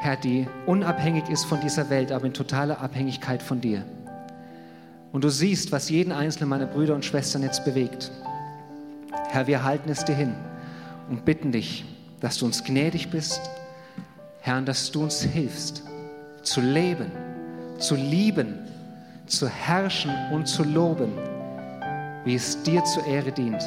Herr, 0.00 0.16
die 0.16 0.46
unabhängig 0.66 1.28
ist 1.30 1.44
von 1.46 1.60
dieser 1.60 1.88
Welt, 1.88 2.12
aber 2.12 2.26
in 2.26 2.34
totaler 2.34 2.80
Abhängigkeit 2.80 3.42
von 3.42 3.60
dir. 3.60 3.84
Und 5.10 5.24
du 5.24 5.30
siehst, 5.30 5.72
was 5.72 5.88
jeden 5.88 6.12
einzelnen 6.12 6.50
meiner 6.50 6.66
Brüder 6.66 6.94
und 6.94 7.04
Schwestern 7.04 7.42
jetzt 7.42 7.64
bewegt. 7.64 8.12
Herr, 9.30 9.46
wir 9.46 9.64
halten 9.64 9.88
es 9.88 10.04
dir 10.04 10.14
hin 10.14 10.34
und 11.08 11.24
bitten 11.24 11.52
dich, 11.52 11.86
dass 12.20 12.36
du 12.36 12.44
uns 12.44 12.62
gnädig 12.62 13.10
bist, 13.10 13.40
Herr, 14.40 14.60
dass 14.60 14.92
du 14.92 15.02
uns 15.02 15.22
hilfst, 15.22 15.82
zu 16.42 16.60
leben, 16.60 17.10
zu 17.78 17.94
lieben, 17.94 18.58
zu 19.26 19.48
herrschen 19.48 20.12
und 20.32 20.46
zu 20.46 20.64
loben, 20.64 21.12
wie 22.24 22.34
es 22.34 22.62
dir 22.62 22.84
zur 22.84 23.06
Ehre 23.06 23.32
dient. 23.32 23.62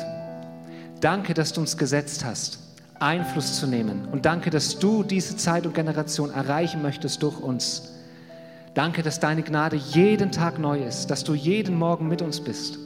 Danke, 1.00 1.34
dass 1.34 1.52
du 1.52 1.62
uns 1.62 1.76
gesetzt 1.76 2.24
hast 2.24 2.61
Einfluss 3.02 3.60
zu 3.60 3.68
nehmen. 3.68 4.08
Und 4.12 4.26
danke, 4.26 4.50
dass 4.50 4.80
du 4.80 5.04
diese 5.04 5.36
Zeit 5.38 5.66
und 5.66 5.74
Generation 5.74 6.32
erreichen 6.32 6.82
möchtest 6.82 7.24
durch 7.24 7.40
uns. 7.40 7.94
Danke, 8.74 9.04
dass 9.04 9.20
deine 9.20 9.44
Gnade 9.44 9.76
jeden 9.76 10.32
Tag 10.32 10.58
neu 10.58 10.82
ist, 10.82 11.08
dass 11.08 11.24
du 11.24 11.34
jeden 11.34 11.78
Morgen 11.78 12.08
mit 12.08 12.22
uns 12.22 12.40
bist. 12.40 12.78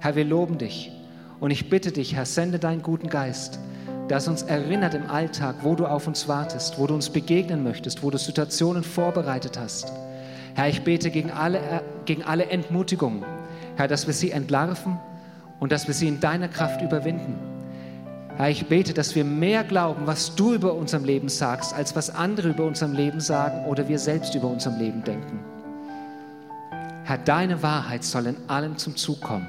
Herr, 0.00 0.16
wir 0.16 0.24
loben 0.24 0.58
dich. 0.58 0.92
Und 1.40 1.50
ich 1.50 1.68
bitte 1.68 1.92
dich, 1.92 2.14
Herr, 2.14 2.24
sende 2.24 2.58
deinen 2.58 2.82
guten 2.82 3.08
Geist, 3.08 3.58
das 4.08 4.28
uns 4.28 4.42
erinnert 4.42 4.94
im 4.94 5.10
Alltag, 5.10 5.56
wo 5.62 5.74
du 5.74 5.86
auf 5.86 6.06
uns 6.06 6.28
wartest, 6.28 6.78
wo 6.78 6.86
du 6.86 6.94
uns 6.94 7.10
begegnen 7.10 7.62
möchtest, 7.62 8.02
wo 8.02 8.10
du 8.10 8.18
Situationen 8.18 8.82
vorbereitet 8.82 9.58
hast. 9.58 9.92
Herr, 10.54 10.68
ich 10.68 10.84
bete 10.84 11.10
gegen 11.10 11.30
alle, 11.30 11.58
äh, 11.58 11.80
gegen 12.04 12.22
alle 12.22 12.46
Entmutigungen, 12.46 13.24
Herr, 13.76 13.88
dass 13.88 14.06
wir 14.06 14.14
sie 14.14 14.30
entlarven 14.30 14.98
und 15.58 15.72
dass 15.72 15.86
wir 15.86 15.94
sie 15.94 16.08
in 16.08 16.20
deiner 16.20 16.48
Kraft 16.48 16.80
überwinden. 16.80 17.53
Herr, 18.36 18.50
ich 18.50 18.66
bete, 18.66 18.92
dass 18.92 19.14
wir 19.14 19.24
mehr 19.24 19.62
glauben, 19.62 20.06
was 20.06 20.34
du 20.34 20.54
über 20.54 20.74
unserem 20.74 21.04
Leben 21.04 21.28
sagst, 21.28 21.72
als 21.72 21.94
was 21.94 22.10
andere 22.10 22.48
über 22.48 22.64
unserem 22.64 22.92
Leben 22.92 23.20
sagen 23.20 23.64
oder 23.66 23.88
wir 23.88 23.98
selbst 23.98 24.34
über 24.34 24.48
unserem 24.48 24.78
Leben 24.78 25.04
denken. 25.04 25.38
Herr, 27.04 27.18
deine 27.18 27.62
Wahrheit 27.62 28.02
soll 28.02 28.26
in 28.26 28.36
allem 28.48 28.76
zum 28.76 28.96
Zug 28.96 29.20
kommen. 29.20 29.46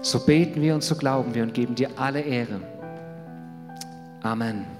So 0.00 0.20
beten 0.20 0.62
wir 0.62 0.74
und 0.74 0.82
so 0.82 0.94
glauben 0.94 1.34
wir 1.34 1.42
und 1.42 1.52
geben 1.52 1.74
dir 1.74 1.90
alle 1.96 2.20
Ehre. 2.20 2.60
Amen. 4.22 4.77